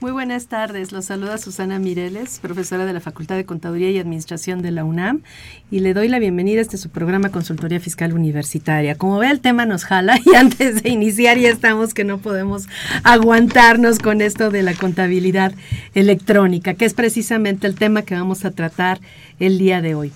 Muy 0.00 0.10
buenas 0.10 0.48
tardes, 0.48 0.90
los 0.90 1.04
saluda 1.04 1.38
Susana 1.38 1.78
Mireles, 1.78 2.40
profesora 2.40 2.84
de 2.86 2.92
la 2.92 3.00
Facultad 3.00 3.36
de 3.36 3.44
Contaduría 3.44 3.88
y 3.90 3.98
Administración 3.98 4.60
de 4.60 4.72
la 4.72 4.84
UNAM, 4.84 5.22
y 5.70 5.78
le 5.78 5.94
doy 5.94 6.08
la 6.08 6.18
bienvenida 6.18 6.58
a 6.58 6.62
este 6.62 6.76
su 6.76 6.90
programa 6.90 7.30
Consultoría 7.30 7.78
Fiscal 7.78 8.12
Universitaria. 8.12 8.96
Como 8.96 9.18
ve, 9.18 9.30
el 9.30 9.40
tema 9.40 9.64
nos 9.64 9.84
jala 9.84 10.18
y 10.24 10.34
antes 10.36 10.82
de 10.82 10.90
iniciar 10.90 11.38
ya 11.38 11.50
estamos 11.50 11.94
que 11.94 12.02
no 12.04 12.18
podemos 12.18 12.66
aguantarnos 13.04 14.00
con 14.00 14.22
esto 14.22 14.50
de 14.50 14.62
la 14.62 14.74
contabilidad 14.74 15.54
electrónica, 15.94 16.74
que 16.74 16.84
es 16.84 16.94
precisamente 16.94 17.68
el 17.68 17.76
tema 17.76 18.02
que 18.02 18.16
vamos 18.16 18.44
a 18.44 18.50
tratar 18.50 19.00
el 19.38 19.58
día 19.58 19.80
de 19.80 19.94
hoy. 19.94 20.12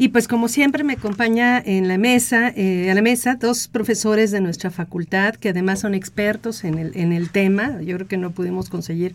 Y 0.00 0.08
pues 0.08 0.28
como 0.28 0.48
siempre 0.48 0.82
me 0.82 0.94
acompaña 0.94 1.62
en 1.62 1.86
la 1.86 1.98
mesa, 1.98 2.48
eh, 2.56 2.90
a 2.90 2.94
la 2.94 3.02
mesa, 3.02 3.36
dos 3.38 3.68
profesores 3.68 4.30
de 4.30 4.40
nuestra 4.40 4.70
facultad 4.70 5.34
que 5.34 5.50
además 5.50 5.80
son 5.80 5.94
expertos 5.94 6.64
en 6.64 6.78
el, 6.78 6.92
en 6.96 7.12
el 7.12 7.28
tema. 7.28 7.82
Yo 7.82 7.96
creo 7.96 8.08
que 8.08 8.16
no 8.16 8.30
pudimos 8.30 8.70
conseguir 8.70 9.14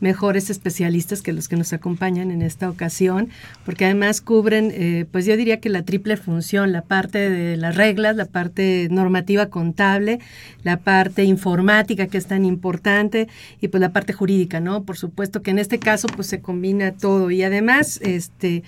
mejores 0.00 0.50
especialistas 0.50 1.22
que 1.22 1.32
los 1.32 1.48
que 1.48 1.56
nos 1.56 1.72
acompañan 1.72 2.30
en 2.30 2.42
esta 2.42 2.70
ocasión, 2.70 3.30
porque 3.64 3.84
además 3.84 4.20
cubren, 4.20 4.70
eh, 4.72 5.06
pues 5.10 5.26
yo 5.26 5.36
diría 5.36 5.60
que 5.60 5.68
la 5.70 5.82
triple 5.82 6.16
función, 6.16 6.72
la 6.72 6.82
parte 6.82 7.30
de 7.30 7.56
las 7.56 7.76
reglas, 7.76 8.14
la 8.14 8.26
parte 8.26 8.88
normativa 8.90 9.46
contable, 9.46 10.20
la 10.62 10.78
parte 10.78 11.24
informática 11.24 12.06
que 12.06 12.18
es 12.18 12.26
tan 12.26 12.44
importante 12.44 13.28
y 13.60 13.68
pues 13.68 13.80
la 13.80 13.92
parte 13.92 14.12
jurídica, 14.12 14.60
¿no? 14.60 14.84
Por 14.84 14.96
supuesto 14.96 15.42
que 15.42 15.50
en 15.50 15.58
este 15.58 15.78
caso 15.78 16.06
pues 16.14 16.28
se 16.28 16.40
combina 16.40 16.92
todo 16.92 17.30
y 17.30 17.42
además, 17.42 17.98
este, 18.02 18.62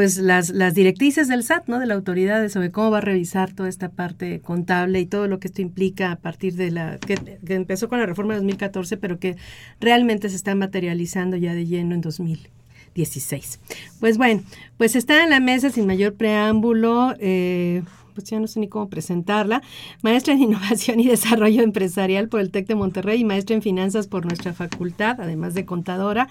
pues 0.00 0.16
las, 0.16 0.48
las 0.48 0.72
directrices 0.72 1.28
del 1.28 1.44
SAT, 1.44 1.68
¿no? 1.68 1.78
De 1.78 1.84
la 1.84 1.92
autoridad 1.92 2.48
sobre 2.48 2.70
cómo 2.70 2.90
va 2.90 2.96
a 2.96 3.02
revisar 3.02 3.52
toda 3.52 3.68
esta 3.68 3.90
parte 3.90 4.40
contable 4.40 4.98
y 4.98 5.04
todo 5.04 5.28
lo 5.28 5.38
que 5.40 5.48
esto 5.48 5.60
implica 5.60 6.10
a 6.10 6.16
partir 6.16 6.54
de 6.54 6.70
la, 6.70 6.96
que, 6.96 7.18
empezó 7.48 7.90
con 7.90 8.00
la 8.00 8.06
reforma 8.06 8.32
de 8.32 8.38
2014, 8.38 8.96
pero 8.96 9.18
que 9.18 9.36
realmente 9.78 10.30
se 10.30 10.36
está 10.36 10.54
materializando 10.54 11.36
ya 11.36 11.52
de 11.52 11.66
lleno 11.66 11.94
en 11.94 12.00
2016. 12.00 13.60
Pues 14.00 14.16
bueno, 14.16 14.42
pues 14.78 14.96
está 14.96 15.22
en 15.22 15.28
la 15.28 15.38
mesa 15.38 15.68
sin 15.68 15.86
mayor 15.86 16.14
preámbulo. 16.14 17.14
Eh, 17.20 17.82
pues 18.20 18.30
ya 18.30 18.40
no 18.40 18.46
sé 18.46 18.60
ni 18.60 18.68
cómo 18.68 18.88
presentarla, 18.88 19.62
maestra 20.02 20.34
en 20.34 20.42
Innovación 20.42 21.00
y 21.00 21.06
Desarrollo 21.06 21.62
Empresarial 21.62 22.28
por 22.28 22.40
el 22.40 22.50
TEC 22.50 22.66
de 22.66 22.74
Monterrey 22.74 23.20
y 23.20 23.24
maestra 23.24 23.56
en 23.56 23.62
Finanzas 23.62 24.06
por 24.06 24.26
nuestra 24.26 24.52
facultad, 24.52 25.20
además 25.20 25.54
de 25.54 25.64
contadora. 25.64 26.28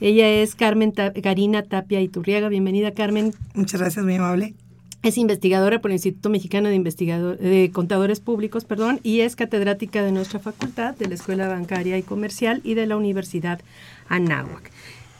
Ella 0.00 0.28
es 0.28 0.54
Carmen 0.54 0.92
Ta 0.92 1.12
Karina 1.12 1.62
Tapia 1.62 2.00
Iturriaga. 2.00 2.48
Bienvenida, 2.48 2.92
Carmen. 2.92 3.32
Muchas 3.54 3.80
gracias, 3.80 4.04
muy 4.04 4.16
amable. 4.16 4.54
Es 5.02 5.16
investigadora 5.16 5.80
por 5.80 5.90
el 5.90 5.94
Instituto 5.94 6.28
Mexicano 6.28 6.68
de, 6.68 6.74
Investigador, 6.74 7.38
de 7.38 7.70
Contadores 7.72 8.20
Públicos 8.20 8.66
perdón, 8.66 9.00
y 9.02 9.20
es 9.20 9.34
catedrática 9.34 10.02
de 10.02 10.12
nuestra 10.12 10.40
facultad, 10.40 10.94
de 10.94 11.08
la 11.08 11.14
Escuela 11.14 11.48
Bancaria 11.48 11.96
y 11.96 12.02
Comercial 12.02 12.60
y 12.64 12.74
de 12.74 12.86
la 12.86 12.98
Universidad 12.98 13.60
Anáhuac 14.08 14.70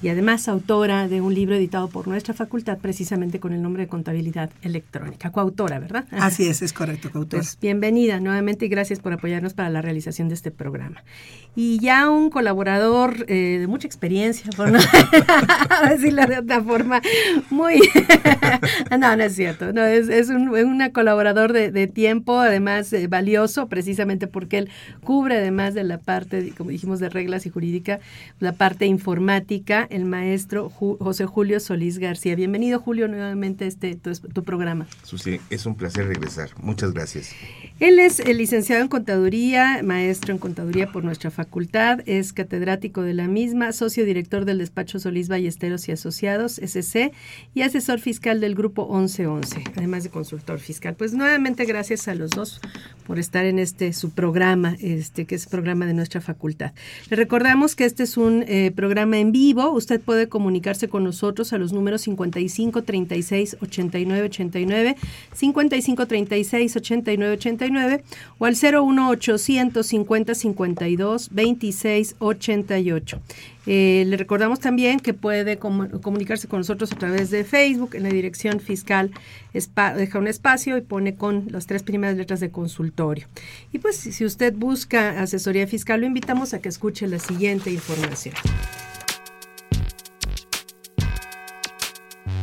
y 0.03 0.09
además 0.09 0.49
autora 0.49 1.09
de 1.09 1.21
un 1.21 1.35
libro 1.35 1.55
editado 1.55 1.89
por 1.89 2.09
nuestra 2.09 2.33
facultad 2.33 2.79
precisamente 2.79 3.39
con 3.39 3.53
el 3.53 3.61
nombre 3.61 3.85
de 3.85 3.89
Contabilidad 3.89 4.51
Electrónica, 4.63 5.31
coautora, 5.31 5.79
¿verdad? 5.79 6.07
Así 6.11 6.49
es, 6.49 6.63
es 6.63 6.73
correcto, 6.73 7.11
coautora. 7.11 7.43
Pues 7.43 7.59
bienvenida 7.61 8.19
nuevamente 8.19 8.67
y 8.67 8.69
gracias 8.69 8.99
por 8.99 9.13
apoyarnos 9.13 9.55
para 9.55 9.69
la 9.69 9.83
realización 9.83 10.29
de 10.29 10.35
este 10.35 10.51
programa. 10.51 11.03
Y 11.55 11.81
ya 11.81 12.09
un 12.09 12.31
colaborador 12.31 13.27
eh, 13.29 13.59
de 13.61 13.67
mucha 13.67 13.87
experiencia, 13.87 14.51
por 14.57 14.71
no 14.71 14.79
decirlo 15.91 16.25
de 16.27 16.39
otra 16.39 16.63
forma, 16.63 17.03
muy... 17.51 17.81
no, 18.91 19.17
no 19.17 19.23
es 19.23 19.35
cierto, 19.35 19.73
no, 19.73 19.85
es, 19.85 20.09
es 20.09 20.29
un 20.29 20.51
una 20.51 20.93
colaborador 20.93 21.53
de, 21.53 21.71
de 21.71 21.87
tiempo, 21.87 22.39
además 22.39 22.93
eh, 22.93 23.07
valioso, 23.07 23.69
precisamente 23.69 24.27
porque 24.27 24.59
él 24.59 24.71
cubre 25.03 25.37
además 25.37 25.75
de 25.75 25.85
la 25.85 25.99
parte, 25.99 26.53
como 26.57 26.71
dijimos, 26.71 27.01
de 27.01 27.09
reglas 27.09 27.47
y 27.47 27.51
jurídica, 27.51 28.01
la 28.39 28.53
parte 28.53 28.87
informática, 28.87 29.89
el 29.91 30.05
maestro 30.05 30.71
Ju 30.71 30.97
José 30.99 31.27
Julio 31.27 31.61
Solís 31.61 31.99
García. 31.99 32.35
Bienvenido, 32.35 32.81
Julio, 32.81 33.09
nuevamente 33.09 33.65
a 33.65 33.69
este 33.69 33.95
tu, 33.97 34.13
tu, 34.15 34.43
programa. 34.43 34.87
Susi, 35.03 35.41
es 35.51 35.67
un 35.67 35.75
placer 35.75 36.07
regresar. 36.07 36.51
Muchas 36.63 36.93
gracias. 36.93 37.33
Él 37.81 37.99
es 37.99 38.21
el 38.21 38.39
licenciado 38.39 38.83
en 38.83 38.89
Contaduría, 38.89 39.81
maestro 39.83 40.33
en 40.33 40.39
Contaduría 40.39 40.93
por 40.93 41.03
nuestra 41.03 41.31
facultad, 41.31 42.01
es 42.07 42.33
catedrático 42.33 43.03
de 43.03 43.15
la 43.15 43.27
misma, 43.27 43.73
socio 43.73 44.05
director 44.05 44.45
del 44.45 44.59
despacho 44.59 44.99
Solís 44.99 45.29
Ballesteros 45.29 45.89
y 45.89 45.93
Asociados, 45.93 46.59
SC, 46.59 47.13
y 47.55 47.63
asesor 47.63 48.01
fiscal 48.01 48.41
del 48.41 48.55
grupo 48.55 48.87
1111, 48.87 49.65
además 49.77 50.05
de 50.05 50.11
consultor 50.11 50.59
fiscal. 50.59 50.95
Pues 50.95 51.15
nuevamente 51.15 51.65
gracias 51.65 52.09
a 52.09 52.15
los 52.15 52.31
dos 52.31 52.61
por 53.07 53.19
estar 53.19 53.45
en 53.47 53.59
este 53.59 53.93
su 53.93 54.11
programa, 54.11 54.77
este 54.81 55.25
que 55.25 55.35
es 55.35 55.47
programa 55.47 55.87
de 55.87 55.95
nuestra 55.95 56.21
facultad. 56.21 56.73
Le 57.09 57.17
recordamos 57.17 57.77
que 57.77 57.85
este 57.85 58.03
es 58.03 58.17
un 58.17 58.45
eh, 58.47 58.73
programa 58.75 59.19
en 59.19 59.33
vivo, 59.33 59.71
usted 59.81 60.01
puede 60.01 60.29
comunicarse 60.29 60.89
con 60.89 61.03
nosotros 61.03 61.53
a 61.53 61.59
los 61.59 61.73
números 61.73 62.03
55 62.03 62.83
36 62.83 63.57
89 63.61 64.23
89, 64.23 64.97
55 65.33 66.07
36 66.07 66.77
89 66.77 67.35
89 67.35 68.05
o 68.39 68.45
al 68.47 68.55
01800 68.55 69.85
50 69.85 70.35
52 70.35 71.29
26 71.33 72.17
88. 72.19 73.21
Eh, 73.67 74.05
le 74.07 74.17
recordamos 74.17 74.59
también 74.59 75.01
que 75.01 75.13
puede 75.13 75.59
com 75.59 75.89
comunicarse 76.01 76.49
con 76.49 76.61
nosotros 76.61 76.93
a 76.93 76.97
través 76.97 77.31
de 77.31 77.45
Facebook 77.45 77.95
en 77.95 78.05
la 78.05 78.09
dirección 78.09 78.59
fiscal, 78.59 79.11
deja 79.53 80.19
un 80.19 80.29
espacio 80.29 80.77
y 80.79 80.81
pone 80.81 81.15
con 81.15 81.47
las 81.51 81.67
tres 81.67 81.83
primeras 81.83 82.17
letras 82.17 82.41
de 82.41 82.51
consultorio. 82.51 83.27
Y 83.73 83.79
pues 83.79 83.97
si 83.97 84.25
usted 84.25 84.55
busca 84.55 85.21
asesoría 85.21 85.67
fiscal, 85.67 86.01
lo 86.01 86.07
invitamos 86.07 86.55
a 86.55 86.61
que 86.61 86.69
escuche 86.69 87.07
la 87.07 87.19
siguiente 87.19 87.71
información. 87.71 88.35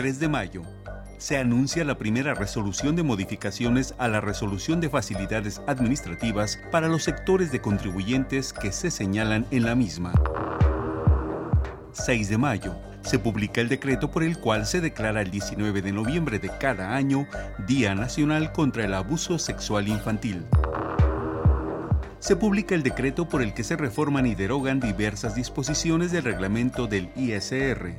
3 0.00 0.18
de 0.18 0.28
mayo. 0.28 0.62
se 1.18 1.36
anuncia 1.36 1.84
la 1.84 1.98
primera 1.98 2.32
resolución 2.32 2.96
de 2.96 3.02
modificaciones 3.02 3.94
a 3.98 4.08
la 4.08 4.22
resolución 4.22 4.80
de 4.80 4.88
facilidades 4.88 5.60
administrativas 5.66 6.58
para 6.72 6.88
los 6.88 7.02
sectores 7.02 7.52
de 7.52 7.60
contribuyentes 7.60 8.54
que 8.54 8.72
se 8.72 8.90
señalan 8.90 9.46
en 9.50 9.66
la 9.66 9.74
misma. 9.74 10.14
6 11.92 12.30
de 12.30 12.38
mayo. 12.38 12.76
Se 13.02 13.18
publica 13.18 13.60
el 13.60 13.68
decreto 13.68 14.10
por 14.10 14.22
el 14.22 14.38
cual 14.38 14.64
se 14.64 14.80
declara 14.80 15.20
el 15.20 15.30
19 15.30 15.82
de 15.82 15.92
noviembre 15.92 16.38
de 16.38 16.48
cada 16.48 16.96
año 16.96 17.26
Día 17.68 17.94
Nacional 17.94 18.52
contra 18.52 18.86
el 18.86 18.94
Abuso 18.94 19.38
Sexual 19.38 19.86
Infantil 19.86 20.46
se 22.20 22.36
publica 22.36 22.74
el 22.74 22.82
decreto 22.82 23.26
por 23.28 23.40
el 23.40 23.54
que 23.54 23.64
se 23.64 23.76
reforman 23.76 24.26
y 24.26 24.34
derogan 24.34 24.78
diversas 24.78 25.34
disposiciones 25.34 26.12
del 26.12 26.24
reglamento 26.24 26.86
del 26.86 27.08
ISR. 27.16 27.96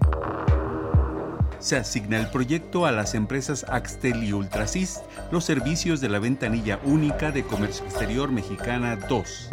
Se 1.62 1.78
asigna 1.78 2.20
el 2.20 2.28
proyecto 2.28 2.88
a 2.88 2.92
las 2.92 3.14
empresas 3.14 3.68
Axtel 3.70 4.24
y 4.24 4.34
Ultrasis 4.34 5.00
los 5.32 5.46
servicios 5.46 6.02
de 6.02 6.10
la 6.10 6.18
ventanilla 6.18 6.80
única 6.84 7.32
de 7.32 7.44
comercio 7.44 7.86
exterior 7.86 8.32
mexicana 8.32 8.96
2. 8.96 9.50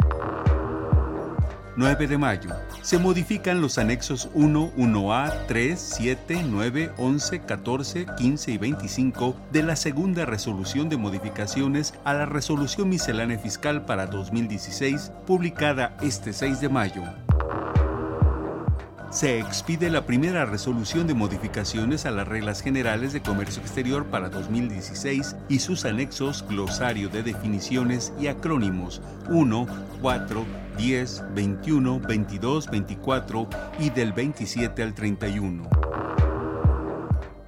9 1.75 2.07
de 2.07 2.17
mayo. 2.17 2.49
Se 2.81 2.97
modifican 2.97 3.61
los 3.61 3.77
anexos 3.77 4.27
1, 4.33 4.73
1A, 4.75 5.45
3, 5.47 5.79
7, 5.79 6.43
9, 6.49 6.91
11, 6.97 7.39
14, 7.41 8.05
15 8.17 8.51
y 8.51 8.57
25 8.57 9.35
de 9.51 9.63
la 9.63 9.75
segunda 9.75 10.25
resolución 10.25 10.89
de 10.89 10.97
modificaciones 10.97 11.93
a 12.03 12.15
la 12.15 12.25
resolución 12.25 12.89
miscelánea 12.89 13.37
fiscal 13.37 13.85
para 13.85 14.07
2016, 14.07 15.11
publicada 15.27 15.95
este 16.01 16.33
6 16.33 16.59
de 16.59 16.69
mayo 16.69 17.03
se 19.11 19.39
expide 19.39 19.89
la 19.89 20.05
primera 20.05 20.45
resolución 20.45 21.07
de 21.07 21.15
modificaciones 21.15 22.05
a 22.05 22.11
las 22.11 22.27
reglas 22.27 22.61
generales 22.61 23.11
de 23.11 23.21
comercio 23.21 23.61
exterior 23.61 24.05
para 24.05 24.29
2016 24.29 25.35
y 25.49 25.59
sus 25.59 25.85
anexos 25.85 26.45
glosario 26.47 27.09
de 27.09 27.23
definiciones 27.23 28.13
y 28.19 28.27
acrónimos 28.27 29.01
1, 29.29 29.67
4, 30.01 30.45
10, 30.77 31.23
21, 31.33 31.99
22, 32.01 32.69
24 32.69 33.49
y 33.79 33.89
del 33.89 34.13
27 34.13 34.83
al 34.83 34.93
31. 34.93 35.67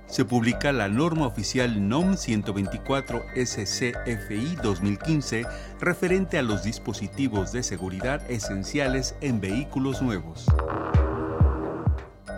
Se 0.07 0.25
publica 0.25 0.73
la 0.73 0.89
norma 0.89 1.27
oficial 1.27 1.87
NOM 1.87 2.17
124 2.17 3.21
SCFI 3.35 4.57
2015 4.61 5.45
referente 5.79 6.37
a 6.37 6.41
los 6.41 6.63
dispositivos 6.63 7.53
de 7.53 7.63
seguridad 7.63 8.29
esenciales 8.29 9.15
en 9.21 9.39
vehículos 9.39 10.01
nuevos 10.01 10.47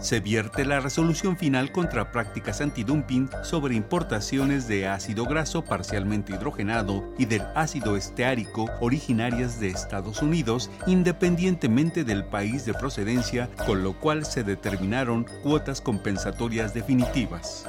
se 0.03 0.19
vierte 0.19 0.65
la 0.65 0.81
resolución 0.81 1.37
final 1.37 1.71
contra 1.71 2.11
prácticas 2.11 2.59
antidumping 2.59 3.29
sobre 3.41 3.75
importaciones 3.75 4.67
de 4.67 4.87
ácido 4.87 5.25
graso 5.25 5.63
parcialmente 5.63 6.33
hidrogenado 6.33 7.13
y 7.17 7.25
del 7.25 7.43
ácido 7.55 7.95
esteárico 7.95 8.69
originarias 8.81 9.61
de 9.61 9.69
Estados 9.69 10.21
Unidos 10.21 10.69
independientemente 10.87 12.03
del 12.03 12.25
país 12.25 12.65
de 12.65 12.73
procedencia, 12.73 13.49
con 13.65 13.81
lo 13.81 13.97
cual 13.97 14.25
se 14.25 14.43
determinaron 14.43 15.25
cuotas 15.41 15.79
compensatorias 15.79 16.73
definitivas. 16.73 17.65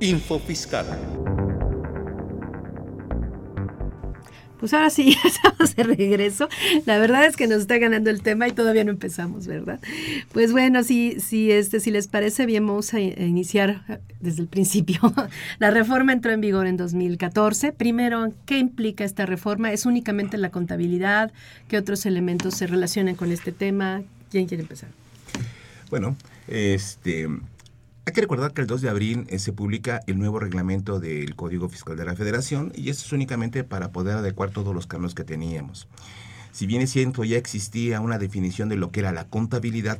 Info 0.00 0.38
Fiscal. 0.38 0.86
Pues 4.58 4.74
ahora 4.74 4.90
sí, 4.90 5.14
ya 5.22 5.28
estamos 5.28 5.76
de 5.76 5.82
regreso. 5.82 6.48
La 6.86 6.98
verdad 6.98 7.24
es 7.26 7.36
que 7.36 7.46
nos 7.46 7.60
está 7.60 7.78
ganando 7.78 8.10
el 8.10 8.22
tema 8.22 8.48
y 8.48 8.52
todavía 8.52 8.84
no 8.84 8.90
empezamos, 8.90 9.46
¿verdad? 9.46 9.80
Pues 10.32 10.52
bueno, 10.52 10.82
si, 10.82 11.20
si, 11.20 11.50
este, 11.50 11.80
si 11.80 11.90
les 11.90 12.08
parece 12.08 12.46
bien, 12.46 12.66
vamos 12.66 12.92
a 12.94 13.00
iniciar 13.00 14.00
desde 14.20 14.42
el 14.42 14.48
principio. 14.48 15.00
La 15.58 15.70
reforma 15.70 16.12
entró 16.12 16.32
en 16.32 16.40
vigor 16.40 16.66
en 16.66 16.76
2014. 16.76 17.72
Primero, 17.72 18.32
¿qué 18.46 18.58
implica 18.58 19.04
esta 19.04 19.26
reforma? 19.26 19.72
¿Es 19.72 19.86
únicamente 19.86 20.38
la 20.38 20.50
contabilidad? 20.50 21.32
¿Qué 21.68 21.78
otros 21.78 22.06
elementos 22.06 22.54
se 22.54 22.66
relacionan 22.66 23.14
con 23.14 23.32
este 23.32 23.52
tema? 23.52 24.02
¿Quién 24.30 24.46
quiere 24.46 24.62
empezar? 24.62 24.90
Bueno, 25.90 26.16
este 26.48 27.28
hay 28.08 28.12
que 28.12 28.22
recordar 28.22 28.54
que 28.54 28.62
el 28.62 28.66
2 28.66 28.80
de 28.80 28.88
abril 28.88 29.26
eh, 29.28 29.38
se 29.38 29.52
publica 29.52 30.00
el 30.06 30.18
nuevo 30.18 30.38
reglamento 30.38 30.98
del 30.98 31.36
Código 31.36 31.68
Fiscal 31.68 31.94
de 31.94 32.06
la 32.06 32.16
Federación 32.16 32.72
y 32.74 32.88
esto 32.88 33.04
es 33.04 33.12
únicamente 33.12 33.64
para 33.64 33.92
poder 33.92 34.16
adecuar 34.16 34.48
todos 34.48 34.74
los 34.74 34.86
cambios 34.86 35.14
que 35.14 35.24
teníamos. 35.24 35.88
Si 36.50 36.66
bien 36.66 36.80
es 36.80 36.90
cierto, 36.90 37.22
ya 37.24 37.36
existía 37.36 38.00
una 38.00 38.18
definición 38.18 38.70
de 38.70 38.76
lo 38.76 38.90
que 38.90 39.00
era 39.00 39.12
la 39.12 39.24
contabilidad, 39.24 39.98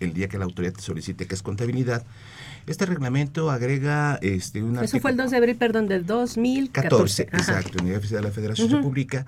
el 0.00 0.14
día 0.14 0.28
que 0.28 0.38
la 0.38 0.46
autoridad 0.46 0.72
te 0.72 0.80
solicite 0.80 1.26
que 1.26 1.34
es 1.34 1.42
contabilidad, 1.42 2.02
este 2.66 2.86
reglamento 2.86 3.50
agrega 3.50 4.18
este, 4.22 4.62
una... 4.62 4.82
Eso 4.82 4.98
fue 4.98 5.10
el 5.10 5.18
2 5.18 5.30
de 5.30 5.36
abril, 5.36 5.56
perdón, 5.56 5.86
del 5.86 6.06
2014. 6.06 7.26
14, 7.26 7.36
exacto, 7.36 7.84
el 7.84 8.00
Fiscal 8.00 8.22
de 8.22 8.28
la 8.28 8.34
Federación 8.34 8.70
se 8.70 8.76
publica 8.78 9.26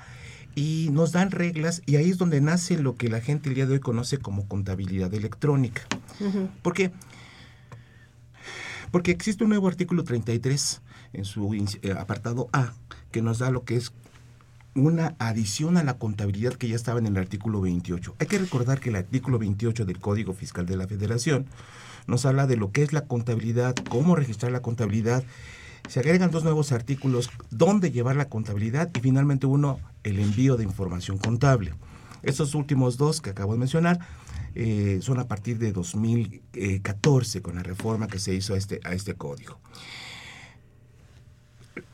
y 0.54 0.88
nos 0.90 1.12
dan 1.12 1.32
reglas 1.32 1.82
y 1.84 1.96
ahí 1.96 2.08
es 2.08 2.16
donde 2.16 2.40
nace 2.40 2.78
lo 2.78 2.96
que 2.96 3.10
la 3.10 3.20
gente 3.20 3.50
el 3.50 3.56
día 3.56 3.66
de 3.66 3.74
hoy 3.74 3.80
conoce 3.80 4.16
como 4.16 4.48
contabilidad 4.48 5.12
electrónica. 5.12 5.82
¿Por 6.62 6.72
qué? 6.72 6.88
Porque 6.88 7.12
porque 8.92 9.10
existe 9.10 9.42
un 9.42 9.50
nuevo 9.50 9.66
artículo 9.66 10.04
33 10.04 10.82
en 11.14 11.24
su 11.24 11.52
eh, 11.54 11.92
apartado 11.98 12.48
A 12.52 12.72
que 13.10 13.22
nos 13.22 13.40
da 13.40 13.50
lo 13.50 13.64
que 13.64 13.76
es 13.76 13.92
una 14.74 15.16
adición 15.18 15.76
a 15.76 15.82
la 15.82 15.98
contabilidad 15.98 16.54
que 16.54 16.68
ya 16.68 16.76
estaba 16.76 16.98
en 16.98 17.06
el 17.06 17.16
artículo 17.16 17.60
28. 17.60 18.16
Hay 18.18 18.26
que 18.26 18.38
recordar 18.38 18.80
que 18.80 18.90
el 18.90 18.96
artículo 18.96 19.38
28 19.38 19.84
del 19.84 19.98
Código 19.98 20.32
Fiscal 20.32 20.66
de 20.66 20.76
la 20.76 20.86
Federación 20.86 21.46
nos 22.06 22.24
habla 22.26 22.46
de 22.46 22.56
lo 22.56 22.70
que 22.70 22.82
es 22.82 22.92
la 22.92 23.06
contabilidad, 23.06 23.74
cómo 23.88 24.14
registrar 24.14 24.52
la 24.52 24.62
contabilidad. 24.62 25.24
Se 25.88 26.00
agregan 26.00 26.30
dos 26.30 26.44
nuevos 26.44 26.72
artículos, 26.72 27.30
dónde 27.50 27.90
llevar 27.90 28.16
la 28.16 28.28
contabilidad 28.28 28.90
y 28.94 29.00
finalmente 29.00 29.46
uno, 29.46 29.80
el 30.04 30.18
envío 30.18 30.56
de 30.56 30.64
información 30.64 31.18
contable. 31.18 31.74
Estos 32.22 32.54
últimos 32.54 32.98
dos 32.98 33.20
que 33.20 33.30
acabo 33.30 33.52
de 33.52 33.58
mencionar 33.58 34.00
eh, 34.54 34.98
son 35.02 35.18
a 35.18 35.28
partir 35.28 35.58
de 35.58 35.72
2014 35.72 37.42
con 37.42 37.56
la 37.56 37.62
reforma 37.62 38.08
que 38.08 38.18
se 38.18 38.34
hizo 38.34 38.54
a 38.54 38.58
este, 38.58 38.80
a 38.84 38.94
este 38.94 39.14
código. 39.14 39.60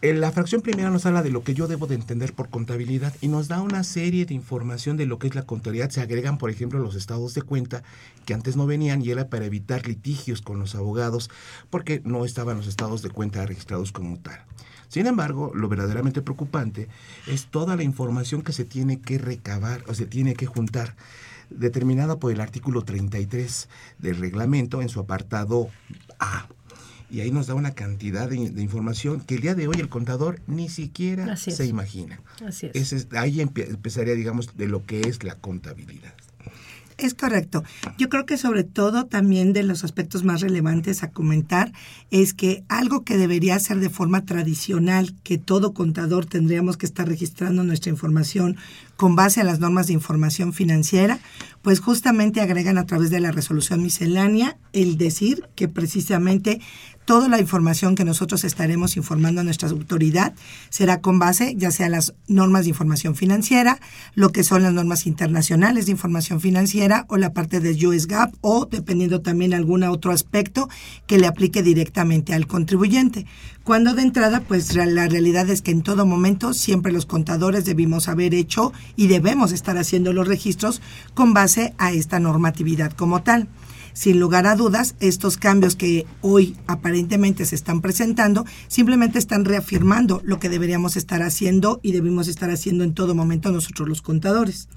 En 0.01 0.21
la 0.21 0.33
fracción 0.33 0.61
primera 0.61 0.91
nos 0.91 1.07
habla 1.07 1.23
de 1.23 1.31
lo 1.31 1.43
que 1.43 1.55
yo 1.55 1.67
debo 1.69 1.87
de 1.87 1.95
entender 1.95 2.33
por 2.33 2.51
contabilidad 2.51 3.15
y 3.21 3.29
nos 3.29 3.49
da 3.49 3.61
una 3.61 3.85
serie 3.85 4.27
de 4.27 4.35
información 4.35 4.97
de 4.97 5.07
lo 5.07 5.19
que 5.19 5.29
es 5.29 5.35
la 5.35 5.43
contabilidad. 5.43 5.91
Se 5.91 6.01
agregan, 6.01 6.39
por 6.39 6.51
ejemplo, 6.51 6.79
los 6.79 6.95
estados 6.95 7.35
de 7.35 7.43
cuenta 7.43 7.83
que 8.25 8.35
antes 8.35 8.57
no 8.57 8.67
venían 8.67 9.03
y 9.03 9.11
era 9.11 9.29
para 9.29 9.47
evitar 9.47 9.87
litigios 9.87 10.41
con 10.41 10.59
los 10.59 10.75
abogados 10.75 11.31
porque 11.71 12.01
no 12.05 12.25
estaban 12.25 12.57
los 12.57 12.67
estados 12.67 13.03
de 13.03 13.11
cuenta 13.11 13.45
registrados 13.47 13.93
como 13.93 14.19
tal. 14.19 14.41
Sin 14.89 15.07
embargo, 15.07 15.53
lo 15.55 15.69
verdaderamente 15.69 16.23
preocupante 16.23 16.89
es 17.27 17.47
toda 17.47 17.77
la 17.77 17.83
información 17.83 18.43
que 18.43 18.53
se 18.53 18.65
tiene 18.65 19.01
que 19.01 19.19
recabar 19.19 19.85
o 19.87 19.95
se 19.95 20.07
tiene 20.07 20.35
que 20.35 20.47
juntar 20.47 20.97
determinada 21.51 22.19
por 22.19 22.33
el 22.33 22.41
artículo 22.41 22.83
33 22.83 23.69
del 23.99 24.17
reglamento 24.17 24.83
en 24.83 24.89
su 24.89 25.01
apartado 25.01 25.69
A. 26.19 26.47
Y 27.11 27.21
ahí 27.21 27.31
nos 27.31 27.47
da 27.47 27.55
una 27.55 27.71
cantidad 27.73 28.29
de, 28.29 28.37
información 28.37 29.21
que 29.21 29.37
el 29.37 29.41
día 29.41 29.55
de 29.55 29.67
hoy 29.67 29.77
el 29.79 29.89
contador 29.89 30.41
ni 30.47 30.69
siquiera 30.69 31.37
se 31.37 31.65
imagina. 31.67 32.21
Así 32.47 32.71
es. 32.75 33.09
ahí 33.13 33.41
empezaría, 33.41 34.15
digamos, 34.15 34.57
de 34.57 34.69
lo 34.69 34.85
que 34.85 35.01
es 35.01 35.25
la 35.25 35.35
contabilidad. 35.35 36.13
Es 36.99 37.15
correcto. 37.15 37.63
Yo 37.97 38.09
creo 38.09 38.27
que 38.27 38.37
sobre 38.37 38.65
todo 38.65 39.07
también 39.07 39.53
de 39.53 39.63
los 39.63 39.85
aspectos 39.85 40.25
más 40.25 40.41
relevantes 40.41 41.05
a 41.05 41.13
comentar 41.13 41.73
es 42.11 42.35
que 42.35 42.65
algo 42.69 43.05
que 43.05 43.17
debería 43.17 43.57
ser 43.61 43.79
de 43.79 43.89
forma 43.89 44.25
tradicional, 44.25 45.15
que 45.23 45.39
todo 45.39 45.75
contador 45.75 46.27
tendríamos 46.27 46.77
que 46.77 46.87
estar 46.87 47.07
registrando 47.07 47.63
nuestra 47.63 47.91
información 47.91 48.57
con 48.99 49.15
base 49.15 49.41
a 49.41 49.45
las 49.45 49.61
normas 49.61 49.87
de 49.87 49.93
información 49.93 50.53
financiera, 50.53 51.21
pues 51.63 51.79
justamente 51.79 52.41
agregan 52.41 52.79
a 52.79 52.85
través 52.85 53.11
de 53.11 53.21
la 53.21 53.31
resolución 53.31 53.81
miscelánea 53.81 54.59
el 54.73 54.99
decir 54.99 55.49
que 55.55 55.69
precisamente 55.69 56.61
toda 57.05 57.29
la 57.29 57.39
información 57.39 57.95
que 57.95 58.05
nosotros 58.05 58.43
estaremos 58.43 58.97
informando 58.97 59.41
a 59.41 59.45
nuestra 59.45 59.71
autoridad 59.71 60.35
será 60.69 61.01
con 61.01 61.21
base 61.21 61.55
ya 61.57 61.71
sea 61.71 61.89
las 61.89 62.13
normas 62.27 62.65
de 62.65 62.71
información 62.71 63.15
financiera, 63.15 63.79
lo 64.15 64.31
que 64.31 64.43
son 64.43 64.65
las 64.65 64.75
normas 64.75 65.07
internacionales 65.07 65.87
de 65.87 65.93
información 65.93 66.41
financiera 66.41 67.07
o 67.09 67.17
la 67.17 67.33
parte 67.33 67.61
de 67.61 67.87
US 67.87 68.09
GAAP 68.09 68.35
o 68.41 68.67
dependiendo 68.67 69.23
también 69.23 69.55
algún 69.55 69.85
otro 69.85 70.11
aspecto 70.11 70.69
que 71.07 71.19
le 71.19 71.29
aplique 71.29 71.63
directamente 71.63 72.35
al 72.35 72.49
contribuyente. 72.49 73.27
Cuando 73.69 73.93
de 73.93 74.01
entrada, 74.01 74.41
pues 74.41 74.75
la 74.75 75.09
realidad 75.09 75.51
es 75.51 75.61
que 75.61 75.73
en 75.73 75.83
todo 75.83 76.07
momento 76.07 76.55
siempre 76.55 76.91
los 76.91 77.05
contadores 77.05 77.67
debimos 77.67 78.09
haber 78.09 78.33
hecho 78.33 78.73
y 78.97 79.09
debemos 79.09 79.53
estar 79.53 79.77
haciendo 79.77 80.15
los 80.15 80.27
registros 80.27 80.81
con 81.13 81.35
base 81.35 81.75
a 81.77 81.93
esta 81.93 82.19
normatividad 82.19 82.93
como 82.93 83.23
tal 83.23 83.47
sin 83.93 84.21
lugar 84.21 84.47
a 84.47 84.55
dudas, 84.55 84.95
estos 85.01 85.37
cambios 85.37 85.75
que 85.75 86.07
hoy 86.23 86.57
aparentemente 86.69 87.45
se 87.45 87.57
están 87.57 87.81
presentando 87.81 88.47
simplemente 88.69 89.19
están 89.19 89.45
reafirmando 89.45 90.21
lo 90.25 90.39
que 90.39 90.49
deberíamos 90.49 90.97
estar 90.97 91.21
haciendo 91.21 91.81
y 91.83 91.91
debimos 91.91 92.29
estar 92.29 92.49
haciendo 92.51 92.85
en 92.85 92.95
todo 92.95 93.17
momento 93.17 93.51
nosotros 93.51 93.89
los 93.89 94.01
contadores. 94.01 94.69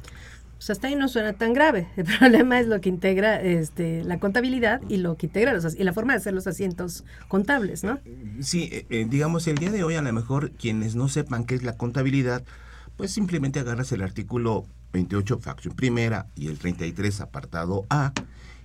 Pues 0.61 0.69
hasta 0.69 0.89
ahí 0.89 0.95
no 0.95 1.07
suena 1.07 1.33
tan 1.33 1.53
grave. 1.53 1.87
El 1.97 2.05
problema 2.05 2.59
es 2.59 2.67
lo 2.67 2.79
que 2.81 2.89
integra 2.89 3.41
este, 3.41 4.03
la 4.03 4.19
contabilidad 4.19 4.79
y 4.87 4.97
lo 4.97 5.17
que 5.17 5.25
integra 5.25 5.53
los, 5.53 5.73
y 5.73 5.83
la 5.83 5.91
forma 5.91 6.13
de 6.13 6.17
hacer 6.17 6.35
los 6.35 6.45
asientos 6.45 7.03
contables, 7.27 7.83
¿no? 7.83 7.99
Sí, 8.41 8.69
eh, 8.71 8.85
eh, 8.91 9.07
digamos, 9.09 9.47
el 9.47 9.57
día 9.57 9.71
de 9.71 9.83
hoy 9.83 9.95
a 9.95 10.03
lo 10.03 10.13
mejor 10.13 10.51
quienes 10.51 10.93
no 10.93 11.07
sepan 11.07 11.45
qué 11.45 11.55
es 11.55 11.63
la 11.63 11.77
contabilidad, 11.77 12.43
pues 12.95 13.09
simplemente 13.09 13.59
agarras 13.59 13.91
el 13.91 14.03
artículo 14.03 14.67
28, 14.93 15.39
facción 15.39 15.75
primera, 15.75 16.27
y 16.35 16.45
el 16.49 16.59
33, 16.59 17.21
apartado 17.21 17.87
A, 17.89 18.13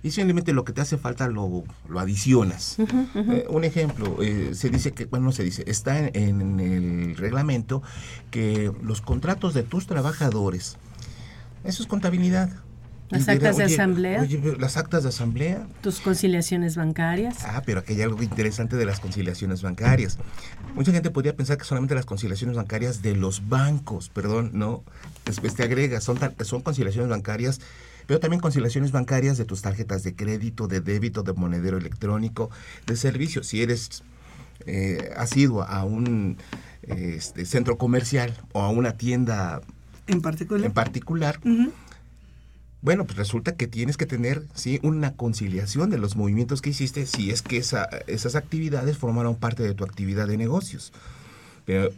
y 0.03 0.11
simplemente 0.11 0.53
lo 0.53 0.65
que 0.65 0.73
te 0.73 0.81
hace 0.81 0.97
falta 0.99 1.27
lo, 1.27 1.63
lo 1.89 1.99
adicionas. 1.99 2.77
Eh, 3.15 3.47
un 3.49 3.63
ejemplo, 3.63 4.17
se 4.51 4.69
dice 4.69 4.91
que, 4.91 5.05
bueno, 5.05 5.25
no 5.25 5.31
se 5.31 5.43
dice, 5.43 5.63
está 5.65 5.97
en, 5.97 6.13
en, 6.13 6.59
el 6.59 7.17
reglamento 7.17 7.81
que 8.29 8.71
los 8.83 9.01
contratos 9.01 9.55
de 9.55 9.63
tus 9.63 9.87
trabajadores 9.87 10.77
eso 11.63 11.83
es 11.83 11.87
contabilidad. 11.87 12.49
Las 13.09 13.29
actas 13.29 13.55
de 13.55 13.63
asamblea. 13.63 14.27
las 14.59 14.75
actas 14.75 15.03
de 15.03 15.09
asamblea. 15.09 15.65
Tus 15.81 16.01
conciliaciones 16.01 16.75
bancarias. 16.75 17.37
Ah, 17.45 17.63
pero 17.65 17.79
aquí 17.79 17.93
hay 17.93 18.01
algo 18.01 18.21
interesante 18.21 18.75
de 18.75 18.85
las 18.85 18.99
conciliaciones 18.99 19.61
bancarias. 19.61 20.17
Mucha 20.75 20.91
gente 20.91 21.09
podría 21.09 21.33
pensar 21.33 21.57
que 21.57 21.63
solamente 21.63 21.95
las 21.95 22.05
conciliaciones 22.05 22.57
bancarias 22.57 23.01
de 23.01 23.15
los 23.15 23.47
bancos, 23.47 24.09
perdón, 24.09 24.51
no. 24.53 24.83
Después 25.25 25.55
te 25.55 25.63
agrega, 25.63 26.01
son, 26.01 26.19
son 26.41 26.61
conciliaciones 26.61 27.09
bancarias, 27.09 27.61
pero 28.07 28.19
también 28.19 28.41
conciliaciones 28.41 28.91
bancarias 28.91 29.37
de 29.37 29.45
tus 29.45 29.61
tarjetas 29.61 30.03
de 30.03 30.13
crédito, 30.13 30.67
de 30.67 30.81
débito, 30.81 31.23
de 31.23 31.31
monedero 31.31 31.77
electrónico, 31.77 32.49
de 32.87 32.97
servicio. 32.97 33.41
Si 33.41 33.61
eres 33.61 34.03
eh, 34.65 35.13
asiduo 35.15 35.63
a 35.63 35.85
un 35.85 36.37
este, 36.81 37.45
centro 37.45 37.77
comercial 37.77 38.33
o 38.51 38.61
a 38.63 38.69
una 38.69 38.97
tienda 38.97 39.61
en 40.07 40.21
particular. 40.21 40.65
En 40.65 40.73
particular. 40.73 41.39
Bueno, 42.81 43.05
pues 43.05 43.17
resulta 43.17 43.55
que 43.55 43.67
tienes 43.67 43.97
que 43.97 44.05
tener 44.05 44.43
¿sí? 44.53 44.79
una 44.83 45.13
conciliación 45.15 45.89
de 45.89 45.97
los 45.97 46.15
movimientos 46.15 46.61
que 46.61 46.69
hiciste 46.69 47.05
si 47.05 47.31
es 47.31 47.41
que 47.41 47.57
esa, 47.57 47.89
esas 48.07 48.35
actividades 48.35 48.97
formaron 48.97 49.35
parte 49.35 49.63
de 49.63 49.73
tu 49.73 49.83
actividad 49.83 50.27
de 50.27 50.37
negocios. 50.37 50.93
Pero 51.65 51.89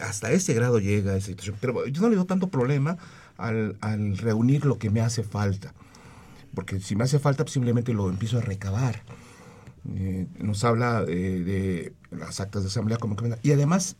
hasta 0.00 0.32
ese 0.32 0.54
grado 0.54 0.78
llega 0.78 1.16
esa 1.16 1.26
situación. 1.26 1.56
Pero 1.60 1.86
yo 1.86 2.00
no 2.00 2.08
le 2.08 2.16
doy 2.16 2.24
tanto 2.24 2.48
problema 2.48 2.96
al, 3.36 3.76
al, 3.80 4.16
reunir 4.16 4.64
lo 4.64 4.78
que 4.78 4.90
me 4.90 5.00
hace 5.00 5.22
falta. 5.22 5.74
Porque 6.54 6.80
si 6.80 6.96
me 6.96 7.04
hace 7.04 7.18
falta, 7.18 7.44
pues 7.44 7.52
simplemente 7.52 7.92
lo 7.92 8.08
empiezo 8.08 8.38
a 8.38 8.40
recabar. 8.40 9.02
Eh, 9.96 10.26
nos 10.38 10.64
habla 10.64 11.04
eh, 11.06 11.92
de 12.10 12.16
las 12.16 12.40
actas 12.40 12.62
de 12.62 12.68
asamblea 12.68 12.98
como 12.98 13.16
que 13.16 13.36
Y 13.42 13.52
además, 13.52 13.96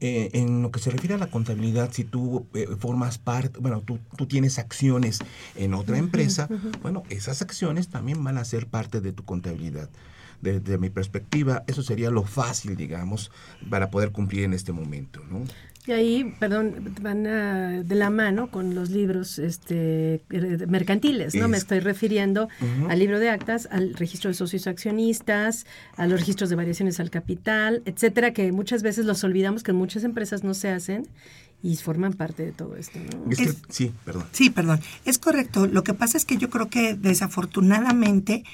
eh, 0.00 0.30
en 0.32 0.62
lo 0.62 0.70
que 0.70 0.80
se 0.80 0.90
refiere 0.90 1.14
a 1.14 1.18
la 1.18 1.26
contabilidad, 1.26 1.90
si 1.92 2.04
tú 2.04 2.46
eh, 2.54 2.66
formas 2.78 3.18
parte, 3.18 3.60
bueno, 3.60 3.82
tú, 3.82 3.98
tú, 4.16 4.26
tienes 4.26 4.58
acciones 4.58 5.18
en 5.56 5.74
otra 5.74 5.98
empresa, 5.98 6.48
bueno, 6.80 7.02
esas 7.10 7.42
acciones 7.42 7.88
también 7.88 8.24
van 8.24 8.38
a 8.38 8.44
ser 8.44 8.66
parte 8.66 9.00
de 9.00 9.12
tu 9.12 9.24
contabilidad. 9.24 9.90
Desde 10.40 10.78
mi 10.78 10.88
perspectiva, 10.88 11.64
eso 11.66 11.82
sería 11.82 12.10
lo 12.10 12.24
fácil, 12.24 12.76
digamos, 12.76 13.30
para 13.68 13.90
poder 13.90 14.10
cumplir 14.10 14.44
en 14.44 14.54
este 14.54 14.72
momento, 14.72 15.22
¿no? 15.28 15.42
Y 15.90 15.92
ahí, 15.92 16.34
perdón, 16.38 16.94
van 17.02 17.24
de 17.24 17.94
la 17.96 18.10
mano 18.10 18.48
con 18.48 18.76
los 18.76 18.90
libros 18.90 19.40
este, 19.40 20.22
mercantiles, 20.68 21.34
¿no? 21.34 21.48
Me 21.48 21.56
estoy 21.56 21.80
refiriendo 21.80 22.48
al 22.88 22.96
libro 23.00 23.18
de 23.18 23.28
actas, 23.28 23.66
al 23.72 23.94
registro 23.94 24.30
de 24.30 24.34
socios 24.34 24.68
accionistas, 24.68 25.66
a 25.96 26.06
los 26.06 26.20
registros 26.20 26.48
de 26.48 26.54
variaciones 26.54 27.00
al 27.00 27.10
capital, 27.10 27.82
etcétera, 27.86 28.32
que 28.32 28.52
muchas 28.52 28.84
veces 28.84 29.04
los 29.04 29.24
olvidamos 29.24 29.64
que 29.64 29.72
en 29.72 29.78
muchas 29.78 30.04
empresas 30.04 30.44
no 30.44 30.54
se 30.54 30.68
hacen 30.68 31.08
y 31.60 31.74
forman 31.74 32.12
parte 32.12 32.44
de 32.44 32.52
todo 32.52 32.76
esto, 32.76 33.00
¿no? 33.00 33.34
sí, 33.68 33.92
perdón. 34.04 34.26
Sí, 34.30 34.48
perdón. 34.48 34.78
Es 35.04 35.18
correcto. 35.18 35.66
Lo 35.66 35.82
que 35.82 35.92
pasa 35.92 36.18
es 36.18 36.24
que 36.24 36.36
yo 36.36 36.50
creo 36.50 36.68
que 36.68 36.94
desafortunadamente 36.94 38.44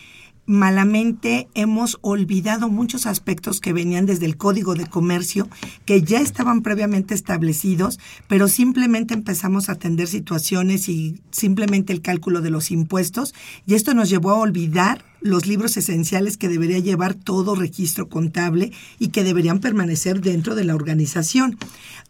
malamente 0.47 1.49
hemos 1.55 1.99
olvidado 2.01 2.69
muchos 2.69 3.07
aspectos 3.07 3.61
que 3.61 3.73
venían 3.73 4.07
desde 4.07 4.27
el 4.27 4.37
Código 4.37 4.75
de 4.75 4.87
Comercio, 4.87 5.49
que 5.85 6.03
ya 6.03 6.21
estaban 6.21 6.63
previamente 6.63 7.15
establecidos, 7.15 7.99
pero 8.29 8.49
simplemente 8.49 9.15
empezamos 9.15 9.69
a 9.69 9.73
atender 9.73 10.07
situaciones 10.07 10.89
y 10.89 11.21
simplemente 11.31 11.93
el 11.93 12.01
cálculo 12.01 12.41
de 12.41 12.51
los 12.51 12.71
impuestos, 12.71 13.35
y 13.67 13.75
esto 13.75 13.93
nos 13.95 14.09
llevó 14.09 14.31
a 14.31 14.39
olvidar 14.39 15.05
los 15.21 15.47
libros 15.47 15.77
esenciales 15.77 16.37
que 16.37 16.49
debería 16.49 16.79
llevar 16.79 17.15
todo 17.15 17.55
registro 17.55 18.09
contable 18.09 18.73
y 18.99 19.09
que 19.09 19.25
deberían 19.25 19.61
permanecer 19.61 20.21
dentro 20.21 20.55
de 20.55 20.65
la 20.65 20.75
organización. 20.75 21.59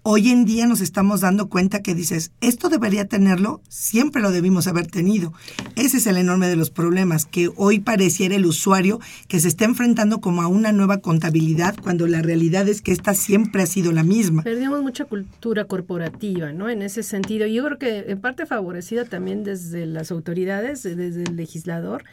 Hoy 0.02 0.30
en 0.30 0.44
día 0.44 0.66
nos 0.66 0.80
estamos 0.80 1.22
dando 1.22 1.48
cuenta 1.48 1.82
que 1.82 1.94
dices, 1.94 2.30
esto 2.40 2.68
debería 2.68 3.06
tenerlo, 3.06 3.60
siempre 3.68 4.22
lo 4.22 4.30
debimos 4.30 4.68
haber 4.68 4.86
tenido. 4.86 5.32
Ese 5.74 5.96
es 5.96 6.06
el 6.06 6.16
enorme 6.16 6.46
de 6.46 6.54
los 6.54 6.70
problemas, 6.70 7.26
que 7.26 7.50
hoy 7.56 7.80
pareciera 7.80 8.36
el 8.36 8.46
usuario 8.46 9.00
que 9.26 9.40
se 9.40 9.48
está 9.48 9.64
enfrentando 9.64 10.20
como 10.20 10.42
a 10.42 10.46
una 10.46 10.70
nueva 10.70 10.98
contabilidad, 10.98 11.76
cuando 11.82 12.06
la 12.06 12.22
realidad 12.22 12.68
es 12.68 12.82
que 12.82 12.92
esta 12.92 13.14
siempre 13.14 13.62
ha 13.62 13.66
sido 13.66 13.90
la 13.90 14.04
misma. 14.04 14.42
Perdimos 14.44 14.80
mucha 14.80 15.06
cultura 15.06 15.64
corporativa, 15.64 16.52
¿no? 16.52 16.68
En 16.68 16.82
ese 16.82 17.02
sentido, 17.02 17.46
yo 17.48 17.64
creo 17.64 17.78
que 17.78 18.04
en 18.10 18.20
parte 18.20 18.46
favorecida 18.46 19.06
también 19.06 19.42
desde 19.42 19.86
las 19.86 20.12
autoridades, 20.12 20.84
desde 20.84 21.24
el 21.24 21.34
legislador, 21.34 22.04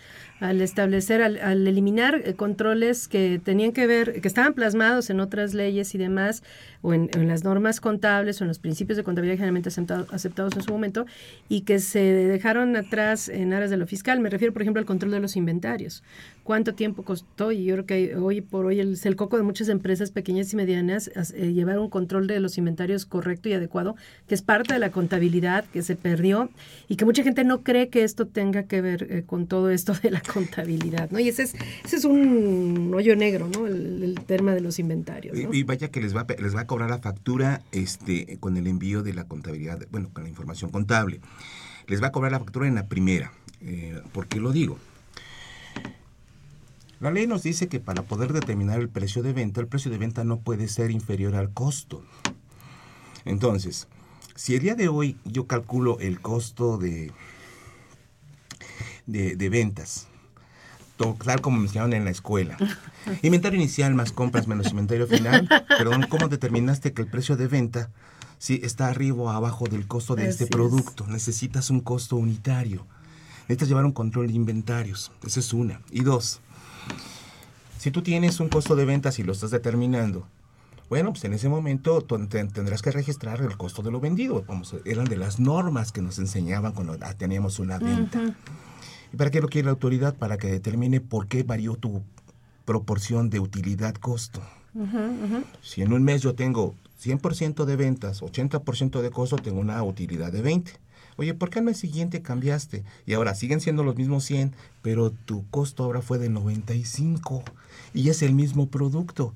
al 0.43 0.59
establecer, 0.59 1.21
al, 1.21 1.67
eliminar 1.67 2.21
eh, 2.25 2.33
controles 2.33 3.07
que 3.07 3.39
tenían 3.41 3.71
que 3.71 3.87
ver, 3.87 4.19
que 4.19 4.27
estaban 4.27 4.53
plasmados 4.53 5.09
en 5.09 5.21
otras 5.21 5.53
leyes 5.53 5.95
y 5.95 5.97
demás, 5.97 6.43
o 6.83 6.93
en, 6.93 7.09
las 7.27 7.43
normas 7.43 7.81
contables 7.81 8.39
o 8.39 8.43
en 8.43 8.49
los 8.49 8.59
principios 8.59 8.97
de 8.97 9.03
contabilidad 9.03 9.37
generalmente 9.37 9.69
aceptados 9.69 10.55
en 10.55 10.61
su 10.61 10.71
momento, 10.71 11.07
y 11.49 11.61
que 11.61 11.79
se 11.79 11.99
dejaron 11.99 12.75
atrás 12.75 13.29
en 13.29 13.53
aras 13.53 13.71
de 13.71 13.77
lo 13.77 13.87
fiscal. 13.87 14.19
Me 14.19 14.29
refiero, 14.29 14.53
por 14.53 14.61
ejemplo, 14.61 14.79
al 14.79 14.85
control 14.85 15.11
de 15.11 15.19
los 15.19 15.35
inventarios 15.35 16.03
cuánto 16.43 16.75
tiempo 16.75 17.03
costó 17.03 17.51
y 17.51 17.65
yo 17.65 17.75
creo 17.75 17.85
que 17.85 18.15
hoy 18.15 18.41
por 18.41 18.65
hoy 18.65 18.79
es 18.79 19.05
el 19.05 19.15
coco 19.15 19.37
de 19.37 19.43
muchas 19.43 19.69
empresas 19.69 20.11
pequeñas 20.11 20.51
y 20.53 20.55
medianas 20.55 21.09
eh, 21.35 21.53
llevar 21.53 21.79
un 21.79 21.89
control 21.89 22.27
de 22.27 22.39
los 22.39 22.57
inventarios 22.57 23.05
correcto 23.05 23.49
y 23.49 23.53
adecuado, 23.53 23.95
que 24.27 24.35
es 24.35 24.41
parte 24.41 24.73
de 24.73 24.79
la 24.79 24.91
contabilidad 24.91 25.65
que 25.65 25.81
se 25.81 25.95
perdió 25.95 26.49
y 26.87 26.97
que 26.97 27.05
mucha 27.05 27.23
gente 27.23 27.43
no 27.43 27.63
cree 27.63 27.89
que 27.89 28.03
esto 28.03 28.27
tenga 28.27 28.63
que 28.63 28.81
ver 28.81 29.07
eh, 29.09 29.23
con 29.25 29.47
todo 29.47 29.69
esto 29.69 29.93
de 30.03 30.11
la 30.11 30.21
contabilidad, 30.21 31.09
¿no? 31.11 31.19
Y 31.19 31.29
ese 31.29 31.43
es, 31.43 31.55
ese 31.85 31.95
es 31.95 32.05
un 32.05 32.91
hoyo 32.93 33.15
negro, 33.15 33.47
¿no? 33.47 33.65
El, 33.65 34.13
tema 34.27 34.53
de 34.53 34.61
los 34.61 34.79
inventarios. 34.79 35.37
Y, 35.37 35.63
vaya 35.63 35.89
que 35.89 35.99
les 35.99 36.15
va, 36.15 36.25
les 36.39 36.55
va 36.55 36.61
a 36.61 36.67
cobrar 36.73 36.89
la 36.89 36.97
factura 36.97 37.61
este, 37.71 38.39
con 38.39 38.57
el 38.57 38.65
envío 38.65 39.03
de 39.03 39.13
la 39.13 39.25
contabilidad, 39.25 39.85
bueno, 39.91 40.09
con 40.11 40.23
la 40.23 40.29
información 40.29 40.71
contable. 40.71 41.21
Les 41.85 42.01
va 42.01 42.07
a 42.07 42.11
cobrar 42.11 42.31
la 42.31 42.39
factura 42.39 42.67
en 42.67 42.73
la 42.73 42.87
primera. 42.87 43.31
Eh, 43.61 44.01
¿Por 44.11 44.25
qué 44.25 44.39
lo 44.39 44.51
digo? 44.51 44.79
La 46.99 47.11
ley 47.11 47.27
nos 47.27 47.43
dice 47.43 47.67
que 47.67 47.79
para 47.79 48.01
poder 48.01 48.33
determinar 48.33 48.79
el 48.79 48.89
precio 48.89 49.21
de 49.21 49.33
venta, 49.33 49.61
el 49.61 49.67
precio 49.67 49.91
de 49.91 49.99
venta 49.99 50.23
no 50.23 50.39
puede 50.39 50.67
ser 50.67 50.89
inferior 50.89 51.35
al 51.35 51.53
costo. 51.53 52.03
Entonces, 53.23 53.87
si 54.33 54.55
el 54.55 54.61
día 54.61 54.73
de 54.73 54.87
hoy 54.87 55.15
yo 55.25 55.45
calculo 55.45 55.99
el 55.99 56.21
costo 56.21 56.79
de, 56.79 57.11
de, 59.05 59.49
ventas, 59.49 60.07
tal 61.23 61.41
como 61.41 61.57
me 61.57 61.63
enseñaron 61.63 61.93
en 61.93 62.05
la 62.05 62.11
escuela, 62.11 62.57
inventario 63.21 63.59
inicial 63.59 63.93
más 63.95 64.11
compras 64.11 64.47
menos 64.47 64.71
inventario 64.71 65.07
final, 65.07 65.47
perdón, 65.67 66.05
¿cómo 66.09 66.27
determinaste 66.27 66.93
que 66.93 67.01
el 67.01 67.09
precio 67.09 67.35
de 67.35 67.47
venta 67.47 67.89
si 68.39 68.55
está 68.63 68.87
arriba 68.87 69.23
o 69.23 69.29
abajo 69.29 69.65
del 69.65 69.87
costo 69.87 70.15
de 70.15 70.27
este 70.27 70.47
producto? 70.47 71.05
Necesitas 71.07 71.69
un 71.69 71.79
costo 71.79 72.15
unitario. 72.15 72.85
Necesitas 73.43 73.67
llevar 73.67 73.85
un 73.85 73.91
control 73.91 74.27
de 74.27 74.33
inventarios. 74.33 75.11
Esa 75.25 75.39
es 75.39 75.53
una. 75.53 75.81
Y 75.91 76.01
dos, 76.01 76.39
si 77.77 77.91
tú 77.91 78.01
tienes 78.01 78.39
un 78.39 78.47
costo 78.47 78.75
de 78.75 78.85
ventas 78.85 79.19
y 79.19 79.23
lo 79.23 79.33
estás 79.33 79.51
determinando, 79.51 80.25
bueno, 80.89 81.11
pues 81.11 81.23
en 81.25 81.33
ese 81.33 81.49
momento 81.49 82.01
tendrás 82.01 82.81
que 82.81 82.91
registrar 82.91 83.41
el 83.41 83.57
costo 83.57 83.81
de 83.81 83.91
lo 83.91 83.99
vendido. 83.99 84.43
Vamos, 84.47 84.75
eran 84.85 85.05
de 85.05 85.17
las 85.17 85.39
normas 85.39 85.91
que 85.91 86.01
nos 86.01 86.19
enseñaban 86.19 86.73
cuando 86.73 86.97
teníamos 87.17 87.59
una 87.59 87.79
venta. 87.79 88.35
¿Y 89.13 89.17
para 89.17 89.29
qué 89.29 89.41
lo 89.41 89.47
quiere 89.47 89.67
la 89.67 89.71
autoridad? 89.71 90.15
Para 90.15 90.37
que 90.37 90.47
determine 90.47 90.99
por 90.99 91.27
qué 91.27 91.43
varió 91.43 91.75
tu 91.75 92.01
proporción 92.65 93.29
de 93.29 93.39
utilidad-costo. 93.39 94.41
Si 95.61 95.83
en 95.83 95.93
un 95.93 96.03
mes 96.03 96.23
yo 96.23 96.33
tengo 96.33 96.73
100% 96.99 97.65
de 97.65 97.75
ventas, 97.75 98.23
80% 98.23 99.01
de 99.01 99.11
costo, 99.11 99.35
tengo 99.35 99.59
una 99.59 99.83
utilidad 99.83 100.31
de 100.31 100.41
20. 100.41 100.71
Oye, 101.17 101.35
¿por 101.35 101.51
qué 101.51 101.59
al 101.59 101.65
mes 101.65 101.77
siguiente 101.77 102.23
cambiaste? 102.23 102.83
Y 103.05 103.13
ahora 103.13 103.35
siguen 103.35 103.61
siendo 103.61 103.83
los 103.83 103.95
mismos 103.95 104.23
100, 104.23 104.55
pero 104.81 105.11
tu 105.11 105.47
costo 105.51 105.83
ahora 105.83 106.01
fue 106.01 106.17
de 106.17 106.29
95 106.29 107.43
y 107.93 108.09
es 108.09 108.23
el 108.23 108.33
mismo 108.33 108.67
producto. 108.67 109.35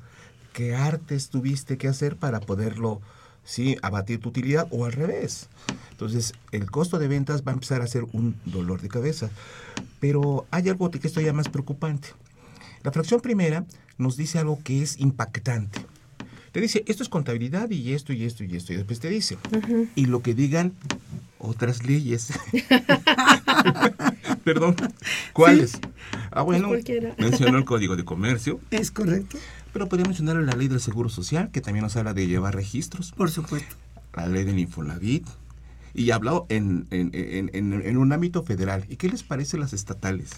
¿Qué 0.53 0.73
artes 0.73 1.29
tuviste 1.29 1.77
que 1.77 1.87
hacer 1.87 2.15
para 2.15 2.39
poderlo, 2.39 2.99
sí, 3.47 3.77
abatir 3.81 4.19
tu 4.19 4.29
utilidad 4.29 4.67
o 4.69 4.85
al 4.85 4.91
revés? 4.91 5.47
Entonces, 5.91 6.33
el 6.51 6.69
costo 6.69 6.99
de 6.99 7.07
ventas 7.07 7.41
va 7.41 7.51
a 7.51 7.55
empezar 7.55 7.81
a 7.81 7.87
ser 7.87 8.03
un 8.11 8.35
dolor 8.45 8.81
de 8.81 8.89
cabeza. 8.89 9.31
Pero 9.99 10.45
hay 10.51 10.69
algo 10.69 10.91
que 10.91 10.99
esto 11.07 11.21
ya 11.21 11.33
más 11.33 11.49
preocupante. 11.49 12.09
La 12.83 12.91
fracción 12.91 13.21
primera 13.21 13.65
nos 13.97 14.17
dice 14.17 14.37
algo 14.37 14.59
que 14.63 14.83
es 14.83 14.99
impactante. 14.99 15.79
Te 16.51 16.61
dice, 16.61 16.83
esto 16.87 17.03
es 17.03 17.09
contabilidad 17.09 17.69
y 17.69 17.93
esto 17.93 18.13
y 18.13 18.23
esto 18.25 18.43
y 18.43 18.55
esto. 18.55 18.73
Y 18.73 18.77
después 18.77 18.99
te 18.99 19.09
dice, 19.09 19.37
y 19.95 20.05
lo 20.05 20.21
que 20.21 20.33
digan 20.33 20.73
otras 21.39 21.83
leyes. 21.85 22.29
Perdón, 24.43 24.75
¿cuáles? 25.33 25.79
Ah, 26.31 26.41
bueno, 26.41 26.67
Pues 26.69 26.83
cualquiera. 26.83 27.15
mencionó 27.17 27.57
el 27.57 27.65
Código 27.65 27.95
de 27.95 28.05
Comercio, 28.05 28.59
Es 28.71 28.91
correcto, 28.91 29.37
pero 29.73 29.87
podría 29.89 30.05
mencionar 30.05 30.35
la 30.37 30.53
Ley 30.53 30.67
del 30.67 30.79
Seguro 30.79 31.09
Social, 31.09 31.49
que 31.51 31.61
también 31.61 31.83
nos 31.83 31.95
habla 31.95 32.13
de 32.13 32.27
llevar 32.27 32.55
registros, 32.55 33.11
por 33.11 33.29
supuesto. 33.31 33.75
la 34.15 34.27
Ley 34.27 34.43
del 34.43 34.59
Infonavit, 34.59 35.25
y 35.93 36.11
hablado 36.11 36.45
en, 36.49 36.87
en, 36.91 37.09
en, 37.13 37.49
en- 37.53 37.81
en 37.85 37.97
un 37.97 38.13
ámbito 38.13 38.43
federal. 38.43 38.85
¿Y 38.89 38.97
qué 38.97 39.09
les 39.09 39.23
parece 39.23 39.57
las 39.57 39.73
estatales? 39.73 40.29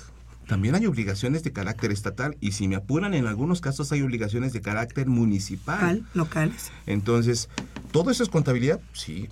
También 0.48 0.74
hay 0.74 0.88
obligaciones 0.88 1.44
de 1.44 1.51
carácter 1.51 1.91
estatal 1.91 2.36
y 2.41 2.53
si 2.53 2.68
me 2.68 2.75
apuran, 2.75 3.13
en 3.13 3.27
algunos 3.27 3.62
casos 3.62 3.91
hay 3.91 4.01
obligaciones 4.01 4.51
de 4.53 4.62
carácter 4.62 5.08
municipal. 5.08 5.79
Local, 5.98 6.06
locales. 6.15 6.72
Entonces, 6.88 7.50
¿todo 7.91 8.10
eso 8.10 8.24
es 8.24 8.29
contabilidad? 8.29 8.79
Sí. 8.94 9.29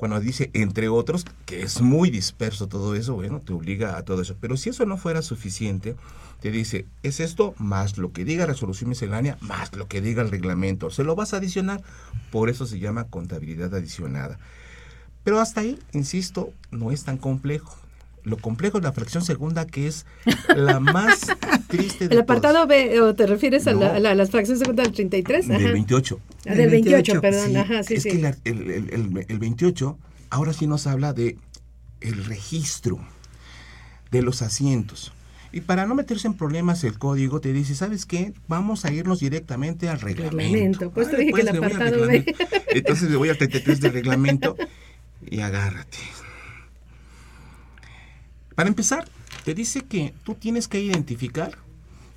Cuando 0.00 0.18
dice 0.18 0.48
entre 0.54 0.88
otros, 0.88 1.26
que 1.44 1.60
es 1.60 1.82
muy 1.82 2.08
disperso 2.08 2.68
todo 2.68 2.94
eso, 2.94 3.16
bueno, 3.16 3.38
te 3.40 3.52
obliga 3.52 3.98
a 3.98 4.02
todo 4.02 4.22
eso. 4.22 4.34
Pero 4.40 4.56
si 4.56 4.70
eso 4.70 4.86
no 4.86 4.96
fuera 4.96 5.20
suficiente, 5.20 5.94
te 6.40 6.50
dice, 6.50 6.86
es 7.02 7.20
esto 7.20 7.54
más 7.58 7.98
lo 7.98 8.10
que 8.10 8.24
diga 8.24 8.46
resolución 8.46 8.88
miscelánea, 8.88 9.36
más 9.42 9.76
lo 9.76 9.88
que 9.88 10.00
diga 10.00 10.22
el 10.22 10.30
reglamento. 10.30 10.88
Se 10.88 11.04
lo 11.04 11.16
vas 11.16 11.34
a 11.34 11.36
adicionar. 11.36 11.82
Por 12.32 12.48
eso 12.48 12.64
se 12.64 12.78
llama 12.78 13.08
contabilidad 13.08 13.74
adicionada. 13.74 14.38
Pero 15.22 15.38
hasta 15.38 15.60
ahí, 15.60 15.78
insisto, 15.92 16.50
no 16.70 16.92
es 16.92 17.04
tan 17.04 17.18
complejo. 17.18 17.76
Lo 18.24 18.36
complejo 18.36 18.78
es 18.78 18.84
la 18.84 18.92
fracción 18.92 19.24
segunda, 19.24 19.66
que 19.66 19.86
es 19.86 20.04
la 20.56 20.80
más 20.80 21.20
triste 21.68 22.08
de 22.08 22.14
El 22.14 22.20
apartado. 22.22 22.66
B, 22.66 23.00
¿o 23.00 23.14
te 23.14 23.26
refieres 23.26 23.66
a, 23.66 23.72
la- 23.72 23.94
a 23.94 23.98
la- 24.00 24.10
a 24.10 24.14
las 24.14 24.30
fracciones 24.30 24.58
secundas 24.60 24.86
del 24.86 24.94
33? 24.94 25.48
Del 25.48 25.56
Ajá. 25.64 25.72
28. 25.72 26.20
Ah, 26.46 26.54
del 26.54 26.70
28, 26.70 27.20
perdón, 27.20 27.46
Sí, 27.50 27.56
ajá, 27.56 27.82
sí, 27.82 27.94
es 27.94 28.02
sí. 28.02 28.10
que 28.10 28.18
la- 28.18 28.36
el, 28.44 28.70
el- 28.70 28.90
el- 28.90 29.26
el 29.28 29.38
28 29.38 29.98
ahora 30.30 30.52
sí 30.52 30.66
nos 30.66 30.86
habla 30.86 31.12
de 31.12 31.38
el 32.00 32.24
registro 32.24 32.98
de 34.10 34.22
los 34.22 34.42
asientos. 34.42 35.12
Y 35.52 35.62
para 35.62 35.84
no 35.86 35.94
meterse 35.96 36.28
en 36.28 36.34
problemas, 36.34 36.84
el 36.84 36.96
código 36.98 37.40
te 37.40 37.52
dice, 37.52 37.74
¿sabes 37.74 38.06
qué? 38.06 38.32
Vamos 38.46 38.84
a 38.84 38.92
irnos 38.92 39.18
directamente 39.18 39.88
al 39.88 40.00
reglamento. 40.00 40.36
Reglamento. 40.54 40.90
Pues 40.92 41.08
te 41.08 41.14
Vale, 41.14 41.24
dije 41.24 41.34
que 41.34 41.40
el 41.48 41.52
me 41.54 41.58
voy 41.58 41.66
al 41.70 41.74
apartado 41.76 42.06
B. 42.06 42.34
Entonces 42.68 43.10
me 43.10 43.16
voy 43.16 43.28
al 43.30 43.36
33 43.38 43.80
del 43.80 43.92
reglamento 43.92 44.56
y 45.28 45.40
agárrate. 45.40 45.98
Para 48.60 48.68
empezar, 48.68 49.08
te 49.46 49.54
dice 49.54 49.86
que 49.86 50.12
tú 50.22 50.34
tienes 50.34 50.68
que 50.68 50.78
identificar, 50.78 51.56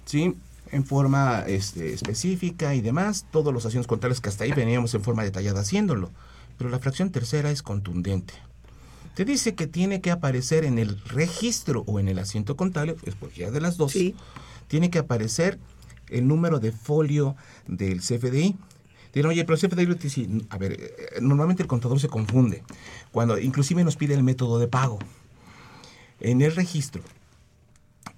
¿sí? 0.03 0.35
En 0.73 0.83
forma 0.83 1.45
este, 1.47 1.93
específica 1.93 2.75
y 2.75 2.81
demás, 2.81 3.25
todos 3.31 3.53
los 3.53 3.63
acciones 3.63 3.87
contables 3.87 4.19
que 4.19 4.27
hasta 4.27 4.43
ahí 4.43 4.51
veníamos 4.51 4.93
en 4.93 5.01
forma 5.03 5.23
detallada 5.23 5.61
haciéndolo. 5.61 6.11
Pero 6.57 6.69
la 6.69 6.79
fracción 6.79 7.11
tercera 7.11 7.49
es 7.49 7.63
contundente. 7.63 8.33
Te 9.15 9.23
dice 9.23 9.55
que 9.55 9.67
tiene 9.67 10.01
que 10.01 10.11
aparecer 10.11 10.65
en 10.65 10.79
el 10.79 10.99
registro 11.05 11.85
o 11.87 12.01
en 12.01 12.09
el 12.09 12.19
asiento 12.19 12.57
contable, 12.57 12.97
es 13.05 13.15
cualquiera 13.15 13.49
de 13.49 13.61
las 13.61 13.77
dos. 13.77 13.95
Tiene 14.67 14.89
que 14.89 14.99
aparecer 14.99 15.59
el 16.09 16.27
número 16.27 16.59
de 16.59 16.73
folio 16.73 17.37
del 17.67 18.01
CFDI. 18.01 18.57
Dirán, 19.13 19.29
oye, 19.29 19.45
pero 19.45 19.55
el 19.55 19.61
CFDI, 19.61 19.85
lo 19.85 19.95
dice, 19.95 20.27
a 20.49 20.57
ver, 20.57 20.73
eh, 20.73 21.19
normalmente 21.21 21.63
el 21.63 21.69
contador 21.69 22.01
se 22.01 22.09
confunde. 22.09 22.63
Cuando 23.13 23.39
inclusive 23.39 23.85
nos 23.85 23.95
pide 23.95 24.13
el 24.13 24.23
método 24.23 24.59
de 24.59 24.67
pago. 24.67 24.99
En 26.23 26.41
el 26.41 26.55
registro. 26.55 27.03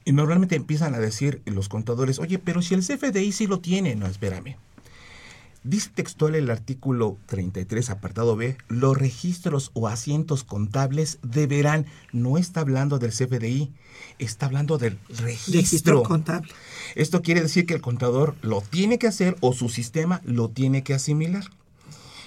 Y 0.06 0.14
normalmente 0.14 0.56
empiezan 0.56 0.96
a 0.96 1.00
decir 1.00 1.42
los 1.46 1.68
contadores, 1.68 2.20
oye, 2.20 2.40
pero 2.40 2.62
si 2.62 2.76
el 2.76 2.86
CFDI 2.86 3.32
sí 3.32 3.48
lo 3.48 3.60
tiene. 3.60 3.96
No, 3.96 4.06
espérame. 4.06 4.56
Dice 5.66 5.90
textual 5.96 6.36
el 6.36 6.52
artículo 6.52 7.18
33, 7.26 7.90
apartado 7.90 8.36
B, 8.36 8.56
los 8.68 8.96
registros 8.96 9.72
o 9.74 9.88
asientos 9.88 10.44
contables 10.44 11.18
deberán, 11.24 11.88
no 12.12 12.38
está 12.38 12.60
hablando 12.60 13.00
del 13.00 13.10
CFDI, 13.10 13.72
está 14.20 14.46
hablando 14.46 14.78
del 14.78 15.00
registro. 15.10 15.54
Registro 15.54 16.04
contable. 16.04 16.52
Esto 16.94 17.24
quiere 17.24 17.42
decir 17.42 17.66
que 17.66 17.74
el 17.74 17.82
contador 17.82 18.36
lo 18.44 18.62
tiene 18.62 19.00
que 19.00 19.08
hacer 19.08 19.38
o 19.42 19.54
su 19.54 19.70
sistema 19.70 20.22
lo 20.24 20.50
tiene 20.50 20.84
que 20.84 20.94
asimilar. 20.94 21.46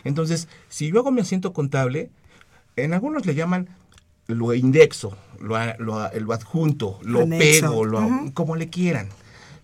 Entonces, 0.03 0.49
si 0.69 0.91
yo 0.91 0.99
hago 0.99 1.12
mi 1.12 1.21
asiento 1.21 1.53
contable, 1.53 2.11
en 2.75 2.93
algunos 2.93 3.25
le 3.25 3.37
llaman 3.37 3.69
lo 4.29 4.53
indexo, 4.55 5.17
lo, 5.41 5.57
lo 5.79 6.33
adjunto, 6.35 6.99
lo 7.03 7.21
Anexo. 7.23 7.61
pego, 7.71 7.85
lo, 7.87 8.07
como 8.35 8.57
le 8.57 8.69
quieran. 8.69 9.09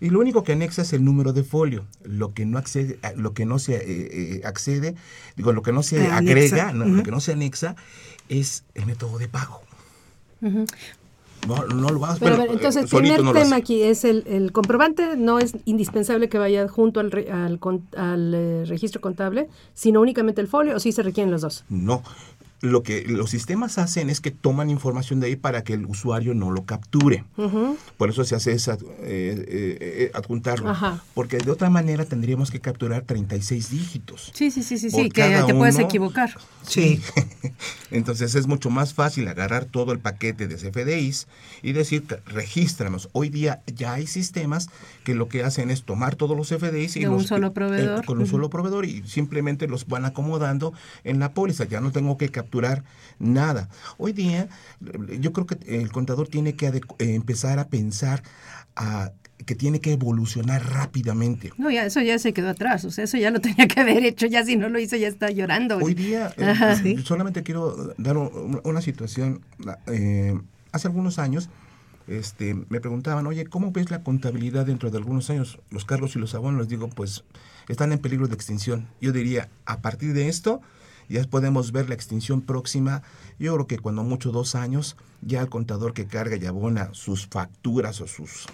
Y 0.01 0.09
lo 0.09 0.19
único 0.19 0.43
que 0.43 0.51
anexa 0.53 0.81
es 0.81 0.91
el 0.91 1.05
número 1.05 1.31
de 1.33 1.43
folio. 1.43 1.85
Lo 2.03 2.33
que 2.33 2.45
no 2.45 2.57
accede, 2.57 2.99
lo 3.15 3.33
que 3.33 3.45
no 3.45 3.59
se 3.59 3.75
eh, 3.75 3.83
eh, 3.85 4.41
accede, 4.43 4.95
digo, 5.37 5.53
lo 5.53 5.61
que 5.61 5.71
no 5.71 5.83
se 5.83 6.03
Eh, 6.03 6.07
anexa. 6.11 6.55
agrega, 6.55 6.73
no, 6.73 6.85
lo 6.85 7.03
que 7.03 7.11
no 7.11 7.21
se 7.21 7.31
anexa 7.33 7.75
es 8.27 8.63
el 8.73 8.87
método 8.87 9.17
de 9.19 9.27
pago. 9.29 9.61
No, 10.41 11.63
no 11.67 11.89
lo 11.91 11.99
vas 11.99 12.17
Pero 12.19 12.35
a 12.35 12.37
ver, 12.39 12.49
entonces, 12.51 12.81
eh, 12.81 12.85
el 12.85 12.89
solito 12.89 13.15
primer 13.15 13.23
no 13.23 13.39
tema 13.39 13.55
aquí 13.57 13.83
es 13.83 14.03
el, 14.03 14.23
el 14.27 14.51
comprobante, 14.51 15.15
no 15.15 15.37
es 15.39 15.53
indispensable 15.65 16.27
que 16.27 16.39
vaya 16.39 16.67
junto 16.67 16.99
al, 16.99 17.11
re- 17.11 17.31
al, 17.31 17.59
al, 17.95 18.33
eh, 18.33 18.63
registro 18.65 18.99
contable, 18.99 19.47
sino 19.75 20.01
únicamente 20.01 20.41
el 20.41 20.47
folio, 20.47 20.75
o 20.75 20.79
sí 20.79 20.91
se 20.91 21.03
requieren 21.03 21.31
los 21.31 21.41
dos. 21.41 21.63
No. 21.69 22.01
Lo 22.65 22.81
que 22.81 23.03
los 23.03 23.29
sistemas 23.29 23.77
hacen 23.77 24.09
es 24.09 24.21
que 24.21 24.31
toman 24.31 24.71
información 24.71 25.19
de 25.19 25.27
ahí 25.27 25.35
para 25.35 25.63
que 25.63 25.73
el 25.73 25.85
usuario 25.85 26.33
no 26.33 26.49
lo 26.49 26.65
capture. 26.65 27.23
Por 27.97 28.09
eso 28.09 28.23
se 28.23 28.33
hace 28.33 28.53
esa, 28.53 28.73
eh, 28.73 28.77
eh, 29.01 29.45
eh, 29.47 30.11
adjuntarlo. 30.15 30.71
Ajá. 30.71 31.03
Porque 31.13 31.37
de 31.37 31.51
otra 31.51 31.69
manera 31.69 32.05
tendríamos 32.05 32.49
que 32.49 32.59
capturar 32.59 33.03
36 33.03 33.69
dígitos. 33.69 34.31
Sí, 34.33 34.49
sí, 34.49 34.63
sí, 34.63 34.79
sí, 34.79 34.89
sí, 34.89 35.09
que 35.11 35.43
te 35.45 35.53
puedes 35.53 35.77
equivocar. 35.77 36.35
Sí. 36.63 36.99
Entonces 37.91 38.33
es 38.33 38.47
mucho 38.47 38.71
más 38.71 38.95
fácil 38.95 39.27
agarrar 39.27 39.65
todo 39.65 39.91
el 39.91 39.99
paquete 39.99 40.47
de 40.47 40.55
CFDIs 40.55 41.27
y 41.61 41.73
decir, 41.73 42.03
regístranos. 42.25 43.09
Hoy 43.11 43.29
día 43.29 43.61
ya 43.67 43.93
hay 43.93 44.07
sistemas 44.07 44.69
que 45.03 45.13
lo 45.13 45.27
que 45.27 45.43
hacen 45.43 45.69
es 45.69 45.83
tomar 45.83 46.15
todos 46.15 46.35
los 46.35 46.49
CFDIs 46.49 46.97
y 46.97 47.01
De 47.01 47.09
un 47.09 47.23
solo 47.23 47.53
proveedor. 47.53 48.03
eh, 48.03 48.07
con 48.07 48.17
un 48.17 48.25
solo 48.25 48.49
proveedor 48.49 48.85
y 48.85 49.03
simplemente 49.07 49.67
los 49.67 49.85
van 49.85 50.05
acomodando 50.05 50.73
en 51.03 51.19
la 51.19 51.31
póliza. 51.33 51.65
Ya 51.65 51.79
no 51.79 51.91
tengo 51.91 52.17
que 52.17 52.29
capturar 52.29 52.54
nada. 53.19 53.69
Hoy 53.97 54.13
día 54.13 54.47
yo 55.19 55.33
creo 55.33 55.45
que 55.47 55.57
el 55.81 55.91
contador 55.91 56.27
tiene 56.27 56.55
que 56.55 56.67
eh, 56.67 56.81
empezar 56.99 57.59
a 57.59 57.67
pensar 57.67 58.23
a 58.75 59.11
que 59.45 59.53
tiene 59.55 59.81
que 59.81 59.91
evolucionar 59.91 60.65
rápidamente. 60.71 61.51
No, 61.57 61.69
ya, 61.69 61.85
eso 61.85 62.01
ya 62.01 62.17
se 62.19 62.31
quedó 62.33 62.49
atrás, 62.49 62.85
o 62.85 62.91
sea, 62.91 63.03
eso 63.03 63.17
ya 63.17 63.31
lo 63.31 63.41
tenía 63.41 63.67
que 63.67 63.79
haber 63.81 64.03
hecho, 64.05 64.27
ya 64.27 64.43
si 64.45 64.55
no 64.55 64.69
lo 64.69 64.79
hizo 64.79 64.95
ya 64.95 65.07
está 65.09 65.29
llorando. 65.29 65.77
Hoy 65.77 65.93
día, 65.93 66.33
eh, 66.37 66.45
Ajá. 66.45 66.73
eh, 66.83 66.97
solamente 67.03 67.43
quiero 67.43 67.93
dar 67.97 68.17
un- 68.17 68.61
una 68.63 68.81
situación. 68.81 69.41
eh, 69.87 70.39
hace 70.71 70.87
algunos 70.87 71.19
años 71.19 71.49
este, 72.07 72.53
me 72.69 72.79
preguntaban, 72.79 73.25
oye, 73.27 73.45
¿cómo 73.45 73.71
ves 73.71 73.89
la 73.91 74.03
contabilidad 74.03 74.65
dentro 74.67 74.91
de 74.91 74.97
algunos 74.97 75.29
años? 75.31 75.59
Los 75.71 75.85
cargos 75.85 76.15
y 76.15 76.19
los 76.19 76.35
abonos, 76.35 76.59
les 76.61 76.69
digo, 76.69 76.87
pues 76.89 77.23
están 77.67 77.91
en 77.91 77.99
peligro 77.99 78.27
de 78.27 78.35
extinción. 78.35 78.87
Yo 79.01 79.11
diría, 79.11 79.49
a 79.65 79.81
partir 79.81 80.13
de 80.13 80.27
esto, 80.29 80.61
ya 81.09 81.23
podemos 81.25 81.71
ver 81.71 81.89
la 81.89 81.95
extinción 81.95 82.41
próxima. 82.41 83.01
Yo 83.39 83.53
creo 83.53 83.67
que 83.67 83.79
cuando 83.79 84.03
mucho 84.03 84.31
dos 84.31 84.55
años, 84.55 84.95
ya 85.21 85.41
el 85.41 85.49
contador 85.49 85.93
que 85.93 86.05
carga 86.05 86.37
y 86.37 86.45
abona 86.45 86.89
sus 86.93 87.27
facturas 87.27 88.01
o 88.01 88.07
sus, 88.07 88.45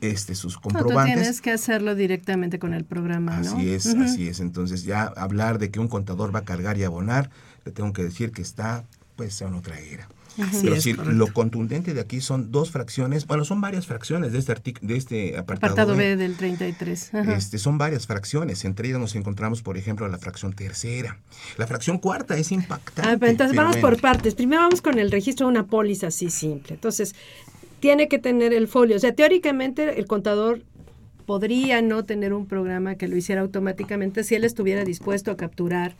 este, 0.00 0.34
sus 0.34 0.54
No, 0.54 0.60
tú 0.60 0.68
comprobantes. 0.70 1.14
tienes 1.14 1.40
que 1.40 1.50
hacerlo 1.52 1.94
directamente 1.94 2.58
con 2.58 2.74
el 2.74 2.84
programa, 2.84 3.38
¿no? 3.38 3.56
Así 3.56 3.70
es, 3.70 3.86
así 3.86 4.28
es. 4.28 4.40
Entonces 4.40 4.84
ya 4.84 5.04
hablar 5.04 5.58
de 5.58 5.70
que 5.70 5.80
un 5.80 5.88
contador 5.88 6.34
va 6.34 6.40
a 6.40 6.44
cargar 6.44 6.78
y 6.78 6.84
abonar, 6.84 7.30
le 7.64 7.72
tengo 7.72 7.92
que 7.92 8.02
decir 8.02 8.32
que 8.32 8.42
está 8.42 8.84
pues 9.16 9.40
en 9.42 9.54
otra 9.54 9.78
era. 9.78 10.08
Así 10.38 10.60
Pero 10.62 10.74
es, 10.74 10.82
sí, 10.82 10.94
correcto. 10.94 11.16
lo 11.16 11.32
contundente 11.32 11.94
de 11.94 12.00
aquí 12.00 12.20
son 12.20 12.50
dos 12.50 12.70
fracciones, 12.70 13.26
bueno, 13.26 13.44
son 13.44 13.60
varias 13.60 13.86
fracciones 13.86 14.32
de 14.32 14.38
este 14.38 14.52
artículo, 14.52 14.88
de 14.88 14.96
este 14.96 15.38
apartado, 15.38 15.72
Apartado 15.72 15.96
B. 15.96 16.10
B 16.10 16.16
del 16.16 16.36
33. 16.36 17.14
Ajá. 17.14 17.36
Este, 17.36 17.58
son 17.58 17.78
varias 17.78 18.06
fracciones, 18.06 18.64
entre 18.64 18.88
ellas 18.88 19.00
nos 19.00 19.14
encontramos, 19.14 19.62
por 19.62 19.76
ejemplo, 19.76 20.08
la 20.08 20.18
fracción 20.18 20.52
tercera. 20.52 21.18
La 21.56 21.66
fracción 21.66 21.98
cuarta 21.98 22.36
es 22.36 22.52
impactante. 22.52 23.10
Ah, 23.10 23.16
pero 23.18 23.30
entonces 23.30 23.52
pero 23.52 23.62
vamos 23.62 23.80
bueno. 23.80 23.96
por 23.96 24.00
partes. 24.00 24.34
Primero 24.34 24.62
vamos 24.62 24.82
con 24.82 24.98
el 24.98 25.10
registro 25.10 25.46
de 25.46 25.52
una 25.52 25.66
póliza 25.66 26.08
así 26.08 26.30
simple. 26.30 26.74
Entonces, 26.74 27.14
tiene 27.80 28.08
que 28.08 28.18
tener 28.18 28.52
el 28.52 28.66
folio. 28.66 28.96
O 28.96 28.98
sea, 28.98 29.14
teóricamente 29.14 29.98
el 29.98 30.06
contador 30.06 30.62
podría 31.26 31.80
no 31.82 32.04
tener 32.04 32.32
un 32.32 32.46
programa 32.46 32.96
que 32.96 33.08
lo 33.08 33.16
hiciera 33.16 33.40
automáticamente 33.40 34.24
si 34.24 34.34
él 34.34 34.44
estuviera 34.44 34.84
dispuesto 34.84 35.30
a 35.30 35.36
capturar 35.36 35.94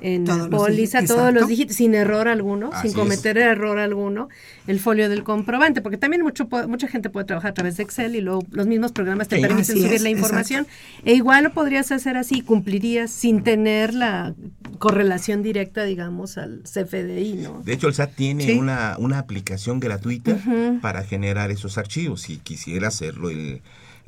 en 0.00 0.24
Todos 0.24 0.48
los 0.48 0.48
póliza 0.48 1.04
todos 1.04 1.34
los 1.34 1.48
dígitos 1.48 1.76
sin 1.76 1.94
error 1.94 2.28
alguno, 2.28 2.70
Así 2.72 2.88
sin 2.88 2.96
cometer 2.96 3.36
error 3.38 3.78
alguno, 3.78 4.28
el 4.66 4.78
folio 4.80 5.08
del 5.08 5.24
comprobante, 5.24 5.82
porque 5.82 5.98
también 5.98 6.22
mucho, 6.22 6.48
mucha 6.68 6.86
gente 6.88 7.10
puede 7.10 7.26
trabajar 7.26 7.50
a 7.50 7.54
través 7.54 7.76
de 7.76 7.82
Excel 7.82 8.14
y 8.16 8.20
luego 8.20 8.42
los 8.50 8.66
mismos 8.66 8.92
programas 8.92 9.28
te 9.28 9.36
Sí, 9.36 9.42
permiten 9.42 9.64
subir 9.76 9.92
es, 9.92 10.02
la 10.02 10.10
información. 10.10 10.66
E 11.04 11.14
igual 11.14 11.44
lo 11.44 11.52
podrías 11.52 11.90
hacer 11.92 12.16
así, 12.16 12.40
cumplirías 12.40 13.10
sin 13.10 13.42
tener 13.42 13.92
la 13.94 14.34
correlación 14.78 15.42
directa, 15.42 15.84
digamos, 15.84 16.38
al 16.38 16.62
CFDI, 16.62 17.34
¿no? 17.42 17.60
De 17.64 17.72
hecho, 17.72 17.88
el 17.88 17.94
SAT 17.94 18.14
tiene 18.14 18.44
Sí. 18.46 18.52
una, 18.58 18.96
una 18.98 19.18
aplicación 19.18 19.80
gratuita 19.80 20.38
para 20.80 21.02
generar 21.02 21.50
esos 21.50 21.76
archivos. 21.76 22.22
Si 22.22 22.38
quisiera 22.38 22.88
hacerlo 22.88 23.28
el, 23.28 23.60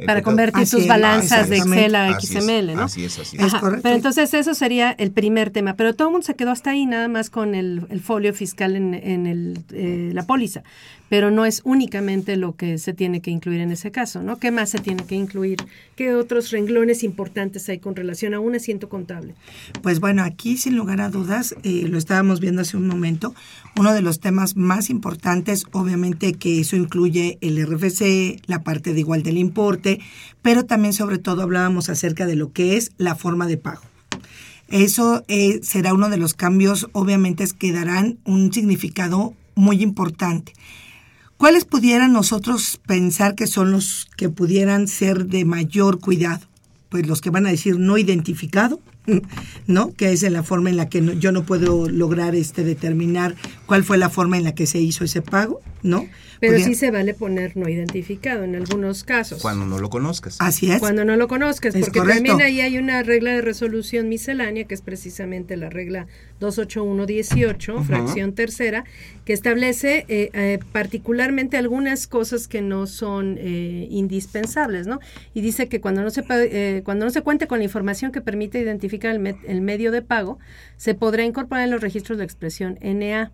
Para 0.07 0.23
convertir 0.23 0.69
tus 0.69 0.87
balanzas 0.87 1.49
de 1.49 1.59
Excel 1.59 1.95
a 1.95 2.19
XML, 2.19 2.75
¿no? 2.75 2.85
Así 2.85 3.05
es, 3.05 3.19
así 3.19 3.37
es. 3.39 3.53
Pero 3.83 3.95
entonces 3.95 4.33
eso 4.35 4.55
sería 4.55 4.91
el 4.93 5.11
primer 5.11 5.51
tema. 5.51 5.75
Pero 5.75 5.95
todo 5.95 6.09
el 6.09 6.13
mundo 6.13 6.27
se 6.27 6.35
quedó 6.35 6.51
hasta 6.51 6.71
ahí 6.71 6.87
nada 6.87 7.09
más 7.09 7.31
con 7.31 7.55
el, 7.55 7.87
folio 8.03 8.35
fiscal 8.35 8.75
en, 8.75 8.95
en 8.95 9.27
el, 9.27 9.59
eh, 9.73 10.11
la 10.13 10.25
póliza. 10.25 10.63
Pero 11.13 11.31
no 11.31 11.45
es 11.45 11.61
únicamente 11.65 12.39
lo 12.39 12.57
que 12.57 12.79
se 12.79 12.95
tiene 12.95 13.21
que 13.21 13.31
incluir 13.31 13.61
en 13.61 13.71
ese 13.71 13.91
caso, 13.91 14.23
¿no? 14.23 14.39
¿Qué 14.39 14.51
más 14.51 14.71
se 14.71 14.79
tiene 14.79 15.05
que 15.05 15.15
incluir? 15.15 15.59
¿Qué 15.95 16.15
otros 16.15 16.51
renglones 16.51 17.05
importantes 17.05 17.69
hay 17.69 17.81
con 17.81 17.95
relación 17.95 18.33
a 18.33 18.41
un 18.41 18.55
asiento 18.55 18.89
contable? 18.89 19.35
Pues 19.83 20.01
bueno, 20.01 20.23
aquí 20.23 20.57
sin 20.57 20.75
lugar 20.75 21.03
a 21.03 21.11
dudas, 21.11 21.55
eh, 21.65 21.85
lo 21.87 21.99
estábamos 21.99 22.41
viendo 22.41 22.63
hace 22.63 22.79
un 22.79 22.87
momento, 22.87 23.35
uno 23.79 23.93
de 23.93 24.01
los 24.01 24.21
temas 24.21 24.57
más 24.57 24.89
importantes, 24.89 25.67
obviamente 25.73 26.33
que 26.33 26.61
eso 26.61 26.77
incluye 26.77 27.37
el 27.43 27.63
RFC, 27.63 28.41
la 28.47 28.63
parte 28.63 28.95
de 28.95 29.01
igual 29.01 29.23
del 29.23 29.37
importe, 29.37 30.01
pero 30.41 30.65
también 30.65 30.95
sobre 30.95 31.19
todo 31.19 31.43
hablábamos 31.43 31.91
acerca 31.91 32.25
de 32.25 32.37
lo 32.37 32.53
que 32.53 32.79
es 32.79 32.91
la 32.97 33.17
forma 33.17 33.47
de 33.47 33.59
pago. 33.59 33.83
Eso 34.69 35.25
eh, 35.29 35.61
será 35.63 35.93
uno 35.93 36.09
de 36.09 36.17
los 36.17 36.33
cambios, 36.33 36.89
obviamente, 36.93 37.45
que 37.59 37.71
darán 37.71 38.17
un 38.25 38.51
significado 38.51 39.35
muy 39.55 39.83
importante. 39.83 40.55
¿Cuáles 41.43 41.65
pudieran 41.65 42.13
nosotros 42.13 42.79
pensar 42.87 43.35
que 43.35 43.49
son 43.49 43.73
los 43.73 44.07
que 44.17 44.29
pudieran 44.29 44.87
ser 44.87 45.27
de 45.27 45.45
mayor 45.45 45.99
cuidado? 45.99 46.47
Pues 46.89 47.09
los 47.09 47.21
que 47.21 47.31
van 47.31 47.47
a 47.47 47.51
decir 47.51 47.81
no 47.81 47.99
identificado, 47.99 48.79
¿no? 49.67 49.93
Que 49.93 50.13
es 50.13 50.23
en 50.23 50.35
la 50.35 50.45
forma 50.45 50.71
en 50.71 50.77
la 50.77 50.89
que 50.89 51.17
yo 51.19 51.33
no 51.33 51.43
puedo 51.43 51.89
lograr 51.89 52.37
este 52.37 52.63
determinar 52.63 53.35
cuál 53.67 53.83
fue 53.83 53.99
la 53.99 54.09
forma 54.09 54.37
en 54.37 54.45
la 54.45 54.55
que 54.55 54.67
se 54.67 54.79
hizo 54.79 55.03
ese 55.03 55.21
pago, 55.21 55.61
¿no? 55.83 56.07
Pero 56.43 56.59
sí 56.59 56.75
se 56.75 56.91
vale 56.91 57.15
poner 57.15 57.57
no 57.57 57.69
identificado 57.69 58.43
en 58.43 58.57
algunos 58.57 59.05
casos. 59.05 59.41
Cuando 59.41 59.65
no 59.65 59.79
lo 59.79 59.89
conozcas. 59.91 60.39
Así 60.41 60.73
es. 60.73 60.81
Cuando 60.81 61.05
no 61.05 61.15
lo 61.15 61.29
conozcas, 61.29 61.73
porque 61.79 62.01
también 62.01 62.43
ahí 62.43 62.61
hay 62.61 62.79
una 62.79 63.05
regla 63.05 63.31
de 63.31 63.43
resolución 63.43 64.09
miscelánea, 64.09 64.65
que 64.65 64.75
es 64.75 64.83
precisamente 64.83 65.57
la 65.57 65.71
regla 65.71 66.09
28118, 66.41 67.85
fracción 67.85 68.33
tercera, 68.33 68.85
que 69.25 69.33
establece 69.33 70.05
eh, 70.09 70.31
eh, 70.33 70.59
particularmente 70.73 71.57
algunas 71.57 72.09
cosas 72.09 72.49
que 72.49 72.61
no 72.61 72.89
son 72.89 73.39
eh, 73.39 73.87
indispensables, 73.89 74.89
¿no? 74.89 74.99
Y 75.35 75.43
dice 75.43 75.69
que 75.69 75.81
cuando 75.81 76.03
no 76.03 76.11
se 76.11 76.23
cuando 76.85 77.05
no 77.05 77.11
se 77.13 77.23
cuente 77.23 77.47
con 77.47 77.59
la 77.59 77.65
información 77.65 78.11
que 78.11 78.21
permite 78.21 78.59
identificar 78.59 79.15
el, 79.15 79.37
el 79.47 79.61
medio 79.61 79.93
de 79.93 80.03
pago, 80.03 80.41
se 80.77 80.95
podrá 80.95 81.23
incorporar 81.23 81.65
en 81.65 81.71
los 81.71 81.81
registros 81.81 82.19
de 82.19 82.25
expresión 82.25 82.81
NA 82.83 83.31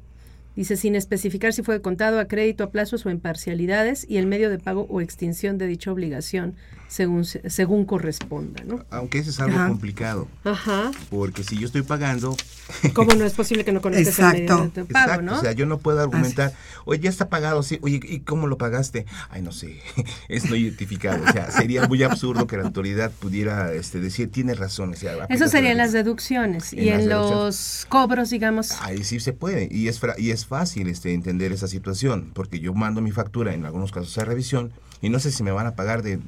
Dice, 0.58 0.76
sin 0.76 0.96
especificar 0.96 1.52
si 1.52 1.62
fue 1.62 1.80
contado 1.80 2.18
a 2.18 2.24
crédito, 2.24 2.64
a 2.64 2.72
plazos 2.72 3.06
o 3.06 3.10
en 3.10 3.20
parcialidades 3.20 4.04
y 4.10 4.16
el 4.16 4.26
medio 4.26 4.50
de 4.50 4.58
pago 4.58 4.88
o 4.90 5.00
extinción 5.00 5.56
de 5.56 5.68
dicha 5.68 5.92
obligación 5.92 6.56
según, 6.88 7.24
según 7.24 7.84
corresponda. 7.84 8.64
¿no? 8.64 8.84
Aunque 8.90 9.18
eso 9.18 9.30
es 9.30 9.40
algo 9.40 9.58
complicado. 9.68 10.26
Ajá. 10.44 10.90
Porque 11.10 11.44
si 11.44 11.58
yo 11.58 11.66
estoy 11.66 11.82
pagando... 11.82 12.36
¿Cómo 12.94 13.14
no 13.14 13.24
es 13.24 13.34
posible 13.34 13.64
que 13.64 13.72
no 13.72 13.80
conozcas 13.80 14.18
el 14.18 14.24
medio 14.26 14.70
de 14.74 14.84
pago, 14.84 15.12
Exacto. 15.14 15.34
O 15.34 15.40
sea, 15.40 15.52
yo 15.52 15.66
no 15.66 15.78
puedo 15.78 16.00
argumentar, 16.00 16.52
oye, 16.84 17.00
ya 17.00 17.10
está 17.10 17.28
pagado, 17.28 17.62
sí, 17.62 17.78
oye, 17.82 18.00
¿y 18.02 18.20
cómo 18.20 18.46
lo 18.46 18.58
pagaste? 18.58 19.06
Ay, 19.30 19.40
no 19.42 19.52
sé, 19.52 19.80
es 20.28 20.50
no 20.50 20.56
identificado. 20.56 21.24
O 21.26 21.32
sea, 21.32 21.50
sería 21.50 21.86
muy 21.88 22.02
absurdo 22.02 22.46
que 22.46 22.56
la 22.56 22.64
autoridad 22.64 23.10
pudiera 23.10 23.72
este, 23.72 24.00
decir, 24.00 24.30
tiene 24.30 24.54
razón. 24.54 24.90
O 24.90 24.96
sea, 24.96 25.26
eso 25.30 25.48
serían 25.48 25.78
las 25.78 25.92
deducciones. 25.92 26.72
y 26.72 26.88
en 26.90 27.08
los 27.08 27.86
cobros, 27.88 28.30
digamos... 28.30 28.72
Ahí 28.82 29.04
sí 29.04 29.20
se 29.20 29.32
puede. 29.32 29.68
Y 29.70 29.88
es, 29.88 30.00
y 30.18 30.30
es 30.30 30.46
fácil 30.46 30.88
este, 30.88 31.14
entender 31.14 31.52
esa 31.52 31.68
situación, 31.68 32.32
porque 32.34 32.60
yo 32.60 32.74
mando 32.74 33.00
mi 33.00 33.12
factura 33.12 33.54
en 33.54 33.64
algunos 33.64 33.92
casos 33.92 34.16
a 34.18 34.24
revisión 34.24 34.72
y 35.00 35.10
no 35.10 35.18
sé 35.18 35.30
si 35.30 35.42
me 35.42 35.50
van 35.50 35.66
a 35.66 35.74
pagar 35.74 36.02
de 36.02 36.18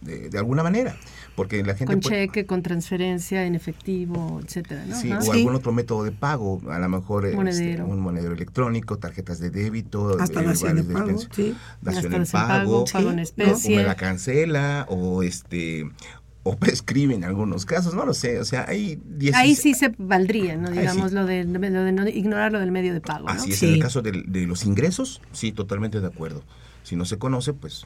de, 0.00 0.38
alguna 0.38 0.62
manera. 0.62 0.96
Porque 1.34 1.62
la 1.62 1.74
gente 1.74 1.92
con 1.92 2.00
cheque, 2.00 2.46
con 2.46 2.62
transferencia 2.62 3.44
en 3.44 3.54
efectivo, 3.54 4.40
etcétera, 4.42 4.84
Sí, 4.94 5.12
o 5.12 5.32
algún 5.32 5.54
otro 5.54 5.72
método 5.72 6.04
de 6.04 6.12
pago, 6.12 6.62
a 6.70 6.78
lo 6.78 6.88
mejor 6.88 7.26
este, 7.26 7.82
un 7.82 8.00
monedero 8.00 8.34
electrónico, 8.34 8.98
tarjetas 8.98 9.38
de 9.38 9.50
débito, 9.50 10.18
hasta 10.18 10.40
eh, 10.40 10.46
dación 10.46 10.78
en 10.78 10.86
pago, 10.86 11.18
sí. 11.30 11.54
dación 11.82 12.14
en 12.14 12.26
pago, 12.26 12.84
pago, 12.90 13.10
en 13.10 13.18
especie. 13.18 13.74
o 13.74 13.78
me 13.78 13.84
la 13.84 13.96
cancela 13.96 14.86
o 14.88 15.22
este 15.22 15.86
o 16.42 16.56
prescribe 16.58 17.14
en 17.14 17.24
algunos 17.24 17.66
casos, 17.66 17.94
no 17.94 18.06
lo 18.06 18.14
sé, 18.14 18.38
o 18.38 18.44
sea, 18.44 18.66
hay 18.68 19.02
Ahí 19.34 19.56
sí 19.56 19.74
se 19.74 19.92
valdría, 19.98 20.56
¿no? 20.56 20.70
Digamos, 20.70 21.12
lo, 21.12 21.26
de, 21.26 21.44
lo 21.44 21.58
de 21.58 21.92
no 21.92 22.08
ignorar 22.08 22.52
lo 22.52 22.60
del 22.60 22.70
medio 22.70 22.94
de 22.94 23.00
pago, 23.00 23.28
Así 23.28 23.50
es, 23.50 23.62
en 23.62 23.74
el 23.74 23.80
caso 23.80 24.00
de, 24.00 24.22
de, 24.26 24.46
los 24.46 24.64
ingresos, 24.64 25.20
sí, 25.32 25.52
totalmente 25.52 26.00
de 26.00 26.06
acuerdo. 26.06 26.44
Si 26.84 26.94
no 26.94 27.04
se 27.04 27.18
conoce, 27.18 27.52
pues 27.52 27.84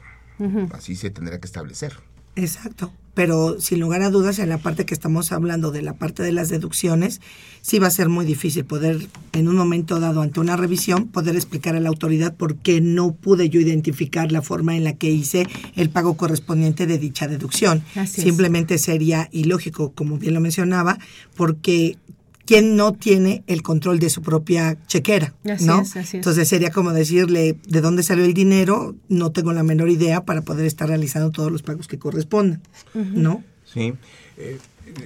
así 0.73 0.95
se 0.95 1.09
tendrá 1.09 1.39
que 1.39 1.47
establecer. 1.47 1.93
Exacto. 2.35 2.91
Pero 3.13 3.59
sin 3.59 3.81
lugar 3.81 4.03
a 4.03 4.09
dudas, 4.09 4.39
en 4.39 4.47
la 4.47 4.57
parte 4.57 4.85
que 4.85 4.93
estamos 4.93 5.33
hablando 5.33 5.71
de 5.71 5.81
la 5.81 5.95
parte 5.95 6.23
de 6.23 6.31
las 6.31 6.47
deducciones, 6.47 7.19
sí 7.61 7.77
va 7.77 7.87
a 7.87 7.91
ser 7.91 8.07
muy 8.07 8.25
difícil 8.25 8.63
poder, 8.63 9.05
en 9.33 9.49
un 9.49 9.57
momento 9.57 9.99
dado 9.99 10.21
ante 10.21 10.39
una 10.39 10.55
revisión, 10.55 11.09
poder 11.09 11.35
explicar 11.35 11.75
a 11.75 11.81
la 11.81 11.89
autoridad 11.89 12.33
por 12.33 12.55
qué 12.55 12.79
no 12.79 13.13
pude 13.13 13.49
yo 13.49 13.59
identificar 13.59 14.31
la 14.31 14.41
forma 14.41 14.77
en 14.77 14.85
la 14.85 14.93
que 14.93 15.11
hice 15.11 15.45
el 15.75 15.89
pago 15.89 16.15
correspondiente 16.15 16.87
de 16.87 16.97
dicha 16.99 17.27
deducción. 17.27 17.83
Simplemente 18.07 18.77
sería 18.77 19.27
ilógico, 19.33 19.91
como 19.91 20.17
bien 20.17 20.33
lo 20.33 20.39
mencionaba, 20.39 20.97
porque 21.35 21.97
quien 22.45 22.75
no 22.75 22.93
tiene 22.93 23.43
el 23.47 23.61
control 23.61 23.99
de 23.99 24.09
su 24.09 24.21
propia 24.21 24.77
chequera, 24.87 25.33
¿no? 25.61 25.83
Entonces 26.13 26.47
sería 26.47 26.71
como 26.71 26.91
decirle 26.91 27.57
de 27.67 27.81
dónde 27.81 28.03
salió 28.03 28.25
el 28.25 28.33
dinero, 28.33 28.95
no 29.09 29.31
tengo 29.31 29.53
la 29.53 29.63
menor 29.63 29.89
idea 29.89 30.25
para 30.25 30.41
poder 30.41 30.65
estar 30.65 30.87
realizando 30.87 31.31
todos 31.31 31.51
los 31.51 31.63
pagos 31.63 31.87
que 31.87 31.99
correspondan, 31.99 32.61
¿no? 32.93 33.43
Sí. 33.65 33.93
Eh, 34.37 34.57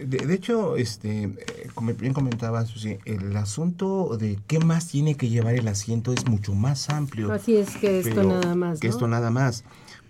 de, 0.07 0.33
hecho, 0.33 0.77
este, 0.77 1.29
como 1.75 1.93
bien 1.93 2.13
comentaba 2.13 2.65
Susi, 2.65 2.97
el 3.05 3.35
asunto 3.37 4.17
de 4.17 4.39
qué 4.47 4.59
más 4.59 4.87
tiene 4.87 5.15
que 5.15 5.29
llevar 5.29 5.53
el 5.55 5.67
asiento 5.67 6.11
es 6.13 6.25
mucho 6.27 6.53
más 6.53 6.89
amplio. 6.89 7.31
Así 7.31 7.55
es 7.55 7.75
que 7.77 7.99
esto 7.99 8.23
nada 8.23 8.55
más. 8.55 8.79
Que 8.79 8.87
esto 8.87 9.07
nada 9.07 9.29
más. 9.29 9.63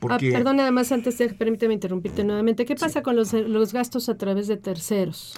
Ah, 0.09 0.17
perdón, 0.19 0.57
nada 0.57 0.71
más 0.71 0.91
antes, 0.91 1.17
de, 1.17 1.29
permíteme 1.29 1.73
interrumpirte 1.73 2.23
nuevamente. 2.23 2.65
¿Qué 2.65 2.75
pasa 2.75 3.01
con 3.01 3.15
los, 3.15 3.33
los 3.33 3.73
gastos 3.73 4.07
a 4.07 4.15
través 4.17 4.47
de 4.47 4.57
terceros? 4.57 5.35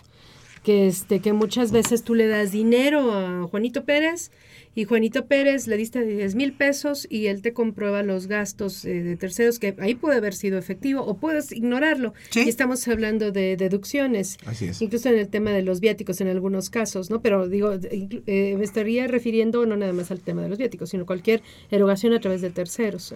Que 0.67 0.85
este 0.87 1.21
que 1.21 1.31
muchas 1.31 1.71
veces 1.71 2.03
tú 2.03 2.13
le 2.13 2.27
das 2.27 2.51
dinero 2.51 3.13
a 3.13 3.47
Juanito 3.49 3.85
Pérez 3.85 4.31
y 4.75 4.83
Juanito 4.83 5.25
Pérez 5.25 5.65
le 5.65 5.77
diste 5.77 6.03
10 6.05 6.35
mil 6.35 6.51
pesos 6.51 7.07
y 7.09 7.27
él 7.27 7.41
te 7.41 7.53
comprueba 7.53 8.03
los 8.03 8.27
gastos 8.27 8.83
eh, 8.83 9.01
de 9.01 9.15
terceros 9.15 9.59
que 9.59 9.77
ahí 9.79 9.95
puede 9.95 10.17
haber 10.17 10.33
sido 10.33 10.57
efectivo 10.57 11.03
o 11.03 11.19
puedes 11.19 11.53
ignorarlo. 11.53 12.13
Y 12.35 12.49
estamos 12.49 12.85
hablando 12.89 13.31
de 13.31 13.55
deducciones 13.55 14.35
incluso 14.81 15.07
en 15.07 15.17
el 15.17 15.29
tema 15.29 15.51
de 15.51 15.61
los 15.61 15.79
viáticos 15.79 16.19
en 16.19 16.27
algunos 16.27 16.69
casos 16.69 17.09
no 17.09 17.21
pero 17.21 17.47
digo 17.47 17.71
eh, 17.71 18.55
me 18.57 18.65
estaría 18.65 19.07
refiriendo 19.07 19.65
no 19.65 19.77
nada 19.77 19.93
más 19.93 20.11
al 20.11 20.19
tema 20.19 20.41
de 20.41 20.49
los 20.49 20.57
viáticos 20.57 20.89
sino 20.89 21.05
cualquier 21.05 21.43
erogación 21.71 22.11
a 22.11 22.19
través 22.19 22.41
de 22.41 22.49
terceros 22.49 23.13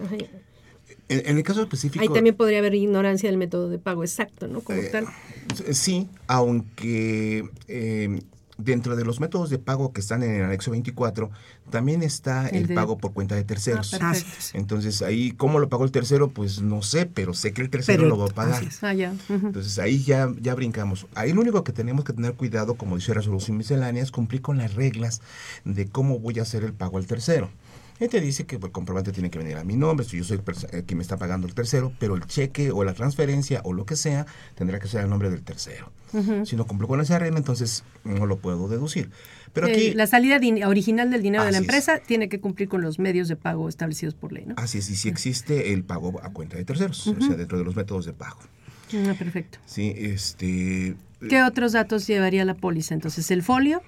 En, 1.12 1.36
el 1.36 1.42
caso 1.42 1.62
específico... 1.62 2.02
Ahí 2.02 2.08
también 2.08 2.36
podría 2.36 2.58
haber 2.58 2.74
ignorancia 2.74 3.28
del 3.28 3.38
método 3.38 3.68
de 3.68 3.78
pago 3.78 4.04
exacto, 4.04 4.48
¿no? 4.48 4.60
Como 4.60 4.78
eh, 4.78 4.88
tal. 4.90 5.06
Sí, 5.72 6.08
aunque 6.26 7.44
eh, 7.68 8.20
dentro 8.58 8.96
de 8.96 9.04
los 9.04 9.20
métodos 9.20 9.50
de 9.50 9.58
pago 9.58 9.92
que 9.92 10.00
están 10.00 10.22
en 10.22 10.34
el 10.34 10.42
anexo 10.42 10.70
24, 10.70 11.30
también 11.70 12.02
está 12.02 12.48
el, 12.48 12.72
pago 12.72 12.98
por 12.98 13.12
cuenta 13.12 13.34
de 13.34 13.44
terceros. 13.44 13.94
Ah, 14.00 14.14
Entonces, 14.54 15.02
ahí, 15.02 15.32
¿cómo 15.32 15.58
lo 15.58 15.68
pagó 15.68 15.84
el 15.84 15.90
tercero? 15.90 16.30
Pues 16.30 16.60
no 16.62 16.82
sé, 16.82 17.06
pero 17.06 17.34
sé 17.34 17.52
que 17.52 17.62
el 17.62 17.70
tercero 17.70 18.06
lo 18.06 18.18
va 18.18 18.26
a 18.26 18.28
pagar. 18.28 18.64
Ah, 18.82 18.92
Entonces, 18.92 19.78
ahí 19.78 20.02
ya, 20.02 20.32
ya 20.40 20.54
brincamos. 20.54 21.06
Ahí 21.14 21.32
lo 21.32 21.40
único 21.40 21.64
que 21.64 21.72
tenemos 21.72 22.04
que 22.04 22.12
tener 22.12 22.34
cuidado, 22.34 22.74
como 22.74 22.96
dice 22.96 23.14
Resolución 23.14 23.56
Miscelánea, 23.56 24.02
es 24.02 24.10
cumplir 24.10 24.42
con 24.42 24.58
las 24.58 24.74
reglas 24.74 25.20
de 25.64 25.86
cómo 25.88 26.18
voy 26.18 26.38
a 26.38 26.42
hacer 26.42 26.64
el 26.64 26.72
pago 26.72 26.98
al 26.98 27.06
tercero. 27.06 27.50
Él 28.00 28.08
te 28.08 28.20
dice 28.20 28.46
que 28.46 28.56
el 28.56 28.72
comprobante 28.72 29.12
tiene 29.12 29.30
que 29.30 29.38
venir 29.38 29.56
a 29.56 29.64
mi 29.64 29.76
nombre, 29.76 30.04
si 30.04 30.18
yo 30.18 30.24
soy 30.24 30.40
el, 30.72 30.84
que 30.84 30.94
me 30.94 31.02
está 31.02 31.16
pagando 31.16 31.46
el 31.46 31.54
tercero, 31.54 31.92
pero 31.98 32.14
el 32.14 32.26
cheque 32.26 32.70
o 32.70 32.84
la 32.84 32.94
transferencia 32.94 33.60
o 33.64 33.72
lo 33.72 33.86
que 33.86 33.96
sea 33.96 34.26
tendrá 34.54 34.80
que 34.80 34.88
ser 34.88 35.02
el 35.02 35.10
nombre 35.10 35.30
del 35.30 35.42
tercero. 35.42 35.92
Si 36.44 36.56
no 36.56 36.66
cumplo 36.66 36.88
con 36.88 37.00
esa 37.00 37.18
regla, 37.18 37.38
entonces 37.38 37.84
no 38.04 38.26
lo 38.26 38.36
puedo 38.36 38.68
deducir. 38.68 39.10
Pero 39.54 39.66
aquí, 39.66 39.94
la 39.94 40.06
salida 40.06 40.38
original 40.66 41.10
del 41.10 41.22
dinero 41.22 41.44
de 41.44 41.52
la 41.52 41.58
empresa 41.58 41.98
tiene 41.98 42.28
que 42.28 42.38
cumplir 42.38 42.68
con 42.68 42.82
los 42.82 42.98
medios 42.98 43.28
de 43.28 43.36
pago 43.36 43.68
establecidos 43.68 44.14
por 44.14 44.32
ley, 44.32 44.44
¿no? 44.46 44.54
Así 44.58 44.78
es, 44.78 44.90
y 44.90 44.96
si 44.96 45.08
existe 45.08 45.72
el 45.72 45.84
pago 45.84 46.20
a 46.22 46.30
cuenta 46.32 46.56
de 46.56 46.64
terceros, 46.64 47.06
o 47.06 47.20
sea, 47.20 47.36
dentro 47.36 47.56
de 47.56 47.64
los 47.64 47.76
métodos 47.76 48.04
de 48.04 48.12
pago. 48.12 48.40
Ah, 48.94 49.14
perfecto. 49.18 49.58
Sí, 49.64 49.94
este, 49.96 50.96
¿Qué 51.28 51.42
otros 51.42 51.72
datos 51.72 52.06
llevaría 52.06 52.44
la 52.44 52.54
póliza? 52.54 52.94
Entonces, 52.94 53.30
el 53.30 53.42
folio, 53.42 53.82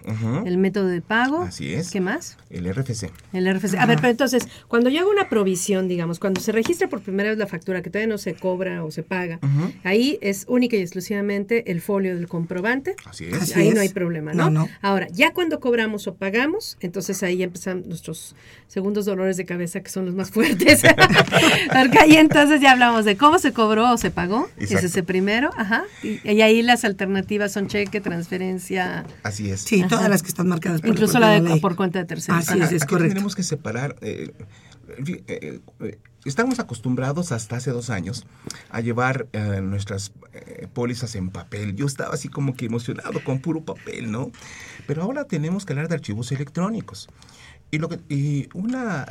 el 0.45 0.59
método 0.59 0.87
de 0.87 1.01
pago. 1.01 1.43
Así 1.43 1.73
es. 1.73 1.91
¿Qué 1.91 2.01
más? 2.01 2.37
El 2.51 2.73
RFC. 2.73 3.11
El 3.33 3.53
RFC. 3.53 3.77
A 3.79 3.87
ver, 3.87 3.99
pero 3.99 4.11
entonces, 4.11 4.47
cuando 4.69 4.91
yo 4.91 5.01
hago 5.01 5.11
una 5.11 5.29
provisión, 5.29 5.89
digamos, 5.89 6.19
cuando 6.19 6.41
se 6.41 6.53
registra 6.53 6.89
por 6.89 7.01
primera 7.01 7.31
vez 7.31 7.39
la 7.39 7.47
factura, 7.47 7.83
que 7.83 7.91
todavía 7.91 8.13
no 8.13 8.19
se 8.19 8.35
cobra 8.35 8.85
o 8.85 8.91
se 8.91 9.03
paga, 9.03 9.41
ahí 9.83 10.19
es 10.21 10.45
única 10.49 10.77
y 10.77 10.81
exclusivamente 10.81 11.71
el 11.71 11.81
folio 11.81 12.15
del 12.15 12.29
comprobante. 12.29 12.95
Así 13.05 13.27
es. 13.27 13.57
ahí 13.57 13.71
no 13.71 13.81
hay 13.81 13.89
problema, 13.89 14.33
¿no? 14.33 14.51
¿no? 14.51 14.69
Ahora, 14.83 15.09
ya 15.13 15.33
cuando 15.33 15.61
cobramos 15.61 16.07
o 16.07 16.15
pagamos, 16.15 16.77
entonces 16.81 17.23
ahí 17.23 17.43
empiezan 17.43 17.85
nuestros 17.87 18.37
segundos 18.69 19.05
dolores 19.05 19.37
de 19.37 19.45
cabeza, 19.45 19.81
que 19.81 19.91
son 19.91 20.07
los 20.07 20.15
más 20.15 20.31
fuertes. 20.31 20.83
Porque 21.73 21.99
ahí 21.99 22.17
entonces 22.17 22.61
ya 22.61 22.73
hablamos 22.73 23.05
de 23.05 23.17
cómo 23.17 23.39
se 23.39 23.53
cobró 23.53 23.93
o 23.93 23.97
se 23.97 24.11
pagó. 24.11 24.49
Ese 24.57 24.87
es 24.87 24.97
el 24.97 25.05
primero. 25.05 25.51
Ajá. 25.57 25.85
Y, 26.03 26.41
ahí 26.41 26.63
las 26.63 26.85
alternativas 26.85 27.24
son 27.49 27.69
cheque, 27.69 28.01
transferencia. 28.01 29.05
Así 29.23 29.51
es. 29.51 29.61
Sí, 29.61 29.85
todas 29.89 30.09
las 30.09 30.23
que 30.23 30.29
están 30.29 30.49
marcadas. 30.49 30.81
Por 30.81 30.91
Incluso 30.91 31.19
la, 31.19 31.41
de, 31.41 31.61
por 31.61 31.77
cuenta 31.77 31.99
de 31.99 32.05
terceros. 32.05 32.49
Así 32.49 32.61
es, 32.61 32.73
es 32.73 32.85
correcto. 32.85 33.15
Tenemos 33.15 33.35
que 33.35 33.43
separar. 33.43 33.97
Eh, 34.01 34.33
eh, 35.27 35.61
eh, 35.81 35.99
estamos 36.25 36.59
acostumbrados 36.59 37.33
hasta 37.33 37.57
hace 37.57 37.71
dos 37.71 37.91
años 37.91 38.27
a 38.71 38.81
llevar 38.81 39.29
nuestras 39.63 40.13
pólizas 40.73 41.15
en 41.15 41.31
papel. 41.31 41.75
Yo 41.75 41.87
estaba 41.87 42.15
así 42.15 42.29
como 42.29 42.55
que 42.55 42.67
emocionado 42.67 43.23
con 43.25 43.41
puro 43.41 43.65
papel, 43.65 44.11
¿no? 44.11 44.31
Pero 44.87 45.03
ahora 45.03 45.25
tenemos 45.25 45.65
que 45.65 45.73
hablar 45.73 45.89
de 45.89 45.95
archivos 45.95 46.33
electrónicos. 46.33 47.09
Y, 47.71 47.79
lo 47.79 47.89
que, 47.89 47.99
y 48.09 48.49
una 48.55 49.07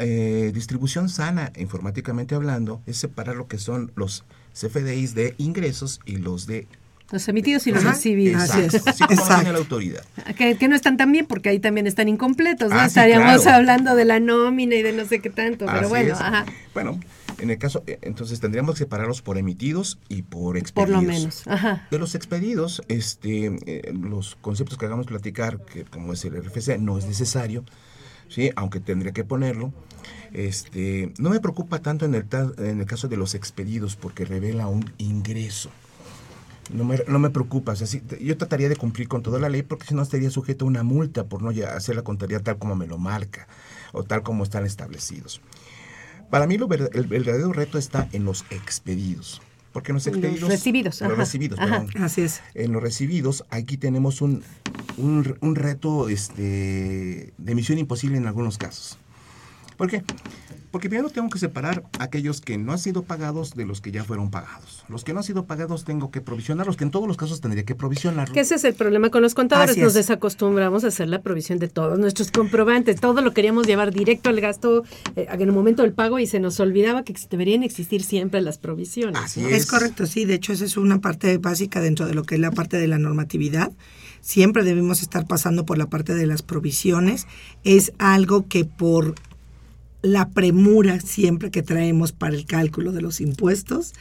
distribución 0.53 1.09
sana, 1.09 1.51
informáticamente 1.57 2.35
hablando, 2.35 2.81
es 2.85 2.97
separar 2.97 3.35
lo 3.35 3.47
que 3.47 3.57
son 3.57 3.91
los 3.95 4.23
CFDIs 4.53 5.15
de 5.15 5.35
ingresos 5.37 5.99
y 6.05 6.17
los 6.17 6.45
de 6.45 6.67
los 7.13 7.27
emitidos 7.27 7.67
y 7.67 7.71
los 7.71 7.83
recibidos. 7.83 8.41
Así 8.41 8.61
es. 8.61 8.87
Así 8.87 9.03
como 9.05 9.23
la 9.23 9.57
autoridad. 9.57 10.03
Que, 10.35 10.67
no 10.67 10.75
están 10.75 10.97
tan 10.97 11.11
bien 11.11 11.27
porque 11.27 11.49
ahí 11.49 11.59
también 11.59 11.85
están 11.85 12.09
incompletos, 12.09 12.71
¿no? 12.71 12.79
Ah, 12.79 12.87
Estaríamos 12.87 13.45
hablando 13.45 13.95
de 13.95 14.03
la 14.03 14.19
nómina 14.19 14.75
y 14.75 14.81
de 14.81 14.93
no 14.93 15.05
sé 15.05 15.19
qué 15.19 15.29
tanto, 15.29 15.67
pero 15.67 15.89
bueno. 15.89 16.15
Ajá. 16.15 16.45
Bueno, 16.73 16.99
en 17.37 17.51
el 17.51 17.59
caso, 17.59 17.83
eh, 17.85 17.99
entonces 18.01 18.39
tendríamos 18.39 18.73
que 18.73 18.79
separarlos 18.79 19.21
por 19.21 19.37
emitidos 19.37 19.99
y 20.09 20.23
por 20.23 20.57
expedidos. 20.57 20.95
Por 20.95 21.03
lo 21.03 21.07
menos. 21.07 21.47
Ajá. 21.47 21.87
De 21.91 21.99
los 21.99 22.15
expedidos, 22.15 22.81
este, 22.87 23.57
eh, 23.67 23.93
los 23.93 24.35
conceptos 24.41 24.79
que 24.79 24.87
hagamos 24.87 25.05
platicar, 25.05 25.63
que 25.63 25.83
como 25.83 26.13
es 26.13 26.25
el 26.25 26.33
RFC, 26.35 26.79
no 26.79 26.97
es 26.97 27.05
necesario, 27.05 27.63
¿sí? 28.27 28.49
aunque 28.55 28.79
tendría 28.79 29.11
que 29.13 29.23
ponerlo. 29.23 29.71
Este, 30.33 31.13
no 31.19 31.29
me 31.29 31.39
preocupa 31.39 31.77
tanto 31.77 32.05
en 32.05 32.15
el, 32.15 32.25
en 32.57 32.79
el 32.79 32.85
caso 32.87 33.07
de 33.07 33.17
los 33.17 33.35
expedidos 33.35 33.95
porque 33.95 34.25
revela 34.25 34.67
un 34.67 34.91
ingreso. 34.97 35.69
No 36.71 36.83
me, 36.85 36.97
no 37.07 37.19
me 37.19 37.29
preocupa. 37.29 37.73
yo 37.73 38.37
trataría 38.37 38.69
de 38.69 38.75
cumplir 38.75 39.07
con 39.07 39.21
toda 39.21 39.39
la 39.39 39.49
ley 39.49 39.63
porque 39.63 39.85
si 39.87 39.95
no 39.95 40.01
estaría 40.01 40.29
sujeto 40.29 40.65
a 40.65 40.67
una 40.67 40.83
multa 40.83 41.25
por 41.25 41.41
no 41.41 41.51
hacer 41.67 41.95
la 41.95 42.03
contabilidad 42.03 42.41
tal 42.41 42.57
como 42.57 42.75
me 42.75 42.87
lo 42.87 42.97
marca 42.97 43.47
o 43.91 44.03
tal 44.03 44.23
como 44.23 44.43
están 44.43 44.65
establecidos. 44.65 45.41
Para 46.29 46.47
mí 46.47 46.57
lo, 46.57 46.67
el, 46.71 47.07
verdadero 47.07 47.53
reto 47.53 47.77
está 47.77 48.09
en 48.11 48.25
los 48.25 48.45
expedidos. 48.49 49.41
Porque 49.71 49.91
en 49.91 49.95
los 49.95 50.07
expedidos... 50.07 50.41
Los 50.41 50.49
recibidos. 50.49 51.01
Los 51.01 51.17
recibidos, 51.17 51.59
perdón. 51.59 51.89
Así 51.99 52.21
es. 52.21 52.41
En 52.53 52.71
los 52.71 52.81
recibidos, 52.81 53.43
aquí 53.49 53.77
tenemos 53.77 54.21
un, 54.21 54.43
un, 54.97 55.35
un 55.41 55.55
reto 55.55 56.09
este, 56.09 57.33
de 57.37 57.55
misión 57.55 57.77
imposible 57.79 58.17
en 58.17 58.27
algunos 58.27 58.57
casos. 58.57 58.97
¿Por 59.77 59.89
qué? 59.89 60.03
Porque 60.73 60.89
primero 60.89 61.11
tengo 61.11 61.29
que 61.29 61.37
separar 61.37 61.83
aquellos 61.99 62.41
que 62.41 62.57
no 62.57 62.71
han 62.71 62.79
sido 62.79 63.03
pagados 63.03 63.53
de 63.53 63.63
los 63.63 63.79
que 63.79 63.91
ya 63.91 64.03
fueron 64.03 64.31
pagados. 64.31 64.83
Los 64.89 65.03
que 65.03 65.13
no 65.13 65.19
han 65.19 65.23
sido 65.23 65.45
pagados 65.45 65.85
tengo 65.85 66.09
que 66.09 66.19
provisionarlos, 66.19 66.77
que 66.77 66.83
en 66.83 66.89
todos 66.89 67.07
los 67.07 67.15
casos 67.15 67.41
tendría 67.41 67.63
que 67.63 67.75
provisionarlos. 67.75 68.33
Que 68.33 68.39
ese 68.39 68.55
es 68.55 68.63
el 68.63 68.73
problema 68.73 69.11
con 69.11 69.21
los 69.21 69.35
contadores. 69.35 69.77
Nos 69.77 69.93
desacostumbramos 69.93 70.83
a 70.83 70.87
hacer 70.87 71.09
la 71.09 71.21
provisión 71.21 71.59
de 71.59 71.67
todos 71.67 71.99
nuestros 71.99 72.31
comprobantes. 72.31 72.99
Todo 72.99 73.21
lo 73.21 73.35
queríamos 73.35 73.67
llevar 73.67 73.93
directo 73.93 74.31
al 74.31 74.41
gasto 74.41 74.83
eh, 75.15 75.27
en 75.29 75.41
el 75.41 75.51
momento 75.51 75.83
del 75.83 75.93
pago 75.93 76.17
y 76.17 76.25
se 76.25 76.39
nos 76.39 76.59
olvidaba 76.59 77.03
que 77.03 77.13
deberían 77.29 77.61
existir 77.61 78.01
siempre 78.01 78.41
las 78.41 78.57
provisiones. 78.57 79.21
Así 79.21 79.45
es. 79.45 79.51
es 79.51 79.65
correcto, 79.67 80.07
sí. 80.07 80.25
De 80.25 80.33
hecho, 80.33 80.53
esa 80.53 80.65
es 80.65 80.75
una 80.75 81.01
parte 81.01 81.37
básica 81.37 81.81
dentro 81.81 82.07
de 82.07 82.15
lo 82.15 82.23
que 82.23 82.33
es 82.33 82.41
la 82.41 82.49
parte 82.49 82.77
de 82.77 82.87
la 82.87 82.97
normatividad 82.97 83.71
siempre 84.21 84.63
debemos 84.63 85.01
estar 85.01 85.27
pasando 85.27 85.65
por 85.65 85.77
la 85.77 85.87
parte 85.87 86.15
de 86.15 86.25
las 86.25 86.41
provisiones. 86.41 87.27
Es 87.65 87.91
algo 87.99 88.47
que 88.47 88.63
por 88.63 89.15
la 90.03 90.29
premura 90.29 90.99
siempre 90.99 91.49
que 91.49 91.63
traemos 91.63 92.11
para 92.11 92.35
el 92.35 92.45
cálculo 92.45 92.91
de 92.91 93.01
los 93.01 93.21
impuestos, 93.21 93.93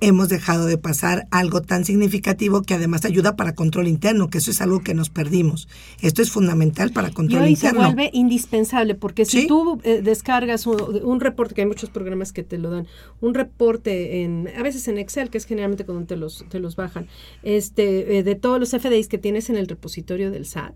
hemos 0.00 0.28
dejado 0.28 0.66
de 0.66 0.78
pasar 0.78 1.26
algo 1.32 1.60
tan 1.60 1.84
significativo 1.84 2.62
que 2.62 2.74
además 2.74 3.04
ayuda 3.04 3.34
para 3.34 3.54
control 3.54 3.88
interno, 3.88 4.30
que 4.30 4.38
eso 4.38 4.52
es 4.52 4.60
algo 4.60 4.80
que 4.80 4.94
nos 4.94 5.10
perdimos. 5.10 5.68
Esto 6.00 6.22
es 6.22 6.30
fundamental 6.30 6.92
para 6.92 7.10
control 7.10 7.48
interno. 7.48 7.80
Y 7.80 7.82
se 7.82 7.86
vuelve 7.86 8.10
indispensable, 8.12 8.94
porque 8.94 9.24
si 9.24 9.48
tú 9.48 9.80
eh, 9.82 10.02
descargas 10.02 10.66
un, 10.66 11.20
reporte, 11.20 11.54
que 11.56 11.62
hay 11.62 11.66
muchos 11.66 11.90
programas 11.90 12.32
que 12.32 12.44
te 12.44 12.56
lo 12.56 12.70
dan, 12.70 12.86
un 13.20 13.34
reporte 13.34 14.22
en, 14.22 14.48
a 14.56 14.62
veces 14.62 14.86
en 14.86 14.98
Excel, 14.98 15.30
que 15.30 15.38
es 15.38 15.46
generalmente 15.46 15.84
cuando 15.84 16.06
te 16.06 16.16
los, 16.16 16.44
te 16.48 16.60
los 16.60 16.76
bajan, 16.76 17.08
este, 17.42 18.18
eh, 18.18 18.22
de 18.22 18.36
todos 18.36 18.60
los 18.60 18.70
FDIs 18.70 19.08
que 19.08 19.18
tienes 19.18 19.50
en 19.50 19.56
el 19.56 19.66
repositorio 19.66 20.30
del 20.30 20.46
SAT, 20.46 20.74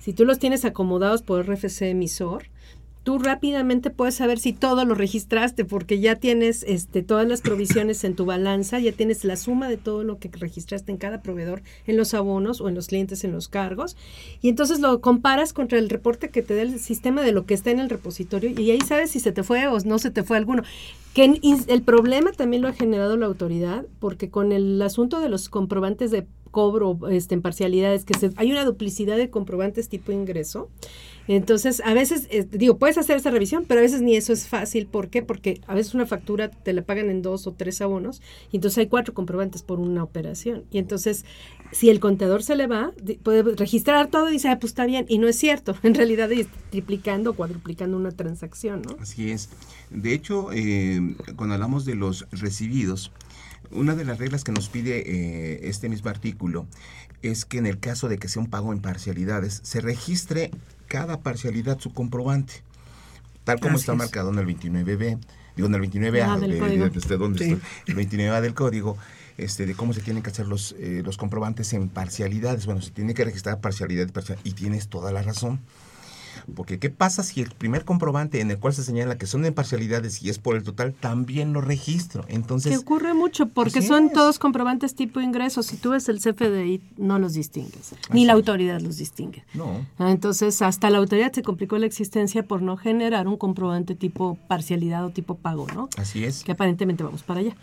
si 0.00 0.12
tú 0.12 0.24
los 0.24 0.40
tienes 0.40 0.64
acomodados 0.64 1.22
por 1.22 1.48
RFC 1.48 1.82
emisor, 1.82 2.48
tú 3.04 3.18
rápidamente 3.18 3.90
puedes 3.90 4.16
saber 4.16 4.38
si 4.38 4.52
todo 4.52 4.84
lo 4.84 4.94
registraste 4.94 5.64
porque 5.64 6.00
ya 6.00 6.16
tienes 6.16 6.64
este, 6.66 7.02
todas 7.02 7.28
las 7.28 7.42
provisiones 7.42 8.02
en 8.02 8.16
tu 8.16 8.24
balanza, 8.24 8.80
ya 8.80 8.92
tienes 8.92 9.24
la 9.24 9.36
suma 9.36 9.68
de 9.68 9.76
todo 9.76 10.02
lo 10.02 10.18
que 10.18 10.30
registraste 10.32 10.90
en 10.90 10.98
cada 10.98 11.22
proveedor 11.22 11.62
en 11.86 11.96
los 11.96 12.14
abonos 12.14 12.60
o 12.60 12.68
en 12.68 12.74
los 12.74 12.88
clientes 12.88 13.22
en 13.22 13.32
los 13.32 13.48
cargos 13.48 13.96
y 14.40 14.48
entonces 14.48 14.80
lo 14.80 15.00
comparas 15.00 15.52
contra 15.52 15.78
el 15.78 15.90
reporte 15.90 16.30
que 16.30 16.42
te 16.42 16.56
da 16.56 16.62
el 16.62 16.80
sistema 16.80 17.22
de 17.22 17.32
lo 17.32 17.44
que 17.44 17.54
está 17.54 17.70
en 17.70 17.78
el 17.78 17.90
repositorio 17.90 18.50
y 18.50 18.70
ahí 18.70 18.80
sabes 18.80 19.10
si 19.10 19.20
se 19.20 19.32
te 19.32 19.42
fue 19.42 19.68
o 19.68 19.78
no 19.80 19.98
se 19.98 20.10
te 20.10 20.22
fue 20.22 20.36
alguno. 20.38 20.62
Que 21.12 21.40
el 21.68 21.82
problema 21.82 22.32
también 22.32 22.62
lo 22.62 22.66
ha 22.66 22.72
generado 22.72 23.16
la 23.16 23.26
autoridad 23.26 23.86
porque 24.00 24.30
con 24.30 24.50
el 24.50 24.82
asunto 24.82 25.20
de 25.20 25.28
los 25.28 25.48
comprobantes 25.48 26.10
de 26.10 26.26
cobro 26.54 26.98
este, 27.10 27.34
en 27.34 27.42
parcialidades, 27.42 28.04
que 28.04 28.16
se, 28.16 28.30
hay 28.36 28.52
una 28.52 28.64
duplicidad 28.64 29.16
de 29.16 29.28
comprobantes 29.28 29.88
tipo 29.88 30.12
ingreso. 30.12 30.70
Entonces, 31.26 31.80
a 31.84 31.94
veces, 31.94 32.26
eh, 32.30 32.46
digo, 32.50 32.78
puedes 32.78 32.98
hacer 32.98 33.16
esa 33.16 33.30
revisión, 33.30 33.64
pero 33.66 33.80
a 33.80 33.82
veces 33.82 34.02
ni 34.02 34.16
eso 34.16 34.32
es 34.32 34.46
fácil. 34.46 34.86
¿Por 34.86 35.08
qué? 35.08 35.22
Porque 35.22 35.60
a 35.66 35.74
veces 35.74 35.94
una 35.94 36.06
factura 36.06 36.50
te 36.50 36.72
la 36.72 36.82
pagan 36.82 37.10
en 37.10 37.22
dos 37.22 37.46
o 37.46 37.52
tres 37.52 37.80
abonos 37.80 38.20
y 38.52 38.56
entonces 38.56 38.78
hay 38.78 38.86
cuatro 38.88 39.14
comprobantes 39.14 39.62
por 39.62 39.80
una 39.80 40.02
operación. 40.02 40.64
Y 40.70 40.78
entonces, 40.78 41.24
si 41.72 41.88
el 41.88 42.00
contador 42.00 42.42
se 42.42 42.56
le 42.56 42.66
va, 42.66 42.92
puede 43.22 43.42
registrar 43.56 44.08
todo 44.08 44.28
y 44.28 44.32
dice, 44.32 44.48
ah, 44.48 44.58
pues 44.58 44.72
está 44.72 44.84
bien. 44.86 45.06
Y 45.08 45.18
no 45.18 45.28
es 45.28 45.36
cierto. 45.36 45.76
En 45.84 45.94
realidad 45.94 46.32
es 46.32 46.48
triplicando 46.70 47.30
o 47.30 47.34
cuadruplicando 47.34 47.96
una 47.96 48.10
transacción, 48.10 48.82
¿no? 48.82 48.96
Así 49.00 49.30
es. 49.30 49.48
De 49.90 50.12
hecho, 50.12 50.50
eh, 50.52 51.14
cuando 51.36 51.54
hablamos 51.54 51.84
de 51.84 51.94
los 51.94 52.26
recibidos, 52.32 53.12
una 53.70 53.94
de 53.94 54.04
las 54.04 54.18
reglas 54.18 54.44
que 54.44 54.52
nos 54.52 54.68
pide 54.68 54.98
eh, 55.06 55.60
este 55.68 55.88
mismo 55.88 56.10
artículo 56.10 56.66
es 57.22 57.44
que 57.44 57.58
en 57.58 57.66
el 57.66 57.78
caso 57.78 58.08
de 58.08 58.18
que 58.18 58.28
sea 58.28 58.42
un 58.42 58.50
pago 58.50 58.72
en 58.72 58.80
parcialidades, 58.80 59.60
se 59.62 59.80
registre 59.80 60.50
cada 60.86 61.20
parcialidad 61.20 61.78
su 61.78 61.92
comprobante, 61.92 62.54
tal 63.44 63.60
como 63.60 63.76
está 63.76 63.94
marcado 63.94 64.30
en 64.30 64.38
el 64.38 64.46
29B, 64.46 65.18
digo 65.56 65.68
en 65.68 65.74
el 65.74 65.82
29A, 65.82 66.26
ah, 66.28 66.38
del 66.38 66.58
código. 66.58 66.84
el 66.84 67.96
29A 67.96 68.40
del 68.40 68.54
código, 68.54 68.96
este, 69.36 69.66
de 69.66 69.74
cómo 69.74 69.92
se 69.92 70.00
tienen 70.00 70.22
que 70.22 70.30
hacer 70.30 70.46
los, 70.46 70.74
eh, 70.78 71.02
los 71.04 71.16
comprobantes 71.16 71.72
en 71.72 71.88
parcialidades. 71.88 72.66
Bueno, 72.66 72.82
se 72.82 72.90
tiene 72.90 73.14
que 73.14 73.24
registrar 73.24 73.60
parcialidad, 73.60 74.10
parcialidad 74.12 74.44
y 74.44 74.52
tienes 74.52 74.88
toda 74.88 75.12
la 75.12 75.22
razón. 75.22 75.60
Porque 76.54 76.78
¿qué 76.78 76.90
pasa 76.90 77.22
si 77.22 77.40
el 77.40 77.50
primer 77.50 77.84
comprobante 77.84 78.40
en 78.40 78.50
el 78.50 78.58
cual 78.58 78.74
se 78.74 78.84
señala 78.84 79.18
que 79.18 79.26
son 79.26 79.42
de 79.42 79.52
parcialidades 79.52 80.22
y 80.22 80.30
es 80.30 80.38
por 80.38 80.56
el 80.56 80.62
total, 80.62 80.94
también 80.94 81.52
lo 81.52 81.60
registro? 81.60 82.24
Entonces... 82.28 82.72
Que 82.72 82.78
ocurre 82.78 83.14
mucho 83.14 83.46
porque 83.46 83.82
son 83.82 84.10
todos 84.10 84.38
comprobantes 84.38 84.94
tipo 84.94 85.20
ingresos. 85.20 85.66
Si 85.66 85.76
tú 85.76 85.90
ves 85.90 86.08
el 86.08 86.20
CFDI, 86.20 86.80
no 86.96 87.18
los 87.18 87.34
distingues. 87.34 87.94
Ni 88.12 88.24
la 88.24 88.34
autoridad 88.34 88.80
los 88.80 88.96
distingue. 88.98 89.44
No. 89.54 89.86
Ah, 89.98 90.10
entonces, 90.10 90.60
hasta 90.62 90.90
la 90.90 90.98
autoridad 90.98 91.32
se 91.32 91.42
complicó 91.42 91.78
la 91.78 91.86
existencia 91.86 92.42
por 92.42 92.62
no 92.62 92.76
generar 92.76 93.26
un 93.26 93.36
comprobante 93.36 93.94
tipo 93.94 94.38
parcialidad 94.48 95.04
o 95.04 95.10
tipo 95.10 95.36
pago, 95.36 95.66
¿no? 95.74 95.88
Así 95.96 96.24
es. 96.24 96.44
Que 96.44 96.52
aparentemente 96.52 97.02
vamos 97.02 97.22
para 97.22 97.40
allá. 97.40 97.56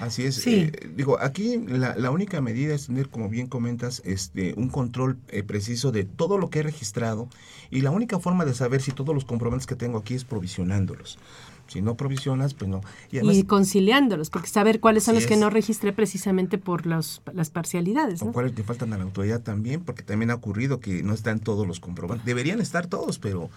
Así 0.00 0.24
es. 0.24 0.36
Sí. 0.36 0.54
Eh, 0.54 0.90
digo, 0.94 1.18
aquí 1.20 1.58
la, 1.58 2.10
única 2.10 2.40
medida 2.40 2.74
es 2.74 2.86
tener, 2.86 3.08
como 3.08 3.28
bien 3.28 3.46
comentas, 3.46 4.02
este, 4.04 4.54
un 4.56 4.68
control 4.68 5.18
eh, 5.28 5.42
preciso 5.42 5.92
de 5.92 6.04
todo 6.04 6.38
lo 6.38 6.50
que 6.50 6.60
he 6.60 6.62
registrado 6.62 7.28
y 7.70 7.80
la 7.80 7.90
única 8.12 8.22
forma 8.22 8.44
de 8.44 8.54
saber 8.54 8.82
si 8.82 8.92
todos 8.92 9.14
los 9.14 9.24
comprobantes 9.24 9.66
que 9.66 9.74
tengo 9.74 9.98
aquí 9.98 10.14
es 10.14 10.24
provisionándolos. 10.24 11.18
Si 11.68 11.80
no 11.80 11.94
provisionas, 11.94 12.52
pues 12.52 12.68
no. 12.68 12.82
Y, 13.10 13.44
conciliándolos, 13.44 14.28
porque 14.28 14.48
saber 14.48 14.80
cuáles 14.80 15.04
son 15.04 15.14
los 15.14 15.26
que 15.26 15.36
no 15.36 15.48
registré 15.48 15.94
precisamente 15.94 16.58
por 16.58 16.84
las 16.84 17.20
parcialidades. 17.50 18.20
O 18.20 18.32
cuáles 18.32 18.54
te 18.54 18.62
faltan 18.62 18.92
a 18.92 18.98
la 18.98 19.04
autoridad 19.04 19.40
también, 19.40 19.80
porque 19.80 20.02
también 20.02 20.30
ha 20.30 20.34
ocurrido 20.34 20.80
que 20.80 21.02
no 21.02 21.14
están 21.14 21.38
todos 21.38 21.66
los 21.66 21.80
comprobantes. 21.80 22.26
Deberían 22.26 22.60
estar 22.60 22.88
todos, 22.88 23.18
pero 23.18 23.48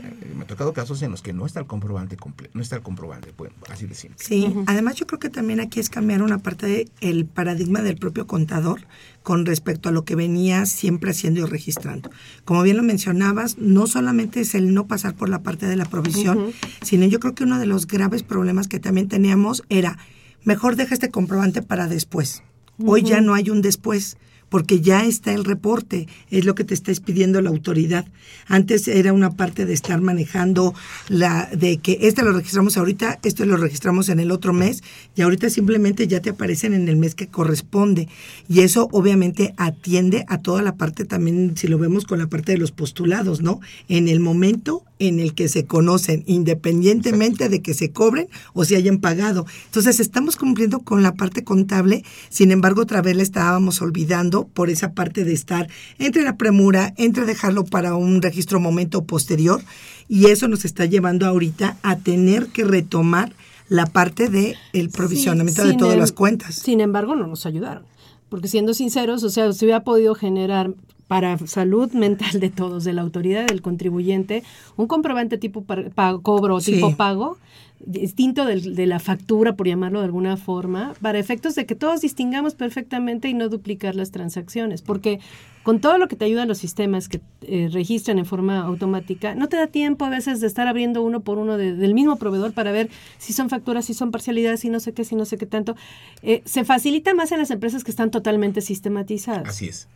eh, 0.00 0.44
tocado 0.46 0.74
casos 0.74 1.00
en 1.00 1.12
los 1.12 1.22
que 1.22 1.32
no 1.32 1.46
está 1.46 1.60
el 1.60 1.66
comprobante 1.66 2.16
completo, 2.16 2.52
no 2.54 2.62
está 2.62 2.76
el 2.76 2.82
comprobante, 2.82 3.32
bueno, 3.38 3.54
así 3.70 3.86
de 3.86 3.94
simple. 3.94 4.18
Sí, 4.22 4.54
además 4.66 4.96
yo 4.96 5.06
creo 5.06 5.20
que 5.20 5.30
también 5.30 5.60
aquí 5.60 5.80
es 5.80 5.88
cambiar 5.88 6.22
una 6.22 6.38
parte 6.38 6.90
del 7.00 7.24
paradigma 7.24 7.80
del 7.80 7.96
propio 7.96 8.26
contador 8.26 8.80
con 9.22 9.46
respecto 9.46 9.88
a 9.88 9.92
lo 9.92 10.04
que 10.04 10.14
venía 10.14 10.66
siempre 10.66 11.10
haciendo 11.10 11.40
y 11.40 11.44
registrando. 11.44 12.10
Como 12.44 12.62
bien 12.62 12.76
lo 12.76 12.82
mencionabas, 12.82 13.58
no 13.58 13.86
solamente 13.86 14.40
es 14.40 14.54
el 14.54 14.72
no 14.72 14.86
pasar 14.86 15.14
por 15.14 15.28
la 15.28 15.42
parte 15.42 15.66
de 15.66 15.76
la 15.76 15.84
provisión, 15.84 16.52
sino 16.82 17.06
yo 17.06 17.20
creo 17.20 17.34
que 17.34 17.44
uno 17.44 17.58
de 17.58 17.66
los 17.66 17.86
graves 17.86 18.22
problemas 18.22 18.68
que 18.68 18.80
también 18.80 19.08
teníamos 19.08 19.62
era, 19.68 19.98
mejor 20.44 20.76
deja 20.76 20.94
este 20.94 21.10
comprobante 21.10 21.62
para 21.62 21.86
después. 21.86 22.42
Hoy 22.86 23.02
ya 23.02 23.20
no 23.20 23.34
hay 23.34 23.50
un 23.50 23.60
después 23.60 24.16
porque 24.50 24.80
ya 24.80 25.06
está 25.06 25.32
el 25.32 25.44
reporte, 25.44 26.08
es 26.30 26.44
lo 26.44 26.54
que 26.54 26.64
te 26.64 26.74
está 26.74 26.92
pidiendo 27.02 27.40
la 27.40 27.50
autoridad. 27.50 28.04
Antes 28.46 28.88
era 28.88 29.12
una 29.12 29.30
parte 29.30 29.64
de 29.64 29.72
estar 29.72 30.00
manejando 30.00 30.74
la 31.08 31.48
de 31.54 31.78
que 31.78 31.98
este 32.02 32.22
lo 32.22 32.32
registramos 32.32 32.76
ahorita, 32.76 33.20
esto 33.22 33.46
lo 33.46 33.56
registramos 33.56 34.08
en 34.08 34.20
el 34.20 34.30
otro 34.32 34.52
mes 34.52 34.82
y 35.14 35.22
ahorita 35.22 35.48
simplemente 35.48 36.08
ya 36.08 36.20
te 36.20 36.30
aparecen 36.30 36.74
en 36.74 36.88
el 36.88 36.96
mes 36.96 37.14
que 37.14 37.28
corresponde. 37.28 38.08
Y 38.48 38.60
eso 38.60 38.88
obviamente 38.92 39.54
atiende 39.56 40.24
a 40.28 40.38
toda 40.38 40.62
la 40.62 40.74
parte 40.74 41.04
también, 41.04 41.56
si 41.56 41.68
lo 41.68 41.78
vemos 41.78 42.04
con 42.04 42.18
la 42.18 42.26
parte 42.26 42.52
de 42.52 42.58
los 42.58 42.72
postulados, 42.72 43.40
¿no? 43.40 43.60
En 43.88 44.08
el 44.08 44.20
momento 44.20 44.84
en 44.98 45.18
el 45.18 45.34
que 45.34 45.48
se 45.48 45.64
conocen, 45.64 46.22
independientemente 46.26 47.48
de 47.48 47.62
que 47.62 47.74
se 47.74 47.90
cobren 47.90 48.28
o 48.52 48.64
se 48.64 48.76
hayan 48.76 48.98
pagado. 48.98 49.46
Entonces, 49.64 49.98
estamos 49.98 50.36
cumpliendo 50.36 50.80
con 50.80 51.02
la 51.02 51.14
parte 51.14 51.42
contable, 51.42 52.04
sin 52.28 52.50
embargo, 52.52 52.82
otra 52.82 53.00
vez 53.00 53.16
le 53.16 53.22
estábamos 53.22 53.80
olvidando 53.80 54.39
por 54.46 54.70
esa 54.70 54.92
parte 54.92 55.24
de 55.24 55.32
estar 55.32 55.68
entre 55.98 56.22
la 56.22 56.36
premura, 56.36 56.94
entre 56.96 57.24
dejarlo 57.24 57.64
para 57.64 57.94
un 57.94 58.22
registro 58.22 58.60
momento 58.60 59.04
posterior, 59.04 59.62
y 60.08 60.26
eso 60.26 60.48
nos 60.48 60.64
está 60.64 60.86
llevando 60.86 61.26
ahorita 61.26 61.76
a 61.82 61.96
tener 61.96 62.46
que 62.46 62.64
retomar 62.64 63.32
la 63.68 63.86
parte 63.86 64.28
del 64.28 64.56
el 64.72 64.90
provisionamiento 64.90 65.64
de 65.64 65.74
todas 65.74 65.96
las 65.96 66.12
cuentas. 66.12 66.56
Sin 66.56 66.80
embargo, 66.80 67.14
no 67.14 67.26
nos 67.26 67.46
ayudaron. 67.46 67.84
Porque 68.28 68.48
siendo 68.48 68.74
sinceros, 68.74 69.22
o 69.22 69.30
sea, 69.30 69.52
se 69.52 69.64
hubiera 69.64 69.82
podido 69.82 70.14
generar 70.14 70.72
para 71.10 71.36
salud 71.38 71.90
mental 71.90 72.38
de 72.38 72.50
todos, 72.50 72.84
de 72.84 72.92
la 72.92 73.02
autoridad, 73.02 73.48
del 73.48 73.62
contribuyente, 73.62 74.44
un 74.76 74.86
comprobante 74.86 75.38
tipo 75.38 75.64
pago, 75.64 76.22
cobro 76.22 76.60
tipo 76.60 76.94
pago, 76.94 77.36
distinto 77.80 78.44
de 78.44 78.86
la 78.86 79.00
factura, 79.00 79.56
por 79.56 79.66
llamarlo 79.66 79.98
de 79.98 80.04
alguna 80.04 80.36
forma, 80.36 80.94
para 81.02 81.18
efectos 81.18 81.56
de 81.56 81.66
que 81.66 81.74
todos 81.74 82.02
distingamos 82.02 82.54
perfectamente 82.54 83.28
y 83.28 83.34
no 83.34 83.48
duplicar 83.48 83.96
las 83.96 84.12
transacciones. 84.12 84.82
Porque 84.82 85.18
con 85.64 85.80
todo 85.80 85.98
lo 85.98 86.06
que 86.06 86.14
te 86.14 86.26
ayudan 86.26 86.46
los 86.46 86.58
sistemas 86.58 87.08
que 87.08 87.20
eh, 87.40 87.68
registran 87.72 88.20
en 88.20 88.24
forma 88.24 88.60
automática, 88.60 89.34
no 89.34 89.48
te 89.48 89.56
da 89.56 89.66
tiempo 89.66 90.04
a 90.04 90.10
veces 90.10 90.40
de 90.40 90.46
estar 90.46 90.68
abriendo 90.68 91.02
uno 91.02 91.22
por 91.22 91.38
uno 91.38 91.56
del 91.56 91.92
mismo 91.92 92.14
proveedor 92.18 92.52
para 92.52 92.70
ver 92.70 92.88
si 93.18 93.32
son 93.32 93.48
facturas, 93.48 93.84
si 93.84 93.94
son 93.94 94.12
parcialidades, 94.12 94.60
si 94.60 94.70
no 94.70 94.78
sé 94.78 94.92
qué, 94.92 95.04
si 95.04 95.16
no 95.16 95.24
sé 95.24 95.38
qué 95.38 95.46
tanto. 95.46 95.74
Eh, 96.22 96.42
se 96.44 96.64
facilita 96.64 97.14
más 97.14 97.32
en 97.32 97.40
las 97.40 97.50
empresas 97.50 97.82
que 97.82 97.90
están 97.90 98.12
totalmente 98.12 98.60
sistematizadas. 98.60 99.48
Así 99.48 99.66
es 99.66 99.88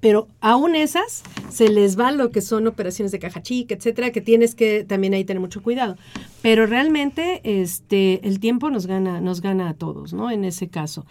pero 0.00 0.28
aún 0.40 0.76
esas 0.76 1.22
se 1.50 1.68
les 1.68 1.98
va 1.98 2.12
lo 2.12 2.30
que 2.30 2.40
son 2.40 2.66
operaciones 2.66 3.12
de 3.12 3.18
caja 3.18 3.42
chica, 3.42 3.74
etcétera, 3.74 4.12
que 4.12 4.20
tienes 4.20 4.54
que 4.54 4.84
también 4.84 5.14
ahí 5.14 5.24
tener 5.24 5.40
mucho 5.40 5.62
cuidado. 5.62 5.96
Pero 6.42 6.66
realmente 6.66 7.40
este 7.42 8.26
el 8.26 8.38
tiempo 8.38 8.70
nos 8.70 8.86
gana 8.86 9.20
nos 9.20 9.40
gana 9.40 9.68
a 9.68 9.74
todos, 9.74 10.12
¿no? 10.12 10.30
En 10.30 10.44
ese 10.44 10.68
caso. 10.68 11.04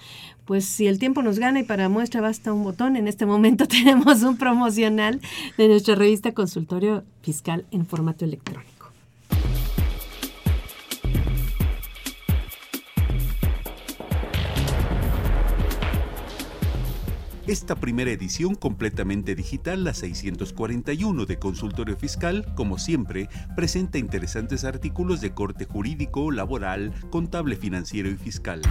Pues 0.45 0.63
si 0.63 0.87
el 0.87 0.97
tiempo 0.97 1.21
nos 1.21 1.39
gana 1.39 1.59
y 1.59 1.63
para 1.63 1.89
muestra 1.89 2.21
basta 2.21 2.53
un 2.53 2.63
botón, 2.63 2.95
en 2.95 3.07
este 3.07 3.25
momento 3.25 3.67
tenemos 3.67 4.23
un 4.23 4.37
promocional 4.37 5.19
de 5.57 5.67
nuestra 5.67 5.95
revista 5.95 6.33
Consultorio 6.33 7.03
Fiscal 7.21 7.65
en 7.71 7.85
formato 7.85 8.23
electrónico. 8.23 8.76
Esta 17.47 17.75
primera 17.75 18.11
edición 18.11 18.55
completamente 18.55 19.33
digital, 19.33 19.85
la 19.85 19.93
641 19.93 21.25
de 21.25 21.39
Consultorio 21.39 21.95
Fiscal, 21.95 22.45
como 22.55 22.77
siempre, 22.77 23.29
presenta 23.55 23.97
interesantes 23.97 24.65
artículos 24.65 25.21
de 25.21 25.31
corte 25.33 25.63
jurídico, 25.63 26.29
laboral, 26.29 26.93
contable 27.09 27.55
financiero 27.55 28.09
y 28.09 28.17
fiscal. 28.17 28.61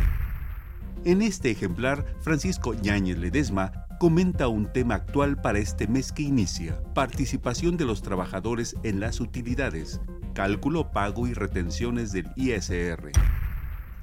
En 1.06 1.22
este 1.22 1.50
ejemplar, 1.50 2.04
Francisco 2.20 2.74
Ñáñez 2.74 3.16
Ledesma 3.16 3.86
comenta 3.98 4.46
un 4.48 4.70
tema 4.70 4.96
actual 4.96 5.40
para 5.40 5.58
este 5.58 5.88
mes 5.88 6.12
que 6.12 6.24
inicia, 6.24 6.78
participación 6.92 7.78
de 7.78 7.86
los 7.86 8.02
trabajadores 8.02 8.76
en 8.82 9.00
las 9.00 9.20
utilidades, 9.20 10.02
cálculo, 10.34 10.92
pago 10.92 11.26
y 11.26 11.32
retenciones 11.32 12.12
del 12.12 12.30
ISR. 12.36 13.10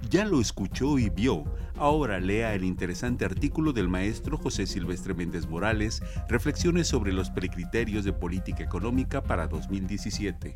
Ya 0.09 0.25
lo 0.25 0.41
escuchó 0.41 0.99
y 0.99 1.09
vio. 1.09 1.43
Ahora 1.75 2.19
lea 2.19 2.53
el 2.53 2.63
interesante 2.63 3.25
artículo 3.25 3.73
del 3.73 3.89
maestro 3.89 4.37
José 4.37 4.67
Silvestre 4.67 5.13
Méndez 5.13 5.47
Morales, 5.47 6.03
Reflexiones 6.29 6.87
sobre 6.87 7.13
los 7.13 7.29
precriterios 7.29 8.03
de 8.05 8.13
política 8.13 8.63
económica 8.63 9.23
para 9.23 9.47
2017. 9.47 10.55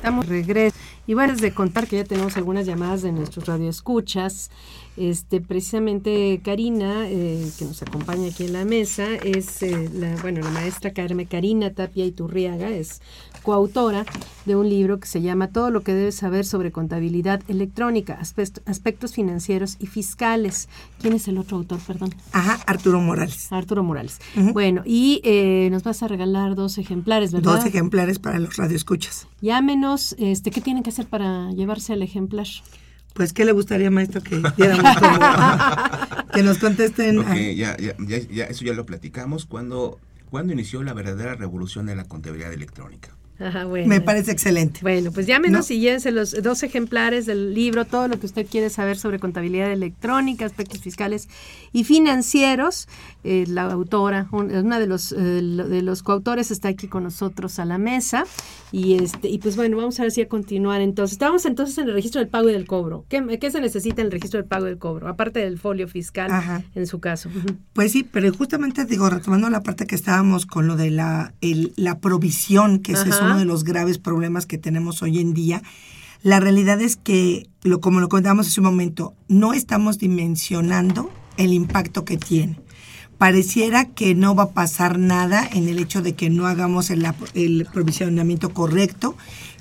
estamos 0.00 0.26
regreso. 0.26 0.76
Y 1.06 1.12
bueno, 1.12 1.34
es 1.34 1.42
de 1.42 1.52
contar 1.52 1.86
que 1.86 1.96
ya 1.96 2.04
tenemos 2.04 2.36
algunas 2.38 2.64
llamadas 2.64 3.02
de 3.02 3.12
nuestros 3.12 3.46
radioescuchas. 3.46 4.50
Este, 4.96 5.40
precisamente 5.40 6.40
Karina, 6.44 7.08
eh, 7.08 7.48
que 7.58 7.64
nos 7.64 7.80
acompaña 7.80 8.28
aquí 8.28 8.44
en 8.44 8.52
la 8.52 8.64
mesa, 8.64 9.14
es 9.14 9.62
eh, 9.62 9.88
la, 9.94 10.14
bueno, 10.16 10.40
la 10.40 10.50
maestra 10.50 10.92
Carmen 10.92 11.26
Karina 11.26 11.70
Tapia 11.70 12.04
Iturriaga, 12.04 12.70
es 12.70 13.00
coautora 13.42 14.04
de 14.44 14.56
un 14.56 14.68
libro 14.68 15.00
que 15.00 15.06
se 15.06 15.22
llama 15.22 15.52
Todo 15.52 15.70
lo 15.70 15.82
que 15.82 15.94
debes 15.94 16.16
saber 16.16 16.44
sobre 16.44 16.72
contabilidad 16.72 17.40
electrónica, 17.48 18.18
aspectos 18.20 19.14
financieros 19.14 19.76
y 19.78 19.86
fiscales. 19.86 20.68
¿Quién 21.00 21.14
es 21.14 21.28
el 21.28 21.38
otro 21.38 21.56
autor, 21.58 21.78
perdón? 21.86 22.14
Ajá, 22.32 22.60
Arturo 22.66 23.00
Morales. 23.00 23.50
Arturo 23.52 23.82
Morales. 23.82 24.18
Bueno, 24.52 24.82
y 24.84 25.20
eh, 25.24 25.68
nos 25.70 25.82
vas 25.82 26.02
a 26.02 26.08
regalar 26.08 26.56
dos 26.56 26.78
ejemplares, 26.78 27.32
¿verdad? 27.32 27.56
Dos 27.56 27.64
ejemplares 27.64 28.18
para 28.18 28.38
los 28.38 28.56
radioescuchas. 28.56 29.28
Llámenos, 29.40 30.14
este, 30.18 30.50
¿qué 30.50 30.60
tienen 30.60 30.82
que 30.82 30.90
hacer 30.90 31.06
para 31.06 31.50
llevarse 31.52 31.94
el 31.94 32.02
ejemplar? 32.02 32.46
Pues, 33.14 33.32
¿qué 33.32 33.44
le 33.44 33.52
gustaría, 33.52 33.90
maestro, 33.90 34.22
que 34.22 34.40
diéramos 34.56 34.96
que 36.32 36.42
nos 36.42 36.58
contesten? 36.58 37.22
ya, 37.56 37.76
ya, 37.76 37.94
ya, 37.98 38.44
eso 38.44 38.64
ya 38.64 38.72
lo 38.72 38.86
platicamos. 38.86 39.46
cuando 39.46 39.98
¿Cuándo 40.30 40.52
inició 40.52 40.82
la 40.84 40.94
verdadera 40.94 41.34
revolución 41.34 41.86
de 41.86 41.96
la 41.96 42.04
contabilidad 42.04 42.52
electrónica? 42.52 43.10
Me 43.86 44.00
parece 44.00 44.32
excelente. 44.32 44.80
Bueno, 44.82 45.12
pues 45.12 45.26
llámenos 45.26 45.70
y 45.70 45.80
llévense 45.80 46.10
los 46.10 46.40
dos 46.42 46.62
ejemplares 46.62 47.26
del 47.26 47.54
libro, 47.54 47.84
todo 47.86 48.06
lo 48.06 48.20
que 48.20 48.26
usted 48.26 48.46
quiere 48.46 48.68
saber 48.68 48.98
sobre 48.98 49.18
contabilidad 49.18 49.72
electrónica, 49.72 50.44
aspectos 50.44 50.80
fiscales 50.80 51.28
y 51.72 51.84
financieros. 51.84 52.88
Eh, 53.24 53.44
la 53.48 53.64
autora, 53.64 54.28
una 54.32 54.78
de 54.78 54.86
los, 54.86 55.12
eh, 55.12 55.16
de 55.16 55.82
los 55.82 56.02
coautores 56.02 56.50
está 56.50 56.68
aquí 56.68 56.86
con 56.86 57.02
nosotros 57.02 57.58
a 57.58 57.64
la 57.64 57.78
mesa. 57.78 58.24
Y 58.72 58.94
este 58.94 59.28
y 59.28 59.38
pues 59.38 59.56
bueno, 59.56 59.76
vamos 59.76 59.98
a 59.98 60.02
ver 60.02 60.12
si 60.12 60.22
a 60.22 60.28
continuar 60.28 60.80
entonces. 60.80 61.12
Estamos 61.12 61.44
entonces 61.44 61.76
en 61.78 61.88
el 61.88 61.94
registro 61.94 62.20
del 62.20 62.28
pago 62.28 62.48
y 62.50 62.52
del 62.52 62.66
cobro. 62.66 63.04
¿Qué, 63.08 63.38
qué 63.40 63.50
se 63.50 63.60
necesita 63.60 64.00
en 64.00 64.06
el 64.06 64.12
registro 64.12 64.38
del 64.38 64.48
pago 64.48 64.66
y 64.66 64.70
del 64.70 64.78
cobro? 64.78 65.08
Aparte 65.08 65.40
del 65.40 65.58
folio 65.58 65.88
fiscal, 65.88 66.30
en 66.74 66.86
su 66.86 67.00
caso. 67.00 67.30
Pues 67.72 67.92
sí, 67.92 68.04
pero 68.04 68.32
justamente 68.32 68.84
digo, 68.84 69.10
retomando 69.10 69.50
la 69.50 69.62
parte 69.62 69.86
que 69.86 69.94
estábamos 69.94 70.46
con 70.46 70.66
lo 70.66 70.76
de 70.76 70.90
la, 70.90 71.34
la 71.76 71.98
provisión, 71.98 72.78
que 72.78 72.92
es 72.92 73.04
uno 73.30 73.38
de 73.38 73.44
los 73.44 73.64
graves 73.64 73.98
problemas 73.98 74.46
que 74.46 74.58
tenemos 74.58 75.02
hoy 75.02 75.18
en 75.18 75.34
día. 75.34 75.62
La 76.22 76.40
realidad 76.40 76.80
es 76.80 76.96
que, 76.96 77.48
lo, 77.62 77.80
como 77.80 78.00
lo 78.00 78.08
contábamos 78.08 78.46
hace 78.46 78.60
un 78.60 78.66
momento, 78.66 79.14
no 79.28 79.54
estamos 79.54 79.98
dimensionando 79.98 81.10
el 81.36 81.52
impacto 81.52 82.04
que 82.04 82.18
tiene. 82.18 82.60
pareciera 83.16 83.84
que 83.84 84.14
no 84.14 84.34
va 84.34 84.44
a 84.44 84.50
pasar 84.52 84.98
nada 84.98 85.46
en 85.52 85.68
el 85.68 85.78
hecho 85.78 86.00
de 86.00 86.14
que 86.14 86.30
no 86.30 86.46
hagamos 86.46 86.88
el, 86.88 87.06
el 87.34 87.66
provisionamiento 87.70 88.54
correcto 88.54 89.14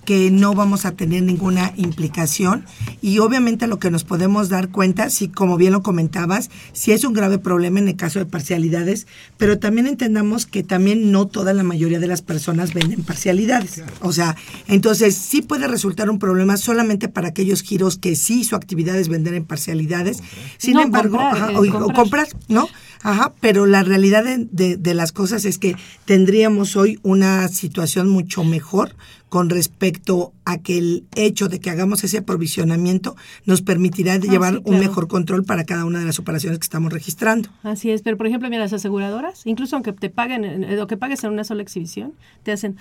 que 0.10 0.32
no 0.32 0.56
vamos 0.56 0.86
a 0.86 0.94
tener 0.94 1.22
ninguna 1.22 1.72
implicación 1.78 2.66
y 3.00 3.20
obviamente 3.20 3.68
lo 3.68 3.78
que 3.78 3.92
nos 3.92 4.04
podemos 4.04 4.50
dar 4.50 4.70
cuenta, 4.70 5.12
si 5.12 5.28
como 5.28 5.56
bien 5.56 5.72
lo 5.72 5.84
comentabas, 5.84 6.50
si 6.74 6.94
es 6.94 7.04
un 7.04 7.14
grave 7.14 7.38
problema 7.38 7.78
en 7.78 7.88
el 7.90 7.96
caso 7.96 8.18
de 8.18 8.26
parcialidades, 8.26 9.06
pero 9.38 9.60
también 9.60 9.86
entendamos 9.86 10.48
que 10.48 10.64
también 10.64 11.12
no 11.12 11.28
toda 11.28 11.54
la 11.54 11.62
mayoría 11.62 12.00
de 12.00 12.08
las 12.08 12.24
personas 12.24 12.74
venden 12.74 13.04
parcialidades. 13.04 13.84
O 14.02 14.12
sea, 14.12 14.36
entonces 14.68 15.14
sí 15.16 15.44
puede 15.44 15.68
resultar 15.68 16.10
un 16.10 16.18
problema 16.18 16.58
solamente 16.58 17.08
para 17.08 17.28
aquellos 17.28 17.62
giros 17.62 18.00
que 18.00 18.16
sí 18.16 18.44
su 18.44 18.56
actividad 18.56 18.98
es 18.98 19.10
vender 19.10 19.36
en 19.36 19.46
parcialidades. 19.46 20.24
Sin 20.58 20.80
embargo, 20.80 21.20
comprar, 21.20 21.52
eh, 21.52 21.56
o, 21.56 21.60
o 21.60 21.72
comprar. 21.94 21.94
comprar, 21.94 22.28
¿no? 22.48 22.68
Ajá, 23.04 23.34
pero 23.40 23.68
la 23.68 23.84
realidad 23.84 24.24
de, 24.24 24.48
de- 24.52 24.76
de 24.76 24.94
las 24.96 25.12
cosas 25.12 25.46
es 25.46 25.58
que 25.60 25.76
tendríamos 26.06 26.76
hoy 26.76 27.00
una 27.04 27.48
situación 27.48 28.10
mucho 28.10 28.44
mejor 28.44 28.96
con 29.30 29.50
respecto 29.50 30.34
a 30.44 30.58
que 30.58 30.78
el 30.78 31.06
hecho 31.16 31.48
de 31.48 31.60
que 31.60 31.70
hagamos 31.70 32.04
ese 32.04 32.18
aprovisionamiento 32.18 33.16
nos 33.46 33.62
permitirá 33.62 34.18
de 34.18 34.28
Ah, 34.28 34.32
llevar 34.32 34.56
sí, 34.56 34.62
un 34.66 34.80
mejor 34.80 35.08
control 35.08 35.46
para 35.46 35.64
cada 35.64 35.86
una 35.86 36.00
de 36.00 36.06
las 36.06 36.20
operaciones 36.20 36.60
que 36.60 36.64
estamos 36.64 36.92
registrando. 36.92 37.50
Así 37.64 37.92
es, 37.92 38.02
pero 38.02 38.18
por 38.18 38.28
ejemplo, 38.28 38.50
mira, 38.50 38.62
las 38.64 38.74
aseguradoras, 38.74 39.46
incluso 39.46 39.76
aunque 39.76 39.94
te 39.94 40.10
paguen, 40.10 40.66
o 40.80 40.88
que 40.88 40.98
pagues 40.98 41.24
en 41.24 41.32
una 41.32 41.44
sola 41.44 41.62
exhibición, 41.62 42.14
te 42.44 42.52
hacen 42.52 42.78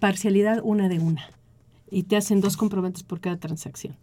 parcialidad 0.00 0.60
una 0.62 0.88
de 0.88 0.98
una 0.98 1.22
y 1.90 2.04
te 2.04 2.16
hacen 2.16 2.40
dos 2.40 2.56
comprobantes 2.56 3.02
por 3.02 3.20
cada 3.20 3.36
transacción. 3.36 3.94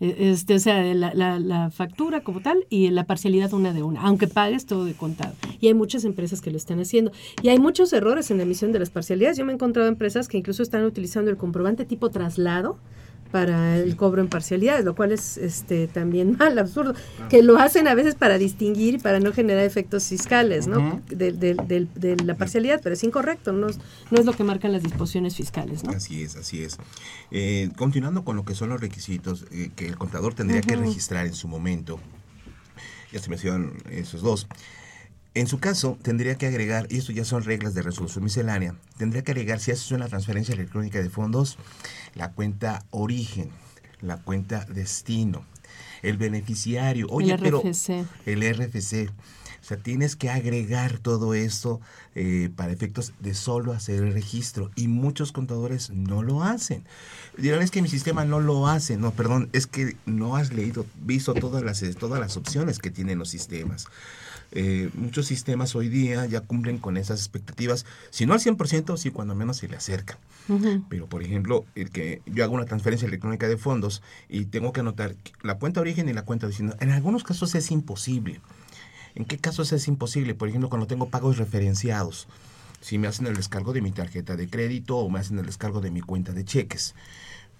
Eh, 0.00 0.30
Este, 0.30 0.54
o 0.54 0.58
sea, 0.58 0.82
la, 0.94 1.12
la- 1.14 1.70
factura 1.70 2.22
como 2.22 2.40
tal 2.40 2.64
y 2.70 2.88
la 2.90 3.04
parcialidad 3.04 3.52
una 3.52 3.72
de 3.72 3.82
una, 3.82 4.00
aunque 4.02 4.26
pagues 4.26 4.66
todo 4.66 4.84
de 4.84 4.94
contado. 4.94 5.34
Y 5.60 5.66
hay 5.68 5.74
muchas 5.74 6.04
empresas 6.04 6.40
que 6.40 6.50
lo 6.50 6.56
están 6.56 6.80
haciendo. 6.80 7.12
Y 7.42 7.48
hay 7.48 7.58
muchos 7.58 7.92
errores 7.92 8.30
en 8.30 8.38
la 8.38 8.44
emisión 8.44 8.72
de 8.72 8.78
las 8.78 8.90
parcialidades. 8.90 9.36
Yo 9.36 9.44
me 9.44 9.52
he 9.52 9.54
encontrado 9.54 9.88
empresas 9.88 10.26
que 10.28 10.38
incluso 10.38 10.62
están 10.62 10.84
utilizando 10.84 11.30
el 11.30 11.36
comprobante 11.36 11.84
tipo 11.84 12.10
traslado 12.10 12.78
para 13.30 13.76
el 13.78 13.96
cobro 13.96 14.20
en 14.20 14.28
parcialidades, 14.28 14.84
lo 14.84 14.94
cual 14.94 15.12
es 15.12 15.36
este 15.38 15.86
también 15.88 16.36
mal, 16.38 16.58
absurdo, 16.58 16.94
que 17.28 17.42
lo 17.42 17.58
hacen 17.58 17.86
a 17.88 17.94
veces 17.94 18.14
para 18.14 18.38
distinguir 18.38 18.94
y 18.94 18.98
para 18.98 19.20
no 19.20 19.32
generar 19.32 19.64
efectos 19.64 20.04
fiscales, 20.08 20.66
¿no? 20.66 20.78
Ujú. 20.78 21.02
de, 21.08 21.32
de- 21.32 21.54
de- 21.54 21.86
de 21.94 22.16
la 22.24 22.34
parcialidad, 22.36 22.80
pero 22.82 22.94
es 22.94 23.04
incorrecto, 23.04 23.52
no 23.52 23.68
es, 23.68 23.78
no 24.10 24.18
es 24.18 24.26
lo 24.26 24.32
que 24.32 24.44
marcan 24.44 24.72
las 24.72 24.82
disposiciones 24.82 25.36
fiscales, 25.36 25.84
¿no? 25.84 25.92
Así 25.92 26.22
es, 26.22 26.36
así 26.36 26.62
es. 26.62 26.78
Eh, 27.30 27.70
continuando 27.76 28.24
con 28.24 28.36
lo 28.36 28.44
que 28.44 28.54
son 28.54 28.68
los 28.70 28.80
requisitos 28.80 29.46
eh, 29.52 29.70
que 29.76 29.86
el 29.86 29.96
contador 29.96 30.34
tendría 30.34 30.60
que 30.60 30.76
registrar 30.76 31.26
en 31.26 31.34
su 31.34 31.46
momento, 31.48 32.00
ya 33.12 33.20
se 33.20 33.28
mencionan 33.30 33.72
esos 33.90 34.22
dos. 34.22 34.46
En 35.34 35.46
su 35.46 35.60
caso, 35.60 35.96
tendría 36.02 36.36
que 36.36 36.46
agregar, 36.46 36.88
y 36.90 36.98
esto 36.98 37.12
ya 37.12 37.24
son 37.24 37.44
reglas 37.44 37.74
de 37.74 37.82
resolución 37.82 38.24
miscelánea, 38.24 38.74
tendría 38.96 39.22
que 39.22 39.30
agregar, 39.30 39.60
si 39.60 39.70
haces 39.70 39.92
una 39.92 40.08
transferencia 40.08 40.54
electrónica 40.54 41.00
de 41.00 41.08
fondos, 41.08 41.56
la 42.14 42.32
cuenta 42.32 42.84
origen, 42.90 43.50
la 44.00 44.16
cuenta 44.16 44.64
destino, 44.64 45.44
el 46.02 46.16
beneficiario. 46.16 47.06
Oye, 47.10 47.34
el 47.34 47.40
pero 47.40 47.62
el 48.26 48.54
RFC. 48.54 49.10
O 49.60 49.62
sea, 49.62 49.76
tienes 49.76 50.16
que 50.16 50.30
agregar 50.30 50.98
todo 50.98 51.34
esto 51.34 51.80
eh, 52.14 52.48
para 52.56 52.72
efectos 52.72 53.12
de 53.20 53.34
solo 53.34 53.72
hacer 53.72 54.02
el 54.02 54.12
registro. 54.14 54.70
Y 54.74 54.88
muchos 54.88 55.32
contadores 55.32 55.90
no 55.90 56.22
lo 56.22 56.42
hacen. 56.42 56.84
Dirán, 57.36 57.60
es 57.60 57.70
que 57.70 57.82
mi 57.82 57.88
sistema 57.88 58.24
no 58.24 58.40
lo 58.40 58.68
hace. 58.68 58.96
No, 58.96 59.12
perdón, 59.12 59.50
es 59.52 59.66
que 59.66 59.96
no 60.06 60.36
has 60.36 60.52
leído, 60.54 60.86
visto 61.02 61.34
todas 61.34 61.62
las, 61.62 61.84
todas 61.98 62.18
las 62.18 62.38
opciones 62.38 62.78
que 62.78 62.90
tienen 62.90 63.18
los 63.18 63.28
sistemas. 63.28 63.86
Eh, 64.52 64.90
muchos 64.94 65.26
sistemas 65.26 65.76
hoy 65.76 65.88
día 65.88 66.26
ya 66.26 66.40
cumplen 66.40 66.78
con 66.78 66.96
esas 66.96 67.20
expectativas. 67.20 67.86
Si 68.10 68.26
no 68.26 68.32
al 68.32 68.40
100%, 68.40 68.96
sí, 68.96 69.10
cuando 69.10 69.34
menos 69.34 69.58
se 69.58 69.68
le 69.68 69.76
acerca. 69.76 70.18
Pero, 70.88 71.06
por 71.06 71.22
ejemplo, 71.22 71.64
el 71.76 71.90
que 71.90 72.22
yo 72.26 72.42
hago 72.42 72.54
una 72.54 72.64
transferencia 72.64 73.06
electrónica 73.06 73.46
de 73.46 73.56
fondos 73.56 74.02
y 74.28 74.46
tengo 74.46 74.72
que 74.72 74.80
anotar 74.80 75.14
la 75.42 75.54
cuenta 75.54 75.80
origen 75.80 76.08
y 76.08 76.12
la 76.12 76.24
cuenta 76.24 76.48
destino. 76.48 76.74
En 76.80 76.90
algunos 76.90 77.22
casos 77.22 77.54
es 77.54 77.70
imposible. 77.70 78.40
¿En 79.14 79.24
qué 79.24 79.38
casos 79.38 79.72
es 79.72 79.86
imposible? 79.86 80.34
Por 80.34 80.48
ejemplo, 80.48 80.68
cuando 80.68 80.88
tengo 80.88 81.08
pagos 81.08 81.38
referenciados. 81.38 82.26
Si 82.80 82.98
me 82.98 83.06
hacen 83.06 83.26
el 83.26 83.36
descargo 83.36 83.72
de 83.72 83.82
mi 83.82 83.92
tarjeta 83.92 84.36
de 84.36 84.48
crédito 84.48 84.96
o 84.96 85.08
me 85.10 85.20
hacen 85.20 85.38
el 85.38 85.46
descargo 85.46 85.80
de 85.80 85.90
mi 85.90 86.00
cuenta 86.00 86.32
de 86.32 86.44
cheques. 86.44 86.94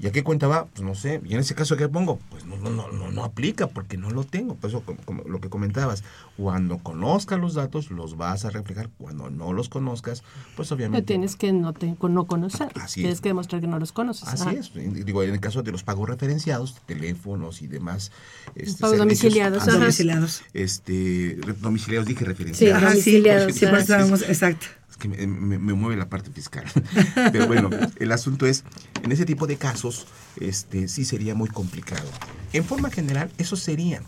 ¿Y 0.00 0.06
a 0.06 0.12
qué 0.12 0.24
cuenta 0.24 0.48
va? 0.48 0.64
Pues 0.64 0.82
no 0.82 0.94
sé. 0.94 1.20
¿Y 1.26 1.34
en 1.34 1.40
ese 1.40 1.54
caso 1.54 1.76
qué 1.76 1.86
pongo? 1.86 2.18
Pues 2.30 2.46
no, 2.46 2.56
no, 2.56 2.70
no, 2.70 2.90
no, 2.90 3.10
no 3.10 3.22
aplica 3.22 3.66
porque 3.66 3.98
no 3.98 4.08
lo 4.10 4.24
tengo. 4.24 4.54
Por 4.54 4.70
eso, 4.70 4.80
como, 4.80 4.98
como 5.02 5.22
lo 5.24 5.40
que 5.42 5.50
comentabas, 5.50 6.02
cuando 6.38 6.78
conozcas 6.78 7.38
los 7.38 7.52
datos, 7.52 7.90
los 7.90 8.16
vas 8.16 8.46
a 8.46 8.50
reflejar. 8.50 8.88
Cuando 8.96 9.28
no 9.28 9.52
los 9.52 9.68
conozcas, 9.68 10.22
pues 10.56 10.72
obviamente... 10.72 11.06
tienes 11.06 11.36
que 11.36 11.52
no, 11.52 11.74
te, 11.74 11.94
no 12.00 12.24
conocer. 12.24 12.72
Así 12.80 13.00
tienes 13.00 13.16
es. 13.16 13.20
que 13.20 13.28
demostrar 13.28 13.60
que 13.60 13.66
no 13.66 13.78
los 13.78 13.92
conoces. 13.92 14.26
Así 14.26 14.48
Ajá. 14.48 14.52
es. 14.52 14.72
Digo, 14.74 15.22
en 15.22 15.34
el 15.34 15.40
caso 15.40 15.62
de 15.62 15.70
los 15.70 15.82
pagos 15.84 16.08
referenciados, 16.08 16.76
teléfonos 16.86 17.60
y 17.60 17.66
demás. 17.66 18.10
este, 18.54 18.80
Pagos 18.80 18.96
domiciliados, 18.96 19.64
Ah, 19.64 19.70
ajá. 19.72 19.78
Domiciliados. 19.80 20.42
Este, 20.54 21.36
domiciliados 21.60 22.06
dije 22.06 22.20
Sí, 22.20 22.24
referenciados. 22.24 22.80
Sí, 22.80 22.88
domiciliados, 22.88 23.54
sí, 23.54 23.66
pues 23.66 23.82
estábamos, 23.82 24.22
exacto. 24.22 24.66
Es 24.90 24.96
que 24.96 25.08
me, 25.08 25.58
mueve 25.58 25.96
la 25.96 26.08
parte 26.08 26.30
fiscal. 26.30 26.64
Pero 27.32 27.46
bueno, 27.46 27.70
el 27.98 28.12
asunto 28.12 28.46
es, 28.46 28.64
en 29.02 29.12
ese 29.12 29.24
tipo 29.24 29.46
de 29.46 29.56
casos, 29.56 30.06
este, 30.40 30.88
sí 30.88 31.04
sería 31.04 31.34
muy 31.34 31.48
complicado. 31.48 32.08
En 32.52 32.64
forma 32.64 32.90
general, 32.90 33.30
eso 33.38 33.56
sería. 33.56 34.02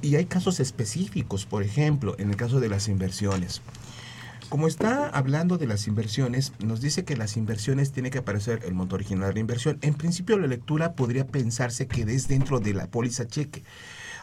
Y 0.00 0.16
hay 0.16 0.24
casos 0.24 0.60
específicos, 0.60 1.44
por 1.44 1.62
ejemplo, 1.62 2.16
en 2.18 2.30
el 2.30 2.36
caso 2.36 2.58
de 2.60 2.68
las 2.68 2.88
inversiones. 2.88 3.60
Como 4.48 4.66
está 4.66 5.08
hablando 5.10 5.58
de 5.58 5.66
las 5.66 5.86
inversiones, 5.86 6.54
nos 6.58 6.80
dice 6.80 7.04
que 7.04 7.18
las 7.18 7.36
inversiones 7.36 7.92
tiene 7.92 8.10
que 8.10 8.16
aparecer 8.16 8.62
el 8.64 8.72
monto 8.72 8.94
original 8.94 9.34
de 9.34 9.40
inversión. 9.40 9.78
En 9.82 9.92
principio, 9.92 10.38
la 10.38 10.46
lectura 10.46 10.94
podría 10.94 11.26
pensarse 11.26 11.86
que 11.86 12.00
es 12.02 12.28
dentro 12.28 12.58
de 12.58 12.72
la 12.72 12.86
póliza 12.86 13.28
cheque. 13.28 13.62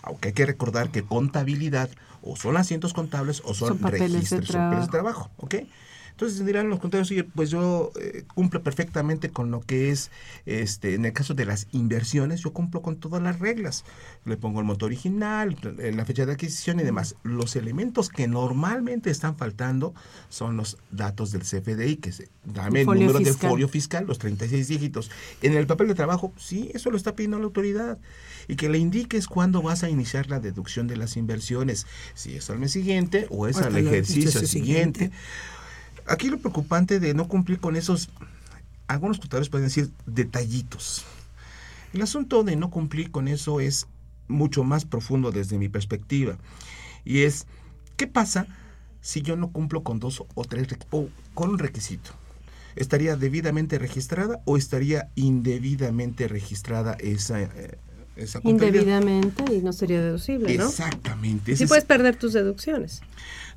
Aunque 0.02 0.30
hay 0.30 0.34
que 0.34 0.48
recordar 0.48 0.90
que 0.90 1.04
contabilidad 1.04 1.92
o 2.26 2.36
son 2.36 2.58
asientos 2.58 2.94
contables 2.94 3.42
o 3.46 3.54
son, 3.54 3.70
Son 3.70 3.78
papeles 3.78 4.12
de 4.12 4.18
registros, 4.18 4.48
son 4.48 4.62
papeles 4.62 4.86
de 4.86 4.92
trabajo. 4.92 5.30
¿ok? 5.38 5.56
Entonces 6.16 6.46
dirán 6.46 6.70
los 6.70 6.80
contadores, 6.80 7.12
oye, 7.12 7.26
pues 7.26 7.50
yo 7.50 7.92
eh, 8.00 8.24
cumplo 8.34 8.64
perfectamente 8.64 9.32
con 9.32 9.52
lo 9.52 9.60
que 9.60 9.92
es, 9.92 10.12
este, 10.46 10.94
en 10.94 11.04
el 11.04 11.12
caso 11.12 11.34
de 11.34 11.44
las 11.44 11.68
inversiones, 11.74 12.40
yo 12.40 12.54
cumplo 12.54 12.82
con 12.82 12.96
todas 12.96 13.22
las 13.22 13.40
reglas. 13.40 13.84
Le 14.24 14.38
pongo 14.38 14.62
el 14.62 14.66
monto 14.66 14.86
original, 14.86 15.58
eh, 15.78 15.92
la 15.94 16.06
fecha 16.06 16.26
de 16.26 16.32
adquisición 16.32 16.80
y 16.80 16.84
demás. 16.84 17.18
Los 17.24 17.58
elementos 17.58 18.08
que 18.08 18.30
normalmente 18.30 19.10
están 19.10 19.36
faltando 19.36 19.94
son 20.30 20.56
los 20.56 20.78
datos 20.90 21.34
del 21.34 21.42
CFDI, 21.42 21.98
que 21.98 22.12
es 22.12 22.24
dame 22.46 22.82
el 22.82 22.86
número 22.88 23.20
de 23.20 23.26
fiscal. 23.26 23.50
folio 23.50 23.68
fiscal, 23.68 24.06
los 24.08 24.18
36 24.18 24.70
dígitos. 24.70 25.12
En 25.42 25.52
el 25.52 25.68
papel 25.68 25.90
de 25.90 25.96
trabajo, 25.96 26.32
sí, 26.38 26.72
eso 26.74 26.92
lo 26.92 26.98
está 26.98 27.14
pidiendo 27.14 27.40
la 27.40 27.46
autoridad. 27.46 27.98
Y 28.48 28.56
que 28.56 28.70
le 28.70 28.78
indiques 28.78 29.28
cuándo 29.28 29.62
vas 29.62 29.84
a 29.84 29.90
iniciar 29.90 30.30
la 30.30 30.40
deducción 30.40 30.88
de 30.88 30.96
las 30.96 31.18
inversiones, 31.18 31.88
si 32.14 32.38
es 32.38 32.50
al 32.50 32.60
mes 32.60 32.72
siguiente 32.72 33.28
o 33.32 33.48
es 33.48 33.58
O 33.58 33.66
al 33.66 33.76
ejercicio 33.76 34.30
ejercicio 34.30 34.48
siguiente. 34.48 35.00
siguiente. 35.00 35.18
Aquí 36.08 36.30
lo 36.30 36.38
preocupante 36.38 37.00
de 37.00 37.14
no 37.14 37.28
cumplir 37.28 37.60
con 37.60 37.76
esos, 37.76 38.10
algunos 38.88 39.20
contadores 39.20 39.50
pueden 39.50 39.68
decir 39.68 39.92
detallitos. 40.06 41.06
El 41.94 42.02
asunto 42.02 42.44
de 42.44 42.56
no 42.56 42.70
cumplir 42.70 43.10
con 43.10 43.28
eso 43.28 43.60
es 43.60 43.88
mucho 44.28 44.64
más 44.64 44.86
profundo 44.86 45.32
desde 45.32 45.58
mi 45.58 45.70
perspectiva. 45.70 46.38
Y 47.06 47.22
es, 47.22 47.48
¿qué 47.96 48.08
pasa 48.08 48.48
si 49.02 49.22
yo 49.22 49.36
no 49.36 49.52
cumplo 49.52 49.84
con 49.84 50.00
dos 50.00 50.24
o 50.34 50.44
tres, 50.44 50.68
o 50.92 51.08
con 51.34 51.52
un 51.52 51.60
requisito? 51.60 52.12
¿Estaría 52.76 53.16
debidamente 53.16 53.80
registrada 53.80 54.42
o 54.46 54.58
estaría 54.58 55.10
indebidamente 55.16 56.28
registrada 56.28 56.94
esa, 57.00 57.42
eh, 57.42 57.78
esa? 58.16 58.40
Indebidamente 58.44 59.44
y 59.54 59.60
no 59.62 59.74
sería 59.74 60.02
deducible, 60.02 60.56
¿no? 60.58 60.66
Exactamente. 60.66 61.56
Sí 61.56 61.64
es- 61.64 61.70
puedes 61.70 61.86
perder 61.86 62.16
tus 62.16 62.34
deducciones. 62.34 63.02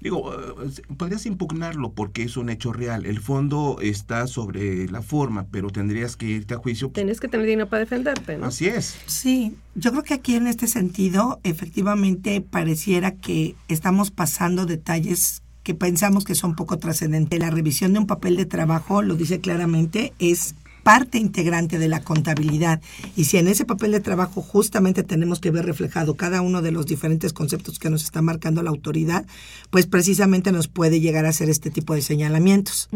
Digo, 0.01 0.33
eh, 0.33 0.83
podrías 0.97 1.27
impugnarlo 1.27 1.91
porque 1.93 2.23
es 2.23 2.37
un 2.37 2.51
hecho 2.51 2.73
real. 2.73 3.05
El 3.05 3.21
fondo 3.21 3.79
está 3.83 4.27
sobre 4.29 4.89
la 4.89 5.03
forma, 5.03 5.47
pero 5.51 5.71
tendrías 5.71 6.17
que 6.17 6.27
irte 6.27 6.55
a 6.55 6.59
juicio. 6.59 6.91
Tienes 6.91 7.19
que 7.19 7.27
tener 7.27 7.47
dinero 7.47 7.69
para 7.69 7.81
defenderte, 7.81 8.39
¿no? 8.39 8.47
Así 8.47 8.67
es. 8.69 8.97
Sí, 9.07 9.57
yo 9.75 9.91
creo 9.91 10.05
que 10.05 10.15
aquí 10.15 10.37
en 10.37 10.47
este 10.47 10.69
sentido, 10.69 11.41
efectivamente, 11.43 12.41
pareciera 12.41 13.13
que 13.17 13.57
estamos 13.67 14.11
pasando 14.13 14.67
detalles 14.67 15.43
que 15.65 15.75
pensamos 15.75 16.25
que 16.25 16.35
son 16.35 16.55
poco 16.55 16.79
trascendentes. 16.79 17.39
La 17.41 17.51
revisión 17.51 17.93
de 17.93 17.99
un 17.99 18.07
papel 18.07 18.37
de 18.37 18.47
trabajo, 18.47 19.03
lo 19.03 19.17
dice 19.17 19.41
claramente, 19.41 20.13
es 20.19 20.55
parte 20.89 21.19
integrante 21.19 21.79
de 21.79 21.87
la 21.87 22.01
contabilidad. 22.01 22.81
Y 23.15 23.25
si 23.25 23.37
en 23.37 23.47
ese 23.47 23.67
papel 23.67 23.93
de 23.93 24.01
trabajo 24.01 24.41
justamente 24.41 25.03
tenemos 25.03 25.39
que 25.39 25.51
ver 25.51 25.67
reflejado 25.67 26.15
cada 26.15 26.41
uno 26.41 26.63
de 26.63 26.73
los 26.73 26.87
diferentes 26.87 27.35
conceptos 27.35 27.79
que 27.79 27.91
nos 27.91 28.05
está 28.05 28.23
marcando 28.23 28.63
la 28.63 28.71
autoridad, 28.71 29.27
pues 29.69 29.87
precisamente 29.87 30.51
nos 30.51 30.67
puede 30.67 30.99
llegar 31.03 31.27
a 31.27 31.29
hacer 31.29 31.51
este 31.51 31.71
tipo 31.71 31.93
de 31.93 32.01
señalamientos. 32.01 32.89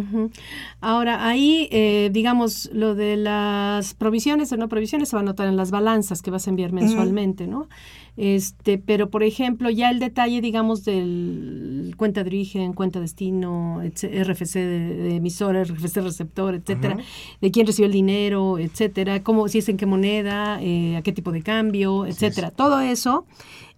Ahora, 0.81 1.29
ahí, 1.29 1.69
eh, 1.71 2.09
digamos, 2.11 2.71
lo 2.73 2.95
de 2.95 3.19
las 3.19 3.93
provisiones 3.93 4.51
o 4.53 4.57
no 4.57 4.71
provisiones 4.71 5.11
se 5.11 5.17
va 5.17 5.21
a 5.21 5.25
notar 5.27 5.47
en 5.49 5.59
las 5.59 5.71
balanzas 5.71 6.23
que 6.23 6.31
vas 6.31 6.47
a 6.47 6.51
enviar 6.51 6.73
mensualmente, 6.73 7.47
¿no? 7.47 7.69
Este, 8.17 8.77
pero 8.77 9.09
por 9.09 9.23
ejemplo, 9.23 9.71
ya 9.71 9.91
el 9.91 9.99
detalle, 9.99 10.43
digamos, 10.43 10.85
del 10.85 11.95
cuenta 11.97 12.23
de 12.23 12.29
origen, 12.29 12.75
cuenta 12.75 12.99
de 12.99 13.05
destino, 13.05 13.81
RFC 13.83 14.55
de, 14.55 15.17
emisor, 15.17 15.57
RFC 15.57 15.97
receptor, 16.03 16.55
etcétera, 16.55 16.99
de 17.41 17.51
quién 17.51 17.67
recibió 17.67 17.87
el 17.87 17.93
dinero, 17.93 18.59
etcétera, 18.59 19.23
cómo, 19.23 19.49
si 19.49 19.59
es 19.59 19.69
en 19.71 19.79
qué 19.79 19.87
moneda, 19.87 20.61
eh, 20.61 20.97
a 20.97 21.03
qué 21.03 21.13
tipo 21.13 21.33
de 21.33 21.43
cambio, 21.43 22.05
etcétera. 22.05 22.51
Todo 22.51 22.81
eso 22.81 23.25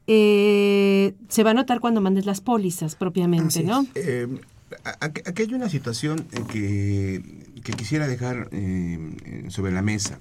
eh, 0.09 1.15
se 1.29 1.45
va 1.45 1.53
a 1.53 1.55
notar 1.55 1.79
cuando 1.79 2.01
mandes 2.01 2.27
las 2.27 2.41
pólizas 2.41 2.97
propiamente, 2.97 3.63
¿no? 3.63 3.87
Eh, 3.95 4.27
aquí 5.01 5.43
hay 5.43 5.55
una 5.55 5.69
situación 5.69 6.27
que, 6.51 7.23
que 7.63 7.73
quisiera 7.73 8.09
dejar 8.09 8.51
sobre 9.49 9.71
la 9.71 9.83
mesa, 9.83 10.19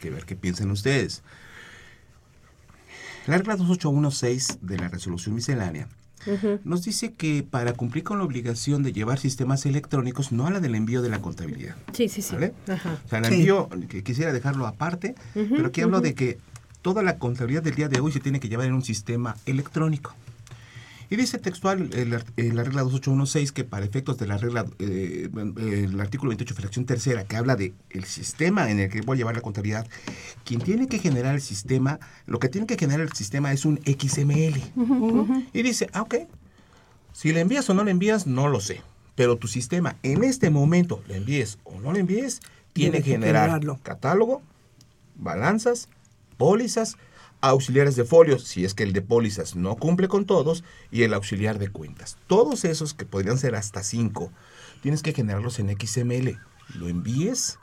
que 0.00 0.10
ver 0.10 0.24
qué 0.24 0.34
piensan 0.34 0.72
ustedes. 0.72 1.22
La 3.26 3.38
regla 3.38 3.56
2816 3.56 4.58
de 4.62 4.78
la 4.78 4.88
resolución 4.88 5.34
miscelánea 5.34 5.88
nos 6.64 6.84
dice 6.84 7.14
que 7.14 7.42
para 7.48 7.72
cumplir 7.72 8.04
con 8.04 8.18
la 8.18 8.24
obligación 8.24 8.82
de 8.82 8.92
llevar 8.92 9.18
sistemas 9.18 9.66
electrónicos 9.66 10.30
no 10.32 10.46
habla 10.46 10.60
del 10.60 10.74
envío 10.74 11.02
de 11.02 11.08
la 11.08 11.20
contabilidad. 11.20 11.74
Sí, 11.92 12.08
sí, 12.08 12.22
sí. 12.22 12.36
O 12.36 13.08
sea, 13.08 13.18
el 13.18 13.24
envío, 13.24 13.68
que 13.88 14.04
quisiera 14.04 14.32
dejarlo 14.32 14.66
aparte, 14.66 15.14
pero 15.34 15.66
aquí 15.66 15.80
hablo 15.80 16.00
de 16.00 16.14
que 16.14 16.38
toda 16.80 17.02
la 17.02 17.18
contabilidad 17.18 17.62
del 17.62 17.74
día 17.74 17.88
de 17.88 18.00
hoy 18.00 18.12
se 18.12 18.20
tiene 18.20 18.40
que 18.40 18.48
llevar 18.48 18.66
en 18.66 18.74
un 18.74 18.84
sistema 18.84 19.36
electrónico. 19.46 20.14
Y 21.12 21.16
dice 21.16 21.36
textual 21.36 21.90
la 21.90 22.64
regla 22.64 22.80
2816 22.80 23.52
que 23.52 23.64
para 23.64 23.84
efectos 23.84 24.16
de 24.16 24.26
la 24.26 24.38
regla, 24.38 24.64
eh, 24.78 25.28
el 25.58 26.00
artículo 26.00 26.30
28, 26.30 26.54
fracción 26.54 26.86
tercera, 26.86 27.24
que 27.24 27.36
habla 27.36 27.54
de 27.54 27.74
el 27.90 28.04
sistema 28.04 28.70
en 28.70 28.80
el 28.80 28.88
que 28.88 29.02
voy 29.02 29.16
a 29.16 29.18
llevar 29.18 29.34
la 29.34 29.42
contabilidad, 29.42 29.86
quien 30.42 30.62
tiene 30.62 30.88
que 30.88 30.98
generar 30.98 31.34
el 31.34 31.42
sistema, 31.42 32.00
lo 32.24 32.38
que 32.38 32.48
tiene 32.48 32.66
que 32.66 32.78
generar 32.78 33.02
el 33.02 33.12
sistema 33.12 33.52
es 33.52 33.66
un 33.66 33.78
XML. 33.84 34.58
Y 35.52 35.60
dice, 35.60 35.90
ah, 35.92 36.00
ok, 36.00 36.14
si 37.12 37.30
le 37.34 37.40
envías 37.40 37.68
o 37.68 37.74
no 37.74 37.84
le 37.84 37.90
envías, 37.90 38.26
no 38.26 38.48
lo 38.48 38.60
sé. 38.60 38.80
Pero 39.14 39.36
tu 39.36 39.48
sistema 39.48 39.96
en 40.02 40.24
este 40.24 40.48
momento, 40.48 41.04
le 41.08 41.18
envíes 41.18 41.58
o 41.64 41.78
no 41.78 41.92
le 41.92 42.00
envíes, 42.00 42.40
tiene, 42.72 43.02
que 43.02 43.10
generar 43.10 43.60
catálogo, 43.82 44.40
balanzas, 45.16 45.90
pólizas, 46.38 46.96
auxiliares 47.42 47.96
de 47.96 48.04
folios, 48.04 48.44
si 48.44 48.64
es 48.64 48.72
que 48.72 48.84
el 48.84 48.92
de 48.92 49.02
pólizas 49.02 49.56
no 49.56 49.76
cumple 49.76 50.08
con 50.08 50.24
todos, 50.24 50.64
y 50.90 51.02
el 51.02 51.12
auxiliar 51.12 51.58
de 51.58 51.68
cuentas. 51.68 52.16
Todos 52.26 52.64
esos, 52.64 52.94
que 52.94 53.04
podrían 53.04 53.36
ser 53.36 53.54
hasta 53.54 53.82
cinco, 53.82 54.32
tienes 54.80 55.02
que 55.02 55.12
generarlos 55.12 55.58
en 55.58 55.68
XML. 55.78 56.38
¿Lo 56.78 56.88
envíes 56.88 57.58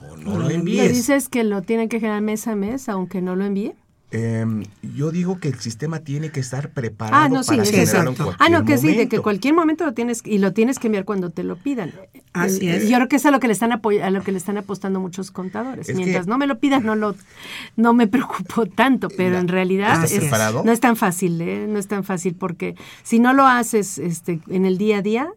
o 0.00 0.16
no, 0.16 0.38
lo 0.38 0.50
envíes? 0.50 0.92
dices 0.92 1.28
que 1.28 1.44
lo 1.44 1.62
tienen 1.62 1.88
que 1.88 2.00
generar 2.00 2.22
mes 2.22 2.46
a 2.46 2.54
mes, 2.54 2.88
aunque 2.88 3.20
no 3.20 3.36
lo 3.36 3.44
envíe? 3.44 3.74
Em, 4.12 4.62
yo 4.94 5.10
digo 5.10 5.40
que 5.40 5.48
el 5.48 5.58
sistema 5.58 5.98
tiene 5.98 6.30
que 6.30 6.38
estar 6.38 6.70
preparado 6.70 7.24
ah, 7.24 7.28
no, 7.28 7.42
sí, 7.42 7.56
para 7.56 8.36
Ah, 8.38 8.48
no, 8.48 8.64
que 8.64 8.78
sí, 8.78 8.94
de 8.94 9.08
que 9.08 9.18
cualquier 9.18 9.52
momento 9.52 9.84
lo 9.84 9.94
tienes 9.94 10.22
y 10.24 10.38
lo 10.38 10.52
tienes 10.52 10.78
que 10.78 10.86
enviar 10.86 11.04
cuando 11.04 11.30
te 11.30 11.42
lo 11.42 11.56
pidan. 11.56 11.92
Así 12.32 12.68
es. 12.68 12.88
Yo 12.88 12.96
creo 12.96 13.08
que 13.08 13.16
es 13.16 13.26
a 13.26 13.32
lo 13.32 13.40
que 13.40 13.48
le 13.48 13.52
están 13.52 13.72
a 13.72 14.10
lo 14.10 14.22
que 14.22 14.30
le 14.30 14.38
están 14.38 14.58
apostando 14.58 15.00
muchos 15.00 15.32
contadores. 15.32 15.92
Mientras 15.92 16.28
no 16.28 16.38
me 16.38 16.46
lo 16.46 16.60
pidan, 16.60 16.86
no 16.86 16.94
lo 16.94 17.16
no 17.74 17.94
me 17.94 18.06
preocupo 18.06 18.66
tanto, 18.66 19.08
pero 19.08 19.38
en 19.38 19.48
realidad 19.48 20.06
no 20.64 20.70
es 20.70 20.80
tan 20.80 20.96
fácil, 20.96 21.40
¿eh? 21.40 21.66
no 21.68 21.78
es 21.78 21.88
tan 21.88 22.04
fácil 22.04 22.36
porque 22.36 22.76
si 23.02 23.18
no 23.18 23.32
lo 23.32 23.44
haces 23.44 23.98
este 23.98 24.40
en 24.46 24.66
el 24.66 24.78
día 24.78 24.98
a 24.98 25.02
día, 25.02 25.28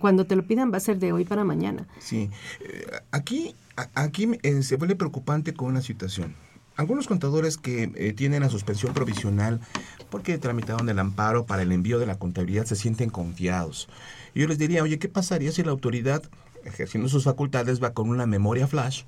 cuando 0.00 0.24
te 0.24 0.34
lo 0.34 0.46
pidan 0.46 0.72
va 0.72 0.78
a 0.78 0.80
ser 0.80 0.98
de 0.98 1.12
hoy 1.12 1.26
para 1.26 1.44
mañana. 1.44 1.86
Sí. 1.98 2.30
Eh, 2.62 2.86
aquí 3.10 3.54
aquí 3.94 4.30
eh, 4.42 4.62
se 4.62 4.76
vuelve 4.76 4.96
preocupante 4.96 5.52
con 5.52 5.68
una 5.68 5.82
situación 5.82 6.34
algunos 6.80 7.06
contadores 7.06 7.58
que 7.58 7.92
eh, 7.94 8.14
tienen 8.14 8.40
la 8.40 8.48
suspensión 8.48 8.94
provisional 8.94 9.60
porque 10.08 10.38
tramitaron 10.38 10.88
el 10.88 10.98
amparo 10.98 11.44
para 11.44 11.60
el 11.60 11.72
envío 11.72 11.98
de 11.98 12.06
la 12.06 12.14
contabilidad 12.18 12.64
se 12.64 12.74
sienten 12.74 13.10
confiados. 13.10 13.86
yo 14.34 14.48
les 14.48 14.56
diría, 14.56 14.82
oye, 14.82 14.98
¿qué 14.98 15.08
pasaría 15.08 15.52
si 15.52 15.62
la 15.62 15.72
autoridad, 15.72 16.22
ejerciendo 16.64 17.10
sus 17.10 17.24
facultades, 17.24 17.82
va 17.82 17.92
con 17.92 18.08
una 18.08 18.24
memoria 18.24 18.66
flash 18.66 19.02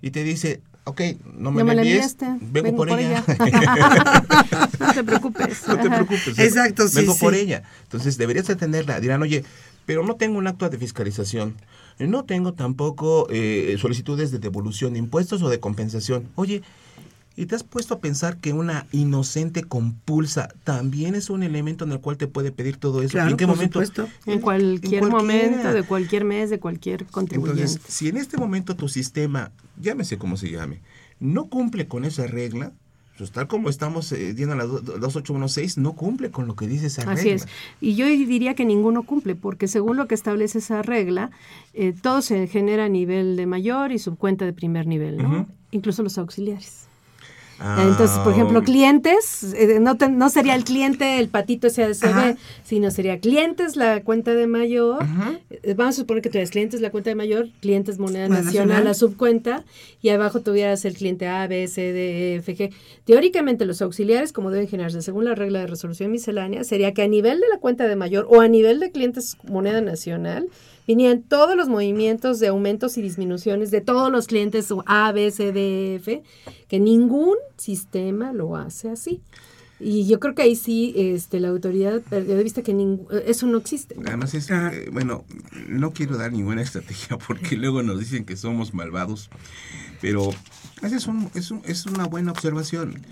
y 0.00 0.10
te 0.10 0.24
dice, 0.24 0.62
ok, 0.82 1.00
no 1.36 1.52
me, 1.52 1.62
la 1.62 1.82
envíes, 1.82 2.16
vengo, 2.40 2.74
por, 2.74 2.90
ella. 2.90 3.24
no 4.80 4.92
te 4.92 5.04
preocupes. 5.04 5.68
No 5.68 5.78
te 5.78 5.88
preocupes. 5.88 6.38
Exacto, 6.40 6.88
sí, 6.88 6.96
Vengo 6.96 7.16
por 7.16 7.36
ella. 7.36 7.62
Entonces 7.84 8.18
deberías 8.18 8.50
atenderla. 8.50 8.98
Dirán, 8.98 9.22
oye, 9.22 9.44
pero 9.86 10.04
no 10.04 10.16
tengo 10.16 10.38
un 10.38 10.48
acto 10.48 10.68
de 10.68 10.76
fiscalización. 10.76 11.54
No 12.00 12.24
tengo 12.24 12.52
tampoco 12.54 13.28
eh, 13.30 13.76
solicitudes 13.80 14.32
de 14.32 14.40
devolución 14.40 14.94
de 14.94 14.98
impuestos 14.98 15.40
o 15.42 15.48
de 15.48 15.60
compensación. 15.60 16.28
Oye, 16.34 16.62
¿Y 17.36 17.46
te 17.46 17.54
has 17.54 17.64
puesto 17.64 17.94
a 17.94 18.00
pensar 18.00 18.38
que 18.38 18.52
una 18.52 18.86
inocente 18.92 19.64
compulsa 19.64 20.48
también 20.64 21.14
es 21.14 21.30
un 21.30 21.42
elemento 21.42 21.84
en 21.84 21.92
el 21.92 22.00
cual 22.00 22.16
te 22.16 22.26
puede 22.26 22.52
pedir 22.52 22.76
todo 22.76 23.02
eso? 23.02 23.18
¿En 23.18 23.36
qué 23.36 23.46
momento? 23.46 23.82
En, 24.26 24.40
cualquier 24.40 25.04
momento, 25.04 25.72
de 25.72 25.82
cualquier 25.82 26.24
mes, 26.24 26.50
de 26.50 26.60
cualquier 26.60 27.06
contribuyente. 27.06 27.62
Entonces, 27.62 27.82
si 27.88 28.08
en 28.08 28.18
este 28.18 28.36
momento 28.36 28.76
tu 28.76 28.88
sistema, 28.88 29.50
llámese 29.80 30.18
como 30.18 30.36
se 30.36 30.50
llame, 30.50 30.82
no 31.20 31.46
cumple 31.46 31.88
con 31.88 32.04
esa 32.04 32.26
regla, 32.26 32.72
pues 33.16 33.30
tal 33.30 33.46
como 33.46 33.68
estamos 33.68 34.10
eh, 34.12 34.34
la 34.36 34.64
2816, 34.64 35.78
no 35.78 35.92
cumple 35.92 36.30
con 36.30 36.46
lo 36.46 36.56
que 36.56 36.66
dice 36.66 36.88
esa 36.88 37.02
regla. 37.02 37.20
Así 37.20 37.30
es. 37.30 37.46
Y 37.80 37.94
yo 37.94 38.06
diría 38.06 38.54
que 38.54 38.64
ninguno 38.64 39.04
cumple, 39.04 39.36
porque 39.36 39.68
según 39.68 39.96
lo 39.96 40.06
que 40.06 40.14
establece 40.14 40.58
esa 40.58 40.82
regla, 40.82 41.30
eh, 41.72 41.94
todo 41.98 42.20
se 42.20 42.46
genera 42.46 42.86
a 42.86 42.88
nivel 42.88 43.36
de 43.36 43.46
mayor 43.46 43.92
y 43.92 43.98
subcuenta 43.98 44.44
de 44.44 44.52
primer 44.52 44.86
nivel, 44.86 45.18
¿no? 45.18 45.46
Incluso 45.70 46.02
los 46.02 46.18
auxiliares. 46.18 46.88
Entonces, 47.78 48.18
por 48.18 48.32
ejemplo, 48.32 48.58
ah, 48.60 48.64
clientes, 48.64 49.54
eh, 49.54 49.78
no, 49.80 49.94
no 49.94 50.28
sería 50.30 50.54
el 50.54 50.64
cliente 50.64 51.18
el 51.20 51.28
patito 51.28 51.70
SADCB, 51.70 52.36
sino 52.64 52.90
sería 52.90 53.20
clientes 53.20 53.76
la 53.76 54.02
cuenta 54.02 54.34
de 54.34 54.46
mayor. 54.46 55.04
Eh, 55.50 55.74
vamos 55.74 55.96
a 55.96 56.00
suponer 56.00 56.22
que 56.22 56.28
tuvieras 56.28 56.50
clientes 56.50 56.80
la 56.80 56.90
cuenta 56.90 57.10
de 57.10 57.14
mayor, 57.14 57.48
clientes 57.60 57.98
moneda 57.98 58.28
nacional, 58.28 58.84
la 58.84 58.94
subcuenta, 58.94 59.64
y 60.00 60.08
abajo 60.08 60.40
tuvieras 60.40 60.84
el 60.84 60.94
cliente 60.94 61.28
A, 61.28 61.46
B, 61.46 61.68
C, 61.68 61.92
D, 61.92 62.34
E, 62.34 62.36
F, 62.36 62.56
G. 62.56 62.72
Teóricamente, 63.04 63.64
los 63.64 63.80
auxiliares, 63.80 64.32
como 64.32 64.50
deben 64.50 64.68
generarse 64.68 65.00
según 65.02 65.24
la 65.24 65.34
regla 65.34 65.60
de 65.60 65.66
resolución 65.68 66.10
miscelánea, 66.10 66.64
sería 66.64 66.92
que 66.92 67.02
a 67.02 67.08
nivel 67.08 67.40
de 67.40 67.48
la 67.48 67.58
cuenta 67.58 67.86
de 67.86 67.96
mayor 67.96 68.26
o 68.28 68.40
a 68.40 68.48
nivel 68.48 68.80
de 68.80 68.90
clientes 68.90 69.36
moneda 69.44 69.80
nacional, 69.80 70.48
vinieran 70.86 71.22
todos 71.22 71.56
los 71.56 71.68
movimientos 71.68 72.40
de 72.40 72.48
aumentos 72.48 72.98
y 72.98 73.02
disminuciones 73.02 73.70
de 73.70 73.80
todos 73.80 74.10
los 74.10 74.26
clientes 74.26 74.68
A, 74.86 75.12
B, 75.12 75.30
C, 75.30 75.52
D, 75.52 75.96
F, 75.96 76.22
que 76.68 76.80
ningún 76.80 77.36
sistema 77.56 78.32
lo 78.32 78.56
hace 78.56 78.90
así. 78.90 79.22
Y 79.84 80.06
yo 80.06 80.20
creo 80.20 80.34
que 80.36 80.42
ahí 80.42 80.54
sí 80.54 80.94
este, 80.96 81.40
la 81.40 81.48
autoridad 81.48 82.00
perdió 82.02 82.36
de 82.36 82.44
vista 82.44 82.62
que 82.62 82.98
eso 83.26 83.46
no 83.48 83.58
existe. 83.58 83.96
Además, 84.06 84.32
es, 84.34 84.48
eh, 84.50 84.88
bueno, 84.92 85.24
no 85.66 85.92
quiero 85.92 86.16
dar 86.16 86.32
ninguna 86.32 86.62
estrategia 86.62 87.18
porque 87.26 87.56
luego 87.56 87.82
nos 87.82 87.98
dicen 87.98 88.24
que 88.24 88.36
somos 88.36 88.74
malvados, 88.74 89.28
pero 90.00 90.30
es, 90.82 91.06
un, 91.08 91.30
es, 91.34 91.50
un, 91.50 91.62
es 91.64 91.86
una 91.86 92.06
buena 92.06 92.30
observación. 92.30 93.02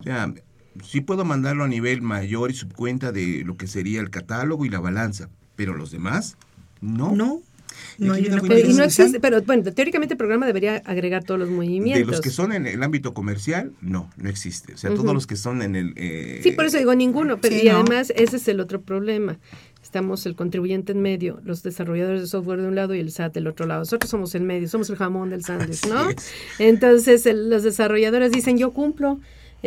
O 0.00 0.02
sea, 0.02 0.34
sí 0.82 1.00
puedo 1.00 1.24
mandarlo 1.24 1.62
a 1.62 1.68
nivel 1.68 2.02
mayor 2.02 2.50
y 2.50 2.54
subcuenta 2.54 3.12
de 3.12 3.44
lo 3.44 3.56
que 3.56 3.68
sería 3.68 4.00
el 4.00 4.10
catálogo 4.10 4.64
y 4.64 4.68
la 4.68 4.80
balanza, 4.80 5.28
pero 5.54 5.76
los 5.76 5.92
demás 5.92 6.36
no. 6.80 7.14
No. 7.14 7.42
No 7.98 8.12
hay 8.12 8.24
pero, 8.24 8.68
no 8.72 8.84
existe, 8.84 9.20
pero 9.20 9.42
bueno, 9.42 9.72
teóricamente 9.72 10.14
el 10.14 10.18
programa 10.18 10.46
debería 10.46 10.82
agregar 10.84 11.24
todos 11.24 11.40
los 11.40 11.48
movimientos. 11.48 12.06
De 12.06 12.12
los 12.12 12.20
que 12.20 12.30
son 12.30 12.52
en 12.52 12.66
el 12.66 12.82
ámbito 12.82 13.14
comercial, 13.14 13.72
no, 13.80 14.10
no 14.16 14.28
existe. 14.28 14.74
O 14.74 14.76
sea, 14.76 14.90
todos 14.94 15.14
los 15.14 15.26
que 15.26 15.36
son 15.36 15.62
en 15.62 15.76
el... 15.76 15.94
Eh, 15.96 16.40
sí, 16.42 16.52
por 16.52 16.66
eso 16.66 16.78
digo 16.78 16.94
ninguno, 16.94 17.38
pero 17.38 17.56
y 17.56 17.68
además 17.68 18.12
ese 18.14 18.36
es 18.36 18.48
el 18.48 18.60
otro 18.60 18.82
problema. 18.82 19.38
Estamos 19.82 20.26
el 20.26 20.34
contribuyente 20.34 20.92
en 20.92 21.00
medio, 21.00 21.40
los 21.44 21.62
desarrolladores 21.62 22.20
de 22.20 22.26
software 22.26 22.60
de 22.60 22.68
un 22.68 22.74
lado 22.74 22.94
y 22.94 23.00
el 23.00 23.10
SAT 23.10 23.34
del 23.34 23.46
otro 23.46 23.66
lado. 23.66 23.80
Nosotros 23.80 24.10
somos 24.10 24.34
el 24.34 24.42
medio, 24.42 24.68
somos 24.68 24.90
el 24.90 24.96
jamón 24.96 25.30
del 25.30 25.44
sándwich, 25.44 25.86
¿no? 25.86 26.08
Entonces 26.58 27.24
los 27.32 27.62
desarrolladores 27.62 28.32
dicen, 28.32 28.58
yo 28.58 28.72
cumplo, 28.72 29.20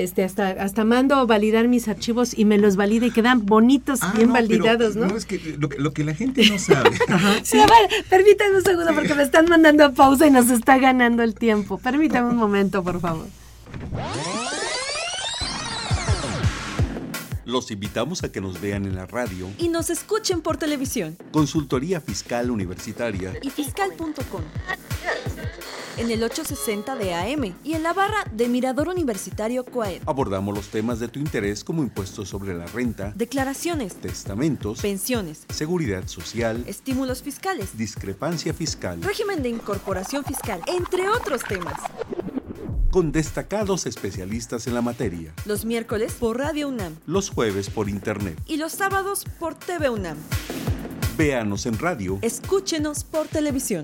este, 0.04 0.24
hasta, 0.24 0.50
hasta 0.50 0.86
mando 0.86 1.26
validar 1.28 1.68
mis 1.68 1.88
archivos 1.88 2.38
y 2.38 2.46
me 2.46 2.58
los 2.58 2.76
valida 2.76 3.06
y 3.06 3.12
quedan 3.12 3.46
bonitos, 3.46 4.00
ah, 4.02 4.14
bien 4.16 4.32
validados, 4.32 4.96
¿no? 4.96 5.08
No, 5.08 5.18
es 5.18 5.26
que 5.26 5.58
lo, 5.58 5.94
que 5.94 6.04
la 6.04 6.14
gente 6.14 6.48
no 6.50 6.58
sabe. 6.58 6.92
sí. 7.44 7.58
permítame 8.10 8.58
un 8.58 8.64
segundo 8.64 8.94
porque 8.94 9.14
me 9.14 9.24
están 9.24 9.48
mandando 9.50 9.86
a 9.86 9.92
pausa 9.92 10.28
y 10.28 10.32
nos 10.32 10.50
está 10.50 10.78
ganando 10.78 11.24
el 11.24 11.36
tiempo. 11.36 11.78
Permítame 11.78 12.30
un 12.30 12.38
momento, 12.38 12.84
por 12.84 13.00
favor. 13.00 13.28
Los 17.46 17.72
invitamos 17.72 18.24
a 18.24 18.32
que 18.32 18.42
nos 18.42 18.62
vean 18.62 18.86
en 18.86 18.96
la 18.96 19.08
radio 19.08 19.48
y 19.58 19.70
nos 19.70 19.90
escuchen 19.90 20.42
por 20.42 20.58
televisión. 20.58 21.18
Consultoría 21.32 22.00
Fiscal 22.00 22.52
Universitaria 22.52 23.34
y 23.42 23.50
fiscal.com. 23.50 24.44
en 26.00 26.12
el 26.12 26.24
860 26.24 26.96
de 26.96 27.14
AM 27.14 27.54
y 27.64 27.74
en 27.74 27.84
la 27.84 27.94
barra 27.94 28.24
de 28.32 28.48
Mirador 28.48 28.88
Universitario 28.88 29.66
Coaed. 29.66 30.02
Abordamos 30.06 30.56
los 30.56 30.70
temas 30.70 31.00
de 31.00 31.10
tu 31.10 31.20
interés 31.20 31.64
como 31.64 31.84
impuestos 31.84 32.30
sobre 32.30 32.54
la 32.56 32.66
renta, 32.68 33.12
declaraciones, 33.16 33.96
testamentos, 33.96 34.82
pensiones, 34.82 35.46
seguridad 35.50 36.08
social, 36.08 36.64
estímulos 36.68 37.22
fiscales, 37.22 37.78
discrepancia 37.78 38.54
fiscal, 38.54 39.02
régimen 39.04 39.44
de 39.44 39.50
incorporación 39.50 40.24
fiscal, 40.24 40.62
entre 40.68 41.10
otros 41.10 41.42
temas 41.44 41.80
con 42.92 43.12
destacados 43.12 43.86
especialistas 43.86 44.66
en 44.66 44.74
la 44.74 44.82
materia. 44.82 45.32
Los 45.46 45.64
miércoles 45.64 46.14
por 46.14 46.40
Radio 46.40 46.70
UNAM. 46.70 46.96
Los 47.06 47.30
jueves 47.30 47.70
por 47.70 47.88
Internet. 47.88 48.42
Y 48.48 48.58
los 48.58 48.72
sábados 48.72 49.26
por 49.38 49.54
TV 49.54 49.92
UNAM. 49.92 50.18
Véanos 51.16 51.68
en 51.68 51.78
radio. 51.78 52.18
Escúchenos 52.24 53.04
por 53.04 53.28
televisión. 53.28 53.84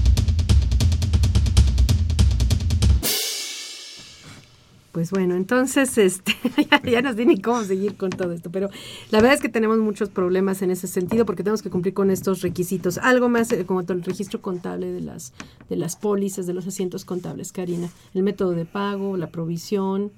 Pues 4.91 5.11
bueno, 5.11 5.35
entonces 5.35 5.97
este, 5.97 6.35
ya, 6.83 7.01
nos 7.01 7.15
di 7.15 7.25
ni 7.25 7.39
cómo 7.39 7.63
seguir 7.63 7.95
con 7.95 8.09
todo 8.09 8.33
esto, 8.33 8.51
pero 8.51 8.69
la 9.09 9.19
verdad 9.19 9.35
es 9.35 9.41
que 9.41 9.49
tenemos 9.49 9.77
muchos 9.77 10.09
problemas 10.09 10.61
en 10.61 10.71
ese 10.71 10.87
sentido 10.87 11.25
porque 11.25 11.43
tenemos 11.43 11.61
que 11.61 11.69
cumplir 11.69 11.93
con 11.93 12.11
estos 12.11 12.41
requisitos. 12.41 12.97
Algo 12.97 13.29
más 13.29 13.51
eh, 13.51 13.65
como 13.65 13.81
el 13.81 14.03
registro 14.03 14.41
contable 14.41 14.91
de 14.91 15.01
las, 15.01 15.33
de 15.69 15.77
las 15.77 15.95
pólizas, 15.95 16.45
de 16.45 16.53
los 16.53 16.67
asientos 16.67 17.05
contables, 17.05 17.51
Karina. 17.51 17.89
El 18.13 18.23
método 18.23 18.51
de 18.51 18.65
pago, 18.65 19.15
la 19.15 19.27
provisión, 19.27 20.11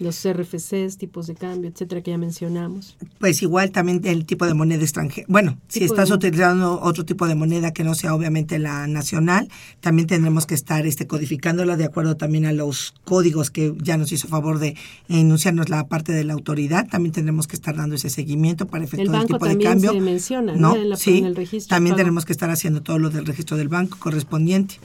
los 0.00 0.26
RFCs, 0.26 0.96
tipos 0.96 1.26
de 1.26 1.34
cambio, 1.34 1.70
etcétera, 1.70 2.02
que 2.02 2.10
ya 2.10 2.18
mencionamos. 2.18 2.96
Pues 3.18 3.42
igual 3.42 3.70
también 3.70 4.00
el 4.04 4.24
tipo 4.24 4.46
de 4.46 4.54
moneda 4.54 4.82
extranjera. 4.82 5.26
Bueno, 5.28 5.58
si 5.68 5.84
estás 5.84 6.10
utilizando 6.10 6.80
otro 6.80 7.04
tipo 7.04 7.26
de 7.28 7.34
moneda 7.34 7.72
que 7.72 7.84
no 7.84 7.94
sea 7.94 8.14
obviamente 8.14 8.58
la 8.58 8.86
nacional, 8.86 9.48
también 9.80 10.08
tendremos 10.08 10.46
que 10.46 10.54
estar 10.54 10.86
este, 10.86 11.06
codificándola 11.06 11.76
de 11.76 11.84
acuerdo 11.84 12.16
también 12.16 12.46
a 12.46 12.52
los 12.52 12.94
códigos 13.04 13.50
que 13.50 13.74
ya 13.78 13.98
nos 13.98 14.10
hizo 14.10 14.26
favor 14.26 14.58
de 14.58 14.74
enunciarnos 15.08 15.68
la 15.68 15.86
parte 15.86 16.12
de 16.12 16.24
la 16.24 16.32
autoridad. 16.32 16.88
También 16.88 17.12
tendremos 17.12 17.46
que 17.46 17.56
estar 17.56 17.76
dando 17.76 17.96
ese 17.96 18.08
seguimiento 18.08 18.66
para 18.66 18.84
efectuar 18.84 19.22
el, 19.22 19.26
tipo 19.26 19.46
de 19.46 19.58
cambio. 19.58 19.92
Se 19.92 20.00
menciona, 20.00 20.54
¿no? 20.54 20.74
En 20.74 20.96
sí, 20.96 21.18
en 21.18 21.26
el 21.26 21.36
registro 21.36 21.76
también 21.76 21.96
tenemos 21.96 22.24
que 22.24 22.32
estar 22.32 22.50
haciendo 22.50 22.82
todo 22.82 22.98
lo 22.98 23.10
del 23.10 23.26
registro 23.26 23.56
del 23.58 23.68
banco 23.68 23.98
correspondiente. 23.98 24.76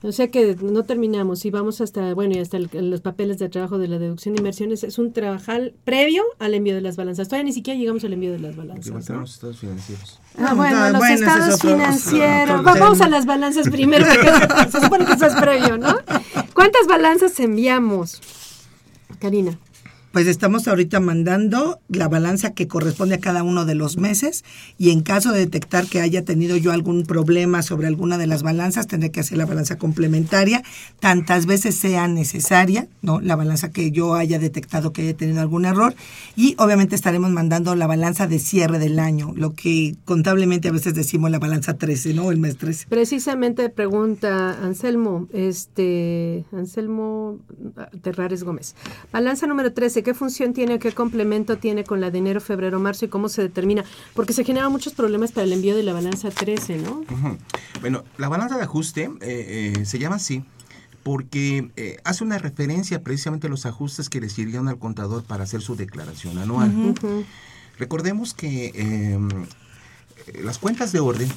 O 0.00 0.12
sea 0.12 0.30
que 0.30 0.56
no 0.60 0.84
terminamos 0.84 1.44
y 1.44 1.50
vamos 1.50 1.80
hasta, 1.80 2.14
bueno, 2.14 2.36
y 2.36 2.38
hasta 2.38 2.58
los 2.58 3.00
papeles 3.00 3.38
de 3.38 3.48
trabajo 3.48 3.78
de 3.78 3.88
la 3.88 3.98
deducción 3.98 4.34
de 4.34 4.40
inversiones. 4.40 4.84
Es 4.84 4.96
un 4.98 5.12
trabajar 5.12 5.72
previo 5.84 6.22
al 6.38 6.54
envío 6.54 6.76
de 6.76 6.80
las 6.80 6.96
balanzas. 6.96 7.26
Todavía 7.26 7.46
ni 7.46 7.52
siquiera 7.52 7.78
llegamos 7.78 8.04
al 8.04 8.12
envío 8.12 8.30
de 8.30 8.38
las 8.38 8.54
balanzas. 8.54 9.08
¿no? 9.08 9.20
los 9.20 9.34
estados 9.34 9.58
financieros. 9.58 10.20
Ah, 10.38 10.54
bueno, 10.54 10.90
los 10.90 11.02
estados 11.10 11.60
financieros. 11.60 12.62
vamos 12.62 13.00
a 13.00 13.08
las 13.08 13.26
balanzas 13.26 13.68
primero, 13.68 14.06
se 14.70 14.80
supone 14.80 15.04
que 15.04 15.14
eso 15.14 15.26
es 15.26 15.34
previo, 15.34 15.78
¿no? 15.78 15.96
¿Cuántas 16.54 16.86
balanzas 16.86 17.38
enviamos, 17.40 18.20
Karina? 19.18 19.58
Pues 20.12 20.26
estamos 20.26 20.66
ahorita 20.66 21.00
mandando 21.00 21.80
la 21.88 22.08
balanza 22.08 22.54
que 22.54 22.66
corresponde 22.66 23.16
a 23.16 23.20
cada 23.20 23.42
uno 23.42 23.66
de 23.66 23.74
los 23.74 23.98
meses 23.98 24.42
y 24.78 24.90
en 24.90 25.02
caso 25.02 25.32
de 25.32 25.40
detectar 25.40 25.86
que 25.86 26.00
haya 26.00 26.24
tenido 26.24 26.56
yo 26.56 26.72
algún 26.72 27.04
problema 27.04 27.62
sobre 27.62 27.86
alguna 27.88 28.16
de 28.16 28.26
las 28.26 28.42
balanzas, 28.42 28.86
tendré 28.86 29.10
que 29.10 29.20
hacer 29.20 29.36
la 29.36 29.44
balanza 29.44 29.76
complementaria 29.76 30.62
tantas 30.98 31.44
veces 31.44 31.74
sea 31.74 32.08
necesaria, 32.08 32.88
¿no? 33.02 33.20
La 33.20 33.36
balanza 33.36 33.70
que 33.70 33.90
yo 33.90 34.14
haya 34.14 34.38
detectado 34.38 34.92
que 34.92 35.02
haya 35.02 35.16
tenido 35.16 35.42
algún 35.42 35.66
error 35.66 35.94
y 36.36 36.54
obviamente 36.58 36.94
estaremos 36.94 37.30
mandando 37.30 37.74
la 37.74 37.86
balanza 37.86 38.26
de 38.26 38.38
cierre 38.38 38.78
del 38.78 38.98
año, 38.98 39.32
lo 39.36 39.52
que 39.52 39.96
contablemente 40.06 40.68
a 40.68 40.72
veces 40.72 40.94
decimos 40.94 41.30
la 41.30 41.38
balanza 41.38 41.76
13, 41.76 42.14
¿no? 42.14 42.30
El 42.30 42.38
mes 42.38 42.56
13. 42.56 42.86
Precisamente 42.88 43.68
pregunta 43.68 44.58
Anselmo, 44.62 45.28
este 45.32 46.46
Anselmo 46.52 47.40
Terrares 48.02 48.42
Gómez. 48.42 48.74
Balanza 49.12 49.46
número 49.46 49.72
13 49.72 49.97
¿Qué 50.02 50.14
función 50.14 50.52
tiene, 50.52 50.78
qué 50.78 50.92
complemento 50.92 51.58
tiene 51.58 51.84
con 51.84 52.00
la 52.00 52.10
de 52.10 52.18
enero, 52.18 52.40
febrero, 52.40 52.78
marzo 52.80 53.04
y 53.04 53.08
cómo 53.08 53.28
se 53.28 53.42
determina? 53.42 53.84
Porque 54.14 54.32
se 54.32 54.44
generan 54.44 54.70
muchos 54.72 54.94
problemas 54.94 55.32
para 55.32 55.44
el 55.44 55.52
envío 55.52 55.76
de 55.76 55.82
la 55.82 55.92
balanza 55.92 56.30
13, 56.30 56.78
¿no? 56.78 57.04
Bueno, 57.80 58.04
la 58.16 58.28
balanza 58.28 58.56
de 58.56 58.64
ajuste 58.64 59.10
eh, 59.20 59.74
eh, 59.76 59.84
se 59.84 59.98
llama 59.98 60.16
así 60.16 60.44
porque 61.02 61.70
eh, 61.76 61.96
hace 62.04 62.22
una 62.22 62.38
referencia 62.38 63.02
precisamente 63.02 63.46
a 63.46 63.50
los 63.50 63.64
ajustes 63.64 64.10
que 64.10 64.20
le 64.20 64.28
sirvieron 64.28 64.68
al 64.68 64.78
contador 64.78 65.24
para 65.24 65.44
hacer 65.44 65.62
su 65.62 65.74
declaración 65.74 66.36
anual. 66.36 66.94
Recordemos 67.78 68.34
que 68.34 68.72
em, 68.74 69.46
las 70.42 70.58
cuentas 70.58 70.92
de 70.92 71.00
orden, 71.00 71.28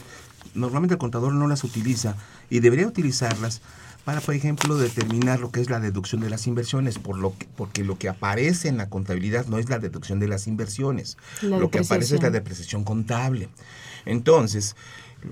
normalmente 0.56 0.96
el 0.96 1.00
contador 1.00 1.34
no 1.34 1.48
las 1.48 1.64
utiliza 1.64 2.18
y 2.50 2.60
debería 2.60 2.88
utilizarlas 2.88 3.62
para, 4.06 4.22
por 4.22 4.36
ejemplo, 4.36 4.78
determinar 4.78 5.40
lo 5.40 5.52
que 5.52 5.62
es 5.62 5.70
la 5.70 5.80
deducción 5.80 6.22
de 6.22 6.30
las 6.30 6.48
inversiones, 6.48 6.98
por 6.98 7.18
lo 7.18 7.38
que, 7.38 7.48
porque 7.56 7.84
lo 7.84 7.98
que 7.98 8.10
aparece 8.10 8.68
en 8.68 8.78
la 8.78 8.90
contabilidad 8.90 9.46
no 9.46 9.58
es 9.58 9.70
la 9.70 9.80
deducción 9.80 10.20
de 10.20 10.28
las 10.28 10.48
inversiones, 10.48 11.18
lo 11.42 11.70
que 11.70 11.80
aparece 11.80 12.16
es 12.16 12.24
la 12.24 12.32
depreciación 12.32 12.84
contable. 12.84 13.50
Entonces, 14.06 14.76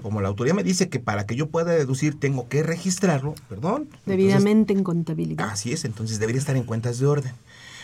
como 0.03 0.21
la 0.21 0.27
autoridad 0.27 0.55
me 0.55 0.63
dice 0.63 0.89
que 0.89 0.99
para 0.99 1.25
que 1.25 1.35
yo 1.35 1.47
pueda 1.47 1.71
deducir 1.71 2.19
tengo 2.19 2.47
que 2.47 2.63
registrarlo, 2.63 3.33
perdón. 3.47 3.89
Debidamente 4.05 4.73
en 4.73 4.83
contabilidad. 4.83 5.49
Así 5.49 5.71
es, 5.71 5.85
entonces 5.85 6.19
debería 6.19 6.39
estar 6.39 6.55
en 6.55 6.63
cuentas 6.63 6.99
de 6.99 7.07
orden. 7.07 7.33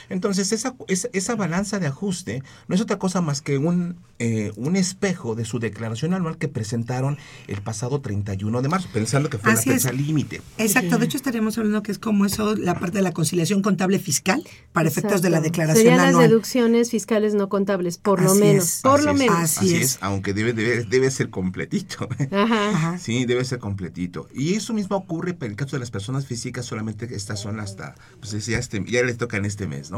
Entonces, 0.10 0.52
esa, 0.52 0.76
esa, 0.88 1.36
balanza 1.36 1.80
de 1.80 1.88
ajuste 1.88 2.44
no 2.68 2.76
es 2.76 2.82
otra 2.82 2.98
cosa 2.98 3.22
más 3.22 3.42
que 3.42 3.58
un, 3.58 3.98
eh, 4.20 4.52
un 4.56 4.76
espejo 4.76 5.36
de 5.36 5.46
su 5.46 5.60
declaración 5.60 6.14
anual 6.14 6.38
que 6.38 6.48
presentaron 6.48 7.18
el 7.48 7.62
pasado 7.62 8.02
31 8.02 8.62
de 8.62 8.70
marzo, 8.70 8.88
pensando 8.94 9.30
que 9.30 9.38
fue 9.38 9.54
la 9.54 9.62
fecha 9.62 9.92
límite. 9.92 10.42
Exacto, 10.58 10.98
de 10.98 11.06
hecho 11.06 11.18
estaríamos 11.18 11.58
hablando 11.58 11.84
que 11.84 11.92
es 11.92 12.00
como 12.00 12.26
eso, 12.26 12.56
la 12.56 12.80
parte 12.80 12.98
de 12.98 13.04
la 13.04 13.12
conciliación 13.12 13.62
contable 13.62 14.00
fiscal 14.00 14.44
para 14.72 14.88
efectos 14.88 15.22
de 15.22 15.30
la 15.30 15.42
declaración 15.42 15.86
Serían 15.86 16.00
anual. 16.00 16.24
las 16.24 16.30
deducciones 16.30 16.92
fiscales 16.92 17.34
no 17.34 17.50
contables, 17.50 17.98
por 17.98 18.22
lo 18.22 18.36
menos. 18.36 18.80
Por 18.82 19.04
lo 19.04 19.14
menos. 19.14 19.36
Así, 19.36 19.76
es. 19.76 19.98
aunque 20.02 20.34
debe, 20.34 20.54
debe, 20.54 20.84
debe 20.84 21.12
ser 21.12 21.30
completito. 21.30 22.08
Ajá. 22.32 22.98
Sí, 22.98 23.26
debe 23.26 23.44
ser 23.46 23.60
completito. 23.60 24.28
Y 24.34 24.54
eso 24.54 24.74
mismo 24.74 24.96
ocurre 24.96 25.34
para 25.34 25.50
el 25.50 25.56
caso 25.56 25.76
de 25.76 25.80
las 25.80 25.92
personas 25.92 26.26
físicas, 26.26 26.66
solamente 26.66 27.08
estas 27.16 27.40
son 27.40 27.60
hasta, 27.60 27.96
pues 28.20 28.46
ya, 28.46 28.58
este, 28.58 28.84
ya 28.88 29.04
les 29.04 29.18
toca 29.18 29.38
en 29.38 29.46
este 29.46 29.68
mes, 29.68 29.92
¿no? 29.92 29.95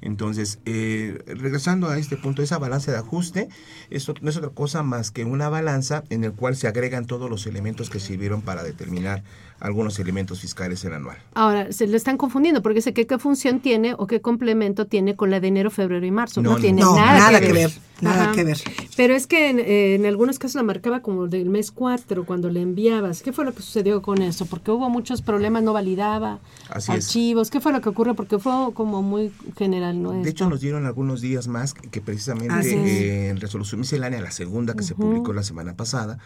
Entonces, 0.00 0.58
eh, 0.64 1.22
regresando 1.26 1.88
a 1.88 1.98
este 1.98 2.16
punto, 2.16 2.42
esa 2.42 2.58
balanza 2.58 2.92
de 2.92 2.98
ajuste 2.98 3.48
eso 3.90 4.14
no 4.20 4.30
es 4.30 4.36
otra 4.36 4.50
cosa 4.50 4.82
más 4.82 5.10
que 5.10 5.24
una 5.24 5.48
balanza 5.48 6.04
en 6.10 6.24
el 6.24 6.32
cual 6.32 6.56
se 6.56 6.68
agregan 6.68 7.06
todos 7.06 7.28
los 7.28 7.46
elementos 7.46 7.90
que 7.90 8.00
sirvieron 8.00 8.42
para 8.42 8.62
determinar 8.62 9.22
algunos 9.58 9.98
elementos 9.98 10.40
fiscales 10.40 10.84
en 10.84 10.94
anual. 10.94 11.18
Ahora, 11.34 11.72
se 11.72 11.86
le 11.86 11.96
están 11.96 12.16
confundiendo 12.16 12.62
porque 12.62 12.80
sé 12.80 12.94
que 12.94 13.06
qué 13.06 13.18
función 13.18 13.60
tiene 13.60 13.94
o 13.98 14.06
qué 14.06 14.20
complemento 14.20 14.86
tiene 14.86 15.16
con 15.16 15.30
la 15.30 15.40
de 15.40 15.48
enero, 15.48 15.70
febrero 15.70 16.06
y 16.06 16.10
marzo. 16.10 16.40
No, 16.40 16.56
tiene 16.56 16.82
nada, 16.82 17.40
que, 17.40 17.52
ver. 17.52 17.70
Nada 18.00 18.32
que 18.32 18.44
ver. 18.44 18.58
Pero 18.96 19.14
es 19.14 19.26
que 19.26 19.50
eh, 19.50 19.94
en, 19.94 20.06
algunos 20.06 20.38
casos 20.38 20.56
la 20.56 20.62
marcaba 20.62 21.00
como 21.00 21.26
del 21.26 21.48
mes 21.48 21.70
4 21.70 22.24
cuando 22.24 22.50
le 22.50 22.60
enviabas. 22.60 23.22
¿Qué 23.22 23.32
fue 23.32 23.44
lo 23.44 23.54
que 23.54 23.62
sucedió 23.62 24.02
con 24.02 24.22
eso? 24.22 24.46
Porque 24.46 24.70
hubo 24.70 24.88
muchos 24.90 25.22
problemas, 25.22 25.62
no 25.62 25.72
validaba 25.72 26.38
archivos. 26.68 27.50
¿Qué 27.50 27.60
fue 27.60 27.72
lo 27.72 27.80
que 27.80 27.88
ocurrió? 27.88 28.14
Porque 28.14 28.38
fue 28.38 28.72
como 28.74 29.02
muy 29.02 29.32
general, 29.56 30.02
¿no? 30.02 30.12
De 30.12 30.30
hecho, 30.30 30.48
nos 30.48 30.60
dieron 30.60 30.86
algunos 30.86 31.20
días 31.20 31.48
más 31.48 31.74
que, 31.74 32.00
precisamente 32.00 33.28
en 33.28 33.40
resolución 33.40 33.80
miscelánea, 33.80 34.20
la 34.20 34.30
segunda 34.30 34.74
que 34.74 34.82
se 34.82 34.94
publicó 34.94 35.32
la 35.32 35.42
semana 35.42 35.74
pasada, 35.76 36.18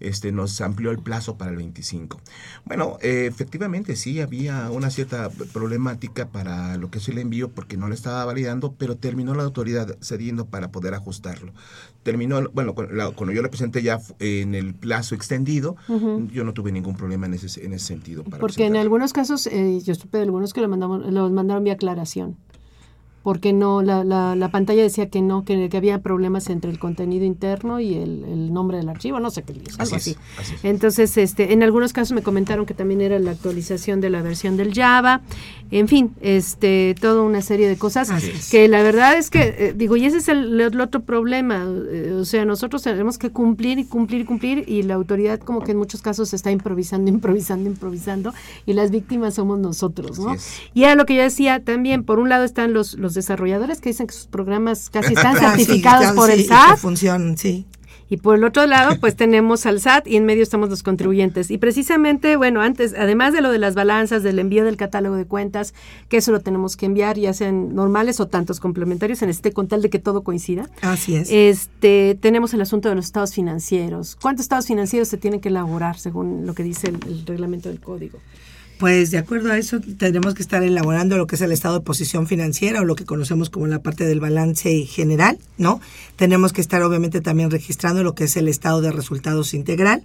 este 0.00 0.32
nos 0.32 0.60
amplió 0.60 0.90
el 0.90 0.98
plazo 0.98 1.36
para 1.36 1.50
el 1.50 1.56
25. 1.56 2.20
Bueno, 2.64 2.98
eh, 3.02 3.26
efectivamente 3.28 3.96
sí 3.96 4.20
había 4.20 4.70
una 4.70 4.90
cierta 4.90 5.30
problemática 5.52 6.28
para 6.28 6.76
lo 6.76 6.90
que 6.90 6.98
es 6.98 7.08
el 7.08 7.18
envío 7.18 7.50
porque 7.50 7.76
no 7.76 7.88
lo 7.88 7.94
estaba 7.94 8.24
validando, 8.24 8.72
pero 8.72 8.96
terminó 8.96 9.34
la 9.34 9.42
autoridad 9.42 9.96
cediendo 10.00 10.46
para 10.46 10.70
poder 10.70 10.94
ajustarlo. 11.20 11.52
Terminó, 12.02 12.48
bueno, 12.54 12.74
cuando 12.74 13.32
yo 13.32 13.42
le 13.42 13.48
presenté 13.48 13.82
ya 13.82 14.00
en 14.20 14.54
el 14.54 14.74
plazo 14.74 15.14
extendido, 15.14 15.76
yo 16.32 16.44
no 16.44 16.54
tuve 16.54 16.72
ningún 16.72 16.96
problema 16.96 17.26
en 17.26 17.34
ese, 17.34 17.64
en 17.64 17.74
ese 17.74 17.86
sentido. 17.86 18.24
porque 18.24 18.66
en 18.66 18.76
algunos 18.76 19.12
casos, 19.12 19.46
eh, 19.46 19.80
yo 19.84 19.94
supe 19.94 20.18
de 20.18 20.24
algunos 20.24 20.54
que 20.54 20.60
lo, 20.60 20.68
mandamos, 20.68 21.04
lo 21.12 21.28
mandaron 21.30 21.64
vía 21.64 21.74
aclaración 21.74 22.36
porque 23.22 23.52
no 23.52 23.82
la, 23.82 24.02
la, 24.02 24.34
la, 24.34 24.48
pantalla 24.50 24.82
decía 24.82 25.10
que 25.10 25.20
no, 25.20 25.44
que, 25.44 25.68
había 25.74 26.00
problemas 26.00 26.48
entre 26.48 26.70
el 26.70 26.78
contenido 26.78 27.24
interno 27.24 27.78
y 27.78 27.94
el, 27.94 28.24
el 28.24 28.52
nombre 28.52 28.78
del 28.78 28.88
archivo, 28.88 29.20
no 29.20 29.30
sé 29.30 29.42
qué, 29.42 29.54
algo 29.78 29.96
así. 29.96 30.16
Entonces, 30.62 31.16
este, 31.18 31.52
en 31.52 31.62
algunos 31.62 31.92
casos 31.92 32.12
me 32.12 32.22
comentaron 32.22 32.64
que 32.64 32.72
también 32.72 33.02
era 33.02 33.18
la 33.18 33.32
actualización 33.32 34.00
de 34.00 34.08
la 34.08 34.22
versión 34.22 34.56
del 34.56 34.72
Java, 34.72 35.20
en 35.70 35.86
fin, 35.86 36.14
este, 36.20 36.96
toda 37.00 37.22
una 37.22 37.42
serie 37.42 37.68
de 37.68 37.76
cosas 37.76 38.10
que 38.50 38.66
la 38.68 38.82
verdad 38.82 39.16
es 39.16 39.30
que, 39.30 39.54
eh, 39.56 39.74
digo, 39.76 39.96
y 39.96 40.06
ese 40.06 40.16
es 40.16 40.28
el, 40.28 40.80
otro 40.80 41.02
problema, 41.02 41.64
eh, 41.90 42.16
o 42.18 42.24
sea, 42.24 42.44
nosotros 42.44 42.82
tenemos 42.82 43.18
que 43.18 43.30
cumplir 43.30 43.78
y 43.78 43.84
cumplir 43.84 44.22
y 44.22 44.24
cumplir 44.24 44.64
y 44.66 44.82
la 44.82 44.94
autoridad 44.94 45.38
como 45.38 45.60
que 45.60 45.72
en 45.72 45.78
muchos 45.78 46.00
casos 46.02 46.32
está 46.32 46.50
improvisando, 46.50 47.10
improvisando, 47.10 47.68
improvisando 47.68 48.32
y 48.66 48.72
las 48.72 48.90
víctimas 48.90 49.34
somos 49.34 49.58
nosotros, 49.58 50.18
¿no? 50.18 50.34
Y 50.74 50.84
era 50.84 50.94
lo 50.94 51.06
que 51.06 51.14
yo 51.14 51.22
decía 51.22 51.62
también, 51.62 52.02
por 52.02 52.18
un 52.18 52.28
lado 52.28 52.44
están 52.44 52.72
los 52.72 52.96
desarrolladores 53.14 53.80
que 53.80 53.90
dicen 53.90 54.06
que 54.06 54.14
sus 54.14 54.26
programas 54.26 54.90
casi 54.90 55.14
están 55.14 55.36
certificados 55.38 56.12
por 56.12 56.30
el 56.30 56.44
SAT. 56.44 56.78
funcionan, 56.78 57.36
sí. 57.36 57.66
Y 58.10 58.16
por 58.16 58.36
el 58.36 58.42
otro 58.42 58.66
lado, 58.66 58.98
pues 58.98 59.14
tenemos 59.16 59.64
al 59.66 59.80
SAT 59.80 60.08
y 60.08 60.16
en 60.16 60.26
medio 60.26 60.42
estamos 60.42 60.68
los 60.68 60.82
contribuyentes. 60.82 61.50
Y 61.50 61.58
precisamente, 61.58 62.36
bueno, 62.36 62.60
antes, 62.60 62.92
además 62.98 63.32
de 63.32 63.40
lo 63.40 63.52
de 63.52 63.58
las 63.58 63.76
balanzas, 63.76 64.24
del 64.24 64.40
envío 64.40 64.64
del 64.64 64.76
catálogo 64.76 65.14
de 65.14 65.26
cuentas, 65.26 65.74
que 66.08 66.16
eso 66.16 66.32
lo 66.32 66.40
tenemos 66.40 66.76
que 66.76 66.86
enviar, 66.86 67.16
ya 67.16 67.32
sean 67.32 67.72
normales 67.72 68.18
o 68.18 68.26
tantos 68.26 68.58
complementarios, 68.58 69.22
en 69.22 69.30
este 69.30 69.52
con 69.52 69.68
tal 69.68 69.80
de 69.80 69.90
que 69.90 70.00
todo 70.00 70.22
coincida. 70.22 70.68
Así 70.82 71.14
es. 71.14 71.30
Este, 71.30 72.18
tenemos 72.20 72.52
el 72.52 72.60
asunto 72.60 72.88
de 72.88 72.96
los 72.96 73.06
estados 73.06 73.32
financieros. 73.32 74.16
¿Cuántos 74.20 74.44
estados 74.44 74.66
financieros 74.66 75.06
se 75.06 75.16
tienen 75.16 75.40
que 75.40 75.48
elaborar 75.48 75.96
según 75.96 76.46
lo 76.46 76.54
que 76.54 76.64
dice 76.64 76.88
el 76.88 77.24
reglamento 77.24 77.68
del 77.68 77.80
código? 77.80 78.18
Pues 78.80 79.10
de 79.10 79.18
acuerdo 79.18 79.52
a 79.52 79.58
eso 79.58 79.78
tendremos 79.98 80.32
que 80.32 80.40
estar 80.40 80.62
elaborando 80.62 81.18
lo 81.18 81.26
que 81.26 81.34
es 81.36 81.42
el 81.42 81.52
estado 81.52 81.74
de 81.74 81.84
posición 81.84 82.26
financiera 82.26 82.80
o 82.80 82.84
lo 82.86 82.96
que 82.96 83.04
conocemos 83.04 83.50
como 83.50 83.66
la 83.66 83.82
parte 83.82 84.06
del 84.06 84.20
balance 84.20 84.86
general, 84.86 85.38
¿no? 85.58 85.82
Tenemos 86.16 86.54
que 86.54 86.62
estar 86.62 86.80
obviamente 86.82 87.20
también 87.20 87.50
registrando 87.50 88.02
lo 88.02 88.14
que 88.14 88.24
es 88.24 88.38
el 88.38 88.48
estado 88.48 88.80
de 88.80 88.90
resultados 88.90 89.52
integral 89.52 90.02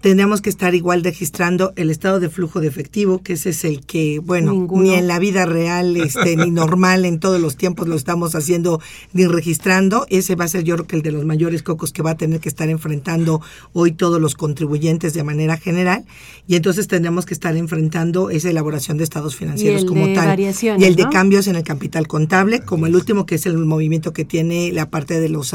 tendríamos 0.00 0.40
que 0.40 0.50
estar 0.50 0.74
igual 0.74 1.02
registrando 1.02 1.72
el 1.76 1.90
estado 1.90 2.20
de 2.20 2.28
flujo 2.28 2.60
de 2.60 2.68
efectivo, 2.68 3.22
que 3.22 3.32
ese 3.34 3.50
es 3.50 3.64
el 3.64 3.84
que, 3.84 4.20
bueno, 4.20 4.68
ni 4.70 4.94
en 4.94 5.08
la 5.08 5.18
vida 5.18 5.44
real, 5.44 5.96
este, 5.96 6.36
ni 6.36 6.50
normal 6.50 7.04
en 7.04 7.18
todos 7.18 7.40
los 7.40 7.56
tiempos 7.56 7.88
lo 7.88 7.96
estamos 7.96 8.34
haciendo 8.34 8.80
ni 9.12 9.26
registrando. 9.26 10.06
Ese 10.08 10.36
va 10.36 10.44
a 10.44 10.48
ser 10.48 10.64
yo 10.64 10.74
creo 10.76 10.86
que 10.86 10.96
el 10.96 11.02
de 11.02 11.12
los 11.12 11.24
mayores 11.24 11.62
cocos 11.62 11.92
que 11.92 12.02
va 12.02 12.12
a 12.12 12.16
tener 12.16 12.40
que 12.40 12.48
estar 12.48 12.68
enfrentando 12.68 13.40
hoy 13.72 13.92
todos 13.92 14.20
los 14.20 14.34
contribuyentes 14.34 15.14
de 15.14 15.24
manera 15.24 15.56
general. 15.56 16.04
Y 16.46 16.56
entonces 16.56 16.86
tendremos 16.86 17.26
que 17.26 17.34
estar 17.34 17.56
enfrentando 17.56 18.30
esa 18.30 18.50
elaboración 18.50 18.98
de 18.98 19.04
estados 19.04 19.34
financieros 19.34 19.84
como 19.84 20.12
tal. 20.12 20.38
Y 20.38 20.84
el 20.84 20.94
de 20.96 21.08
cambios 21.10 21.46
en 21.48 21.56
el 21.56 21.64
capital 21.64 22.06
contable, 22.06 22.60
como 22.60 22.86
el 22.86 22.94
último 22.94 23.26
que 23.26 23.34
es 23.34 23.46
el 23.46 23.58
movimiento 23.58 24.12
que 24.12 24.24
tiene 24.24 24.72
la 24.72 24.90
parte 24.90 25.20
de 25.20 25.28
los 25.28 25.54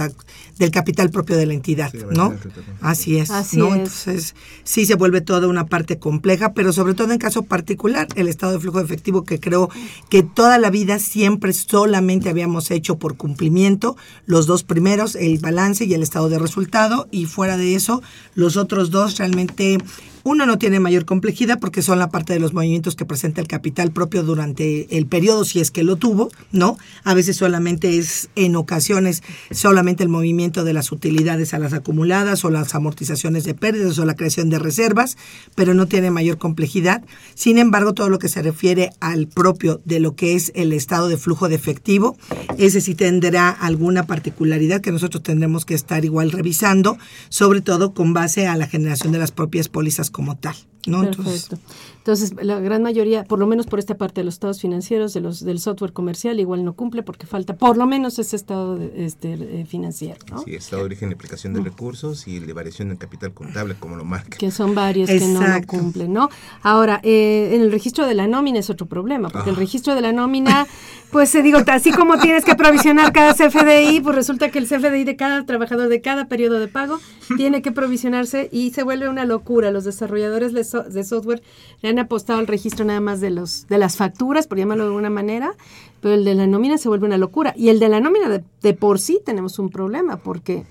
del 0.57 0.71
capital 0.71 1.09
propio 1.11 1.37
de 1.37 1.45
la 1.45 1.53
entidad, 1.53 1.93
¿no? 1.93 2.33
Así 2.81 3.17
es, 3.17 3.29
Así 3.29 3.57
¿no? 3.57 3.73
Entonces, 3.73 4.32
sí 4.63 4.85
se 4.85 4.95
vuelve 4.95 5.21
toda 5.21 5.47
una 5.47 5.65
parte 5.65 5.99
compleja, 5.99 6.53
pero 6.53 6.73
sobre 6.73 6.93
todo 6.93 7.11
en 7.11 7.19
caso 7.19 7.43
particular, 7.43 8.07
el 8.15 8.27
estado 8.27 8.53
de 8.53 8.59
flujo 8.59 8.79
efectivo 8.79 9.23
que 9.23 9.39
creo 9.39 9.69
que 10.09 10.23
toda 10.23 10.57
la 10.57 10.69
vida 10.69 10.99
siempre 10.99 11.53
solamente 11.53 12.29
habíamos 12.29 12.71
hecho 12.71 12.97
por 12.97 13.17
cumplimiento, 13.17 13.95
los 14.25 14.45
dos 14.45 14.63
primeros, 14.63 15.15
el 15.15 15.39
balance 15.39 15.85
y 15.85 15.93
el 15.93 16.03
estado 16.03 16.29
de 16.29 16.39
resultado, 16.39 17.07
y 17.11 17.25
fuera 17.25 17.57
de 17.57 17.75
eso, 17.75 18.01
los 18.35 18.57
otros 18.57 18.91
dos 18.91 19.17
realmente 19.17 19.77
uno 20.23 20.45
no 20.45 20.57
tiene 20.57 20.79
mayor 20.79 21.05
complejidad 21.05 21.59
porque 21.59 21.81
son 21.81 21.99
la 21.99 22.09
parte 22.09 22.33
de 22.33 22.39
los 22.39 22.53
movimientos 22.53 22.95
que 22.95 23.05
presenta 23.05 23.41
el 23.41 23.47
capital 23.47 23.91
propio 23.91 24.23
durante 24.23 24.97
el 24.97 25.05
periodo, 25.05 25.43
si 25.43 25.59
es 25.59 25.69
que 25.69 25.83
lo 25.83 25.97
tuvo, 25.97 26.31
¿no? 26.51 26.77
A 27.03 27.13
veces 27.13 27.35
solamente 27.35 27.97
es, 27.97 28.29
en 28.35 28.55
ocasiones, 28.55 29.21
solamente 29.51 30.03
el 30.03 30.09
movimiento 30.09 30.63
de 30.63 30.73
las 30.73 30.91
utilidades 30.91 31.53
a 31.53 31.59
las 31.59 31.73
acumuladas 31.73 32.45
o 32.45 32.49
las 32.49 32.73
amortizaciones 32.73 33.43
de 33.43 33.53
pérdidas 33.53 33.99
o 33.99 34.05
la 34.05 34.15
creación 34.15 34.49
de 34.49 34.59
reservas, 34.59 35.17
pero 35.55 35.73
no 35.73 35.87
tiene 35.87 36.09
mayor 36.09 36.37
complejidad. 36.37 37.03
Sin 37.35 37.57
embargo, 37.57 37.93
todo 37.93 38.09
lo 38.09 38.19
que 38.19 38.29
se 38.29 38.41
refiere 38.41 38.91
al 39.01 39.27
propio 39.27 39.81
de 39.83 39.99
lo 39.99 40.15
que 40.15 40.35
es 40.35 40.53
el 40.55 40.71
estado 40.71 41.09
de 41.09 41.17
flujo 41.17 41.49
de 41.49 41.55
efectivo, 41.55 42.17
ese 42.57 42.79
sí 42.79 42.95
tendrá 42.95 43.49
alguna 43.49 44.07
particularidad 44.07 44.79
que 44.79 44.91
nosotros 44.93 45.21
tendremos 45.21 45.65
que 45.65 45.73
estar 45.73 46.05
igual 46.05 46.31
revisando, 46.31 46.97
sobre 47.27 47.59
todo 47.59 47.93
con 47.93 48.13
base 48.13 48.47
a 48.47 48.55
la 48.55 48.67
generación 48.67 49.11
de 49.11 49.19
las 49.19 49.31
propias 49.31 49.67
pólizas 49.67 50.12
como 50.13 50.37
tal. 50.37 50.55
¿No? 50.87 51.01
Perfecto. 51.01 51.57
Entonces, 52.03 52.33
la 52.41 52.59
gran 52.59 52.83
mayoría, 52.83 53.23
por 53.23 53.39
lo 53.39 53.47
menos 53.47 53.65
por 53.65 53.79
esta 53.79 53.95
parte 53.95 54.19
de 54.19 54.25
los 54.25 54.33
estados 54.33 54.59
financieros, 54.59 55.13
de 55.13 55.21
los 55.21 55.45
del 55.45 55.59
software 55.59 55.93
comercial, 55.93 56.37
igual 56.37 56.65
no 56.65 56.73
cumple 56.73 57.01
porque 57.01 57.25
falta 57.25 57.55
por 57.55 57.77
lo 57.77 57.85
menos 57.85 58.19
ese 58.19 58.35
estado 58.35 58.77
este, 58.77 59.35
eh, 59.35 59.65
financiero. 59.65 60.19
¿no? 60.29 60.41
Sí, 60.41 60.53
estado 60.53 60.81
de 60.81 60.87
origen 60.87 61.07
de 61.07 61.15
aplicación 61.15 61.53
de 61.53 61.61
mm. 61.61 61.63
recursos 61.63 62.27
y 62.27 62.37
el 62.37 62.45
de 62.45 62.51
variación 62.51 62.89
del 62.89 62.97
capital 62.97 63.33
contable, 63.33 63.75
como 63.79 63.95
lo 63.95 64.03
marca. 64.03 64.37
Que 64.37 64.51
son 64.51 64.75
varios 64.75 65.09
que 65.09 65.27
no 65.27 65.47
lo 65.47 65.65
cumplen, 65.65 66.11
¿no? 66.11 66.29
Ahora, 66.61 66.99
eh, 67.03 67.51
en 67.53 67.61
el 67.61 67.71
registro 67.71 68.05
de 68.05 68.15
la 68.15 68.27
nómina 68.27 68.59
es 68.59 68.69
otro 68.69 68.85
problema, 68.85 69.29
porque 69.29 69.51
el 69.51 69.55
ah. 69.55 69.59
registro 69.59 69.95
de 69.95 70.01
la 70.01 70.11
nómina, 70.11 70.67
pues 71.09 71.29
se 71.29 71.41
digo, 71.41 71.59
así 71.67 71.91
como 71.91 72.19
tienes 72.19 72.43
que 72.43 72.55
provisionar 72.55 73.13
cada 73.13 73.33
CFDI, 73.33 74.01
pues 74.01 74.13
resulta 74.13 74.49
que 74.51 74.59
el 74.59 74.67
CFDI 74.67 75.05
de 75.05 75.15
cada 75.15 75.45
trabajador 75.45 75.87
de 75.87 76.01
cada 76.01 76.27
periodo 76.27 76.59
de 76.59 76.67
pago 76.67 76.99
tiene 77.37 77.61
que 77.61 77.71
provisionarse 77.71 78.49
y 78.51 78.71
se 78.71 78.83
vuelve 78.83 79.07
una 79.07 79.23
locura. 79.23 79.71
Los 79.71 79.85
desarrolladores 79.85 80.51
de, 80.73 80.89
de 80.89 81.03
software 81.03 81.43
han 81.83 81.99
apostado 81.99 82.39
al 82.39 82.47
registro 82.47 82.85
nada 82.85 82.99
más 82.99 83.21
de 83.21 83.29
los 83.29 83.67
de 83.67 83.77
las 83.77 83.97
facturas, 83.97 84.47
por 84.47 84.57
llamarlo 84.57 84.83
de 84.83 84.89
alguna 84.89 85.09
manera, 85.09 85.55
pero 86.01 86.15
el 86.15 86.25
de 86.25 86.35
la 86.35 86.47
nómina 86.47 86.77
se 86.77 86.89
vuelve 86.89 87.05
una 87.05 87.17
locura. 87.17 87.53
Y 87.57 87.69
el 87.69 87.79
de 87.79 87.89
la 87.89 87.99
nómina 87.99 88.43
de, 88.61 88.73
por 88.73 88.99
sí 88.99 89.21
tenemos 89.25 89.59
un 89.59 89.69
problema, 89.69 90.17
porque 90.17 90.65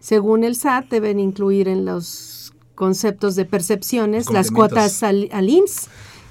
según 0.00 0.44
el 0.44 0.56
SAT 0.56 0.90
deben 0.90 1.20
incluir 1.20 1.68
en 1.68 1.84
los 1.84 2.52
conceptos 2.74 3.36
de 3.36 3.44
percepciones 3.44 4.30
las 4.30 4.50
cuotas 4.50 5.02
al, 5.02 5.30
IMSS 5.32 5.88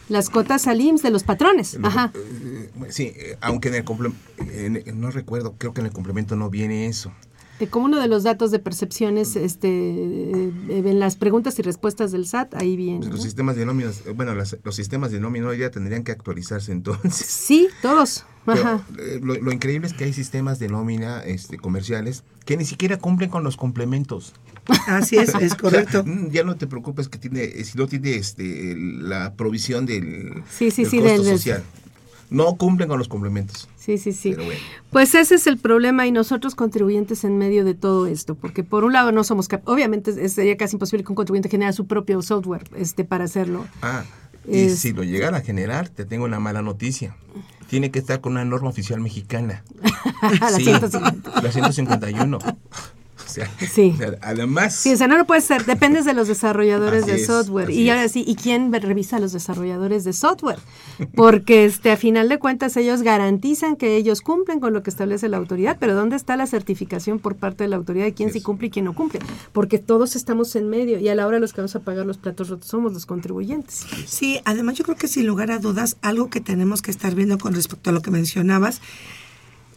las 0.08 0.30
cuotas 0.30 0.68
al 0.68 0.82
IMSS 0.82 1.02
de 1.02 1.10
los 1.10 1.24
patrones. 1.24 1.80
Ajá. 1.82 2.12
Eh, 2.14 2.70
sí, 2.90 3.12
eh, 3.16 3.38
aunque 3.42 3.70
en 3.70 3.76
el 3.76 3.84
complemento, 3.84 4.22
no 4.94 5.10
recuerdo, 5.10 5.56
creo 5.58 5.74
que 5.74 5.82
en 5.82 5.88
el 5.88 5.94
complemento 5.94 6.36
no 6.36 6.52
viene 6.52 6.86
eso 6.86 7.12
como 7.70 7.86
uno 7.86 8.00
de 8.00 8.08
los 8.08 8.24
datos 8.24 8.52
de 8.52 8.60
percepciones 8.60 9.36
este, 9.36 9.68
eh, 9.70 10.52
en 10.70 11.00
las 11.00 11.16
preguntas 11.16 11.58
y 11.60 11.62
respuestas 11.62 12.12
del 12.12 12.26
SAT, 12.26 12.56
ahí 12.56 12.76
viene. 12.76 13.00
Pues 13.00 13.12
los 13.12 13.24
sistemas 13.24 13.56
de 13.56 13.66
nóminas, 13.66 14.04
bueno, 14.16 14.34
los 14.36 14.76
sistemas 14.76 15.12
de 15.12 15.20
nómina 15.20 15.54
ya 15.56 15.72
tendrían 15.72 16.04
que 16.04 16.12
actualizarse 16.12 16.72
entonces. 16.72 17.16
Sí, 17.16 17.68
todos. 17.82 18.26
Eh, 18.48 19.20
lo, 19.24 19.52
increíble 19.52 19.88
es 19.88 19.94
que 19.94 20.04
hay 20.04 20.14
sistemas 20.14 20.60
de 20.60 20.68
nómina 20.68 21.24
este, 21.24 21.58
comerciales 21.58 22.24
que 22.46 22.58
ni 22.58 22.66
siquiera 22.66 22.98
cumplen 22.98 23.30
con 23.30 23.44
los 23.44 23.58
complementos. 23.58 24.34
Así 24.88 25.18
es, 25.18 25.34
es 25.36 25.56
correcto. 25.56 26.04
Mm, 26.06 26.30
ya 26.30 26.44
no 26.44 26.56
te 26.56 26.68
preocupes 26.68 27.10
que 27.10 27.18
tiene, 27.18 27.48
si 27.64 27.78
no 27.78 27.88
tiene 27.88 28.16
este, 28.16 28.76
la 28.78 29.34
provisión 29.36 29.86
del, 29.86 30.44
sí, 30.50 30.72
sí, 30.72 30.86
sí, 30.86 31.00
costo 31.00 31.24
social. 31.24 31.64
No 32.30 32.56
cumplen 32.56 32.90
con 32.90 32.98
los 32.98 33.08
complementos. 33.08 33.70
Sí, 33.78 33.98
sí, 33.98 34.12
sí. 34.12 34.36
Pues 34.92 35.14
ese 35.14 35.36
es 35.36 35.48
el 35.48 35.58
problema 35.58 36.08
y 36.08 36.12
nosotros 36.12 36.56
contribuyentes 36.56 37.24
en 37.24 37.38
medio 37.38 37.64
de 37.64 37.76
todo 37.76 38.08
esto, 38.08 38.36
porque 38.36 38.64
por 38.64 38.84
un 38.84 38.94
lado 38.94 39.12
no 39.12 39.24
somos 39.24 39.48
obviamente 39.66 40.30
sería 40.30 40.58
casi 40.58 40.76
imposible 40.76 41.04
que 41.04 41.12
un 41.12 41.16
contribuyente 41.16 41.50
genere 41.50 41.74
su 41.74 41.86
propio 41.86 42.22
software 42.22 42.64
este 42.76 43.04
para 43.06 43.26
hacerlo. 43.26 43.66
Ah, 43.82 44.04
y 44.48 44.70
si 44.70 44.94
lo 44.94 45.04
llegara 45.04 45.38
a 45.38 45.42
generar, 45.42 45.90
te 45.90 46.06
tengo 46.06 46.26
una 46.26 46.40
mala 46.40 46.62
noticia. 46.62 47.16
Tiene 47.68 47.90
que 47.90 48.00
estar 48.00 48.22
con 48.22 48.34
una 48.34 48.46
norma 48.46 48.70
oficial 48.70 49.00
mexicana. 49.00 49.64
la, 50.40 50.50
sí, 50.50 50.66
150. 50.66 51.42
la 51.42 51.52
151 51.52 52.40
sí. 53.72 53.96
además. 54.22 54.76
Sí, 54.76 54.94
o 54.94 54.98
sea, 54.98 55.08
no 55.08 55.18
lo 55.18 55.26
puede 55.26 55.42
ser. 55.42 55.66
Dependes 55.66 56.06
de 56.06 56.14
los 56.14 56.28
desarrolladores 56.28 57.06
de 57.06 57.20
software. 57.20 57.70
Y 57.70 57.90
ahora 57.90 58.08
sí, 58.08 58.24
¿y 58.26 58.36
quién 58.36 58.72
revisa 58.72 59.18
a 59.18 59.20
los 59.20 59.34
desarrolladores 59.34 60.04
de 60.04 60.14
software? 60.14 60.60
Porque 61.16 61.66
este, 61.66 61.92
a 61.92 61.98
final 61.98 62.30
de 62.30 62.40
cuentas 62.40 62.78
ellos 62.78 63.02
garantizan 63.02 63.76
que 63.76 63.96
ellos 63.96 64.22
cumplen 64.22 64.60
con 64.60 64.74
lo 64.74 64.84
que 64.84 64.90
establece 64.90 65.30
la 65.30 65.38
autoridad, 65.38 65.78
pero 65.80 65.96
¿dónde 65.96 66.16
está 66.16 66.38
la 66.38 66.48
certificación 66.48 67.20
por 67.20 67.36
parte 67.36 67.64
de 67.64 67.70
la 67.70 67.76
autoridad 67.76 68.06
de 68.06 68.14
quién 68.14 68.32
sí 68.32 68.42
cumple 68.42 68.68
y 68.68 68.70
quién 68.70 68.86
no 68.86 68.94
cumple? 68.94 69.20
Porque 69.52 69.80
todos 69.80 70.16
estamos 70.16 70.56
en 70.56 70.70
medio 70.70 71.00
y 71.00 71.08
a 71.10 71.16
la 71.16 71.28
hora 71.28 71.40
los 71.40 71.54
que 71.54 71.62
vamos 71.62 71.76
a 71.76 71.80
pagar 71.80 72.06
los 72.06 72.18
platos 72.18 72.50
rotos 72.50 72.68
somos 72.68 72.94
los 72.94 73.06
contribuyentes. 73.06 73.86
Sí, 74.06 74.40
además 74.46 74.76
yo 74.76 74.84
creo 74.84 74.98
que 74.98 75.08
sin 75.08 75.26
lugar 75.26 75.52
a 75.52 75.60
dudas, 75.60 75.98
algo 76.02 76.30
que 76.30 76.42
tenemos 76.42 76.82
que 76.82 76.92
estar 76.92 77.16
viendo 77.16 77.38
con 77.38 77.54
respecto 77.54 77.90
a 77.90 77.94
lo 77.94 78.02
que 78.02 78.12
mencionabas, 78.12 78.82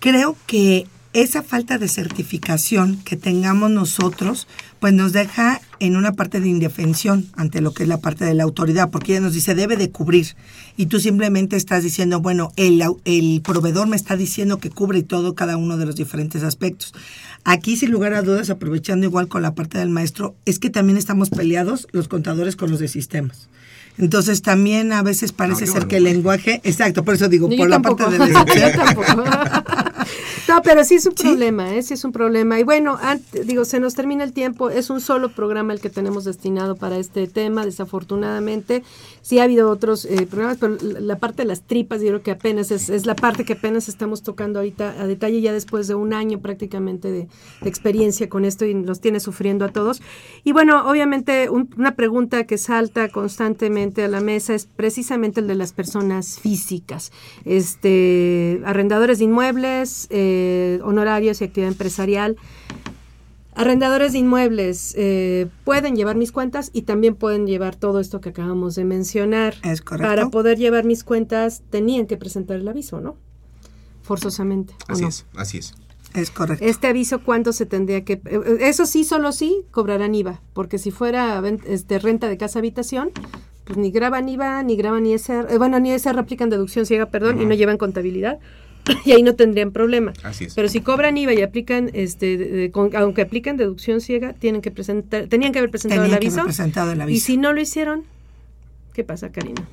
creo 0.01 0.37
que 0.47 0.87
esa 1.13 1.43
falta 1.43 1.79
de 1.79 1.89
certificación 1.89 2.99
que 3.05 3.17
tengamos 3.17 3.71
nosotros, 3.71 4.47
pues 4.79 4.93
nos 4.93 5.13
deja 5.13 5.61
en 5.81 5.97
una 5.97 6.13
parte 6.13 6.41
de 6.41 6.49
indefensión 6.49 7.27
ante 7.35 7.61
lo 7.61 7.73
que 7.73 7.85
es 7.85 7.89
la 7.89 8.01
parte 8.01 8.25
de 8.25 8.35
la 8.35 8.45
autoridad, 8.45 8.91
porque 8.91 9.13
ella 9.13 9.23
nos 9.23 9.33
dice 9.33 9.55
debe 9.55 9.77
de 9.77 9.91
cubrir 9.91 10.37
y 10.77 10.87
tú 10.87 11.01
simplemente 11.01 11.57
estás 11.57 11.83
diciendo, 11.83 12.21
bueno, 12.21 12.53
el, 12.57 12.83
el 13.05 13.41
proveedor 13.43 13.89
me 13.89 13.97
está 13.97 14.17
diciendo 14.17 14.59
que 14.59 14.71
cubre 14.71 15.03
todo 15.03 15.35
cada 15.35 15.57
uno 15.57 15.77
de 15.77 15.87
los 15.87 15.97
diferentes 15.97 16.43
aspectos. 16.43 16.95
Aquí, 17.45 17.77
sin 17.77 17.91
lugar 17.91 18.15
a 18.15 18.23
dudas, 18.23 18.51
aprovechando 18.51 19.07
igual 19.07 19.29
con 19.29 19.43
la 19.43 19.55
parte 19.55 19.79
del 19.79 19.89
maestro, 19.89 20.35
es 20.45 20.59
que 20.59 20.71
también 20.71 20.99
estamos 20.99 21.31
peleados 21.31 21.89
los 21.93 22.09
contadores 22.09 22.57
con 22.57 22.71
los 22.71 22.81
de 22.81 22.89
sistemas. 22.89 23.49
Entonces 23.97 24.43
también 24.43 24.93
a 24.93 25.03
veces 25.03 25.33
parece 25.33 25.67
ser 25.67 25.89
que 25.89 25.97
el 25.97 26.05
lenguaje, 26.05 26.61
exacto, 26.63 27.05
por 27.05 27.15
eso 27.15 27.29
digo, 27.29 27.49
por 27.49 27.69
la 27.69 27.83
parte 27.83 28.05
de 28.05 28.19
No, 30.49 30.63
pero 30.63 30.83
sí 30.83 30.95
es 30.95 31.05
un 31.05 31.15
problema, 31.15 31.75
¿eh? 31.75 31.83
sí 31.83 31.93
es 31.93 32.05
un 32.05 32.13
problema. 32.13 32.59
Y 32.59 32.63
bueno, 32.63 32.99
digo, 33.45 33.67
se 33.67 33.81
nos 33.81 33.95
termina 33.95 34.25
el 34.25 34.33
tiempo, 34.33 34.71
es 34.71 34.89
un 34.89 35.03
solo 35.03 35.29
programa 35.31 35.75
el 35.75 35.81
que 35.81 35.91
tenemos 35.91 36.25
destinado 36.25 36.75
para 36.75 36.97
este 36.97 37.27
tema, 37.27 37.67
desafortunadamente. 37.67 38.83
Sí 39.21 39.41
ha 39.41 39.43
habido 39.43 39.69
otros 39.69 40.07
eh, 40.07 40.27
programas, 40.27 40.57
pero 40.59 40.79
la 40.81 41.19
parte 41.19 41.43
de 41.43 41.49
las 41.49 41.63
tripas, 41.65 42.01
yo 42.01 42.09
creo 42.09 42.23
que 42.23 42.31
apenas 42.31 42.71
es, 42.71 42.89
es, 42.89 43.05
la 43.05 43.15
parte 43.15 43.45
que 43.45 43.53
apenas 43.53 43.91
estamos 43.91 44.23
tocando 44.23 44.61
ahorita 44.61 45.03
a 45.03 45.07
detalle, 45.07 45.43
ya 45.43 45.53
después 45.53 45.87
de 45.87 45.95
un 45.95 46.15
año 46.15 46.41
prácticamente 46.41 47.11
de, 47.11 47.29
experiencia 47.63 48.31
con 48.31 48.47
esto 48.47 48.65
y 48.65 48.73
nos 48.73 49.01
tiene 49.01 49.21
sufriendo 49.21 49.67
a 49.67 49.69
todos. 49.69 50.01
Y 50.45 50.53
bueno, 50.53 50.89
obviamente 50.89 51.51
una 51.51 51.95
pregunta 51.95 52.45
que 52.45 52.57
salta 52.57 53.11
constantemente 53.11 54.03
a 54.03 54.09
la 54.09 54.21
mesa 54.21 54.55
es 54.55 54.65
precisamente 54.65 55.41
el 55.41 55.47
de 55.47 55.57
las 55.57 55.73
personas 55.75 56.39
físicas, 56.39 57.13
este, 57.45 58.63
arrendadores 58.65 59.19
de 59.19 59.25
inmuebles, 59.25 60.07
eh, 60.09 60.38
eh, 60.39 60.81
honorarios 60.83 61.41
y 61.41 61.45
actividad 61.45 61.73
empresarial. 61.73 62.37
Arrendadores 63.55 64.13
de 64.13 64.19
inmuebles 64.19 64.95
eh, 64.97 65.49
pueden 65.65 65.97
llevar 65.97 66.15
mis 66.15 66.31
cuentas 66.31 66.71
y 66.73 66.83
también 66.83 67.17
pueden 67.17 67.47
llevar 67.47 67.75
todo 67.75 67.99
esto 67.99 68.21
que 68.21 68.29
acabamos 68.29 68.77
de 68.77 68.85
mencionar. 68.85 69.57
Es 69.65 69.83
correcto. 69.83 70.09
Para 70.09 70.29
poder 70.31 70.59
llevar 70.59 70.85
mis 70.85 71.03
cuentas 71.03 71.63
tenían 71.69 72.07
que 72.07 72.17
presentar 72.17 72.59
el 72.59 72.69
aviso, 72.69 73.01
¿no? 73.01 73.17
Forzosamente. 74.03 74.75
Así 74.87 75.05
es, 75.05 75.27
así 75.35 75.59
es. 75.59 75.75
Es 76.15 76.31
correcto. 76.31 76.65
Este 76.65 76.87
aviso, 76.87 77.23
¿cuánto 77.25 77.53
se 77.53 77.67
tendría 77.67 78.05
que...? 78.05 78.21
Eh, 78.25 78.59
eso 78.61 78.87
sí, 78.87 79.03
solo 79.03 79.33
sí, 79.33 79.65
cobrarán 79.73 80.15
IVA, 80.15 80.41
porque 80.53 80.79
si 80.79 80.93
fuera 80.93 81.43
este, 81.67 81.99
renta 81.99 82.29
de 82.29 82.39
casa-habitación, 82.39 83.11
pues 83.65 83.77
ni 83.77 83.91
graban 83.91 84.29
IVA, 84.29 84.63
ni 84.63 84.77
graban 84.77 85.05
ISR, 85.05 85.59
bueno, 85.59 85.79
ni 85.81 85.93
ISR 85.93 86.19
aplican 86.19 86.49
deducción 86.49 86.87
ciega, 86.87 87.07
perdón, 87.07 87.43
y 87.43 87.45
no 87.45 87.55
llevan 87.55 87.77
contabilidad. 87.77 88.39
y 89.05 89.13
ahí 89.13 89.23
no 89.23 89.35
tendrían 89.35 89.73
problema. 89.73 90.13
Pero 90.55 90.69
si 90.69 90.81
cobran 90.81 91.17
IVA 91.17 91.35
y 91.35 91.43
aplican, 91.43 91.91
este, 91.93 92.71
aunque 92.75 93.23
apliquen 93.23 93.57
deducción 93.57 94.01
ciega, 94.01 94.33
tienen 94.33 94.61
que 94.61 94.71
presentar, 94.71 95.27
tenían 95.27 95.53
que 95.53 95.59
haber 95.59 95.71
presentado, 95.71 96.05
el 96.05 96.15
aviso, 96.15 96.45
presentado 96.45 96.93
el 96.93 97.01
aviso. 97.01 97.17
Y 97.17 97.21
si 97.21 97.37
no 97.37 97.53
lo 97.53 97.61
hicieron, 97.61 98.05
¿qué 98.95 99.05
pasa, 99.05 99.31
Karina? 99.31 99.67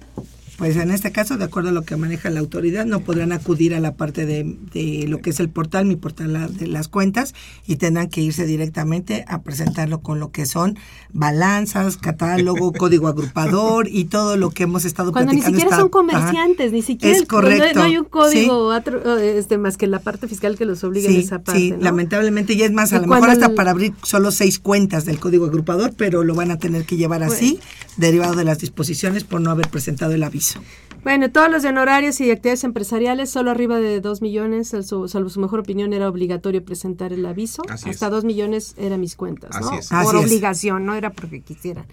Pues 0.58 0.78
en 0.78 0.92
este 0.92 1.12
caso, 1.12 1.38
de 1.38 1.44
acuerdo 1.44 1.70
a 1.70 1.72
lo 1.74 1.84
que 1.84 1.98
maneja 1.98 2.30
la 2.30 2.40
autoridad, 2.40 2.86
no 2.86 3.02
podrán 3.02 3.32
acudir 3.34 3.76
a 3.76 3.80
la 3.80 3.96
parte 3.96 4.26
de, 4.26 4.56
de 4.74 5.06
lo 5.08 5.20
que 5.20 5.32
es 5.32 5.40
el 5.40 5.50
portal, 5.50 5.86
mi 5.86 5.98
portal 5.98 6.56
de 6.56 6.68
las 6.68 6.88
cuentas, 6.88 7.34
y 7.68 7.76
tendrán 7.76 8.10
que 8.10 8.22
irse 8.22 8.46
directamente 8.46 9.26
a 9.28 9.42
presentarlo 9.42 10.00
con 10.02 10.20
lo 10.20 10.32
que 10.32 10.46
son 10.46 10.78
balanzas, 11.12 11.98
catálogo, 11.98 12.72
código 12.78 13.08
agrupador 13.08 13.88
y 13.90 14.06
todo 14.06 14.38
lo 14.38 14.52
que 14.52 14.64
hemos 14.64 14.86
estado 14.86 15.12
Cuando 15.12 15.34
ni 15.34 15.42
siquiera 15.42 15.76
son 15.76 15.90
comerciantes, 15.90 16.72
ni 16.72 16.82
siquiera 16.82 17.18
es 17.18 17.26
correcto. 17.26 17.80
No, 17.80 17.84
hay 17.84 17.98
un 17.98 18.06
código 18.06 18.74
este, 19.18 19.58
más 19.58 19.78
que 19.78 19.88
la 19.88 20.00
parte 20.00 20.28
fiscal 20.28 20.58
que 20.58 20.66
los 20.66 20.84
obliga 20.84 21.10
en 21.10 21.18
esa 21.18 21.40
parte. 21.40 21.60
Sí, 21.60 21.74
lamentablemente, 21.80 22.54
y 22.54 22.64
es 22.64 22.72
más, 22.72 22.94
a 22.94 23.02
lo 23.02 23.08
mejor 23.08 23.30
hasta 23.30 23.56
para 23.56 23.72
abrir 23.72 23.94
solo 24.04 24.32
seis 24.32 24.60
cuentas 24.60 25.06
del 25.06 25.20
código 25.20 25.46
agrupador, 25.46 25.94
pero 25.98 26.24
lo 26.24 26.36
van 26.36 26.52
a 26.52 26.58
tener 26.58 26.86
que 26.86 26.96
llevar 26.96 27.24
así, 27.24 27.60
derivado 27.98 28.36
de 28.36 28.46
las 28.46 28.60
disposiciones 28.60 29.24
por 29.24 29.42
no 29.42 29.52
haber 29.52 29.70
presentado 29.70 30.14
el 30.14 30.24
aviso. 30.24 30.45
Bueno, 31.06 31.30
todos 31.32 31.52
los 31.52 31.62
de 31.62 31.70
honorarios 31.70 32.20
y 32.20 32.32
actividades 32.32 32.64
empresariales, 32.64 33.30
solo 33.30 33.52
arriba 33.52 33.78
de 33.78 34.02
2 34.02 34.24
millones, 34.24 34.70
salvo 34.70 35.08
su 35.30 35.40
mejor 35.40 35.60
opinión, 35.60 35.94
era 35.94 36.10
obligatorio 36.10 36.66
presentar 36.66 37.14
el 37.14 37.24
aviso. 37.28 37.62
Hasta 37.70 38.10
2 38.10 38.26
millones 38.26 38.74
eran 38.76 39.02
mis 39.02 39.16
cuentas, 39.16 39.52
¿no? 39.62 39.70
Por 40.04 40.16
obligación, 40.16 40.84
no 40.84 40.96
era 40.96 41.12
porque 41.12 41.42
quisieran. 41.42 41.86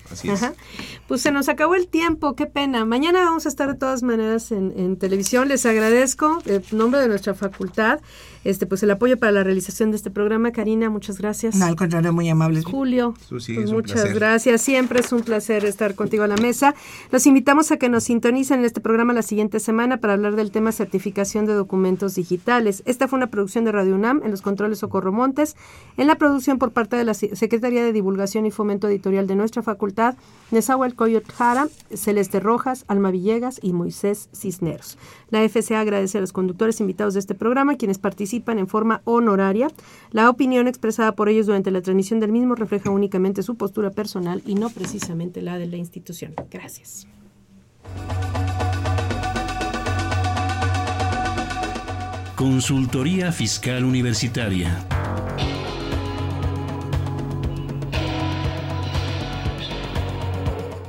Pues 1.08 1.20
se 1.20 1.30
nos 1.30 1.50
acabó 1.50 1.74
el 1.74 1.88
tiempo, 1.88 2.34
qué 2.34 2.46
pena. 2.46 2.86
Mañana 2.86 3.20
vamos 3.20 3.44
a 3.44 3.50
estar 3.50 3.68
de 3.70 3.78
todas 3.78 4.02
maneras 4.02 4.50
en, 4.50 4.72
en 4.78 4.96
televisión. 4.96 5.46
Les 5.46 5.66
agradezco, 5.66 6.38
en 6.46 6.62
nombre 6.72 6.98
de 7.02 7.08
nuestra 7.08 7.34
facultad, 7.34 8.00
este 8.44 8.66
pues 8.66 8.82
el 8.82 8.90
apoyo 8.90 9.18
para 9.18 9.32
la 9.32 9.44
realización 9.44 9.90
de 9.90 9.96
este 9.96 10.10
programa. 10.10 10.52
Karina, 10.52 10.90
muchas 10.90 11.18
gracias. 11.18 11.54
No, 11.54 11.66
al 11.66 11.76
contrario, 11.76 12.12
muy 12.12 12.28
amables. 12.28 12.64
Julio, 12.64 13.14
pues 13.28 13.48
muchas 13.72 14.12
gracias. 14.14 14.62
Siempre 14.62 15.00
es 15.00 15.12
un 15.12 15.22
placer 15.22 15.64
estar 15.64 15.94
contigo 15.94 16.24
a 16.24 16.28
la 16.28 16.36
mesa. 16.36 16.74
Los 17.10 17.26
invitamos 17.26 17.70
a 17.70 17.76
que 17.76 17.88
nos 17.88 18.04
sintonicen 18.04 18.60
en 18.60 18.64
este 18.64 18.80
programa 18.80 19.12
la 19.12 19.22
siguiente 19.22 19.60
semana 19.60 19.98
para 19.98 20.14
hablar 20.14 20.36
del 20.36 20.50
tema 20.50 20.72
certificación 20.72 21.46
de 21.46 21.54
documentos 21.54 22.14
digitales. 22.14 22.82
Esta 22.86 23.08
fue 23.08 23.16
una 23.18 23.28
producción 23.28 23.64
de 23.64 23.72
Radio 23.72 23.94
UNAM 23.94 24.22
en 24.24 24.30
los 24.30 24.42
controles 24.42 24.78
Socorro 24.78 25.12
Montes, 25.12 25.56
en 25.96 26.06
la 26.06 26.16
producción 26.16 26.58
por 26.58 26.72
parte 26.72 26.96
de 26.96 27.04
la 27.04 27.14
Secretaría 27.14 27.84
de 27.84 27.92
Divulgación 27.92 28.46
y 28.46 28.50
Fomento 28.50 28.88
Editorial 28.88 29.26
de 29.26 29.36
nuestra 29.36 29.62
facultad, 29.62 30.16
Nezahuel 30.50 30.94
Coyot 30.94 31.30
Jara, 31.32 31.68
Celeste 31.94 32.40
Rojas, 32.40 32.84
Alma 32.88 33.10
Villegas 33.10 33.58
y 33.62 33.72
Moisés 33.72 34.28
Cisneros. 34.34 34.98
La 35.30 35.48
FCA 35.48 35.80
agradece 35.80 36.18
a 36.18 36.20
los 36.20 36.32
conductores 36.32 36.80
invitados 36.80 37.14
de 37.14 37.20
este 37.20 37.34
programa, 37.34 37.76
quienes 37.76 37.98
participan 38.32 38.58
en 38.58 38.68
forma 38.68 39.02
honoraria. 39.04 39.68
La 40.10 40.30
opinión 40.30 40.66
expresada 40.66 41.12
por 41.12 41.28
ellos 41.28 41.46
durante 41.46 41.70
la 41.70 41.82
transmisión 41.82 42.20
del 42.20 42.32
mismo 42.32 42.54
refleja 42.54 42.90
únicamente 42.90 43.42
su 43.42 43.56
postura 43.56 43.90
personal 43.90 44.42
y 44.46 44.54
no 44.54 44.70
precisamente 44.70 45.42
la 45.42 45.58
de 45.58 45.66
la 45.66 45.76
institución. 45.76 46.34
Gracias. 46.50 47.06
Consultoría 52.36 53.30
Fiscal 53.32 53.84
Universitaria. 53.84 54.78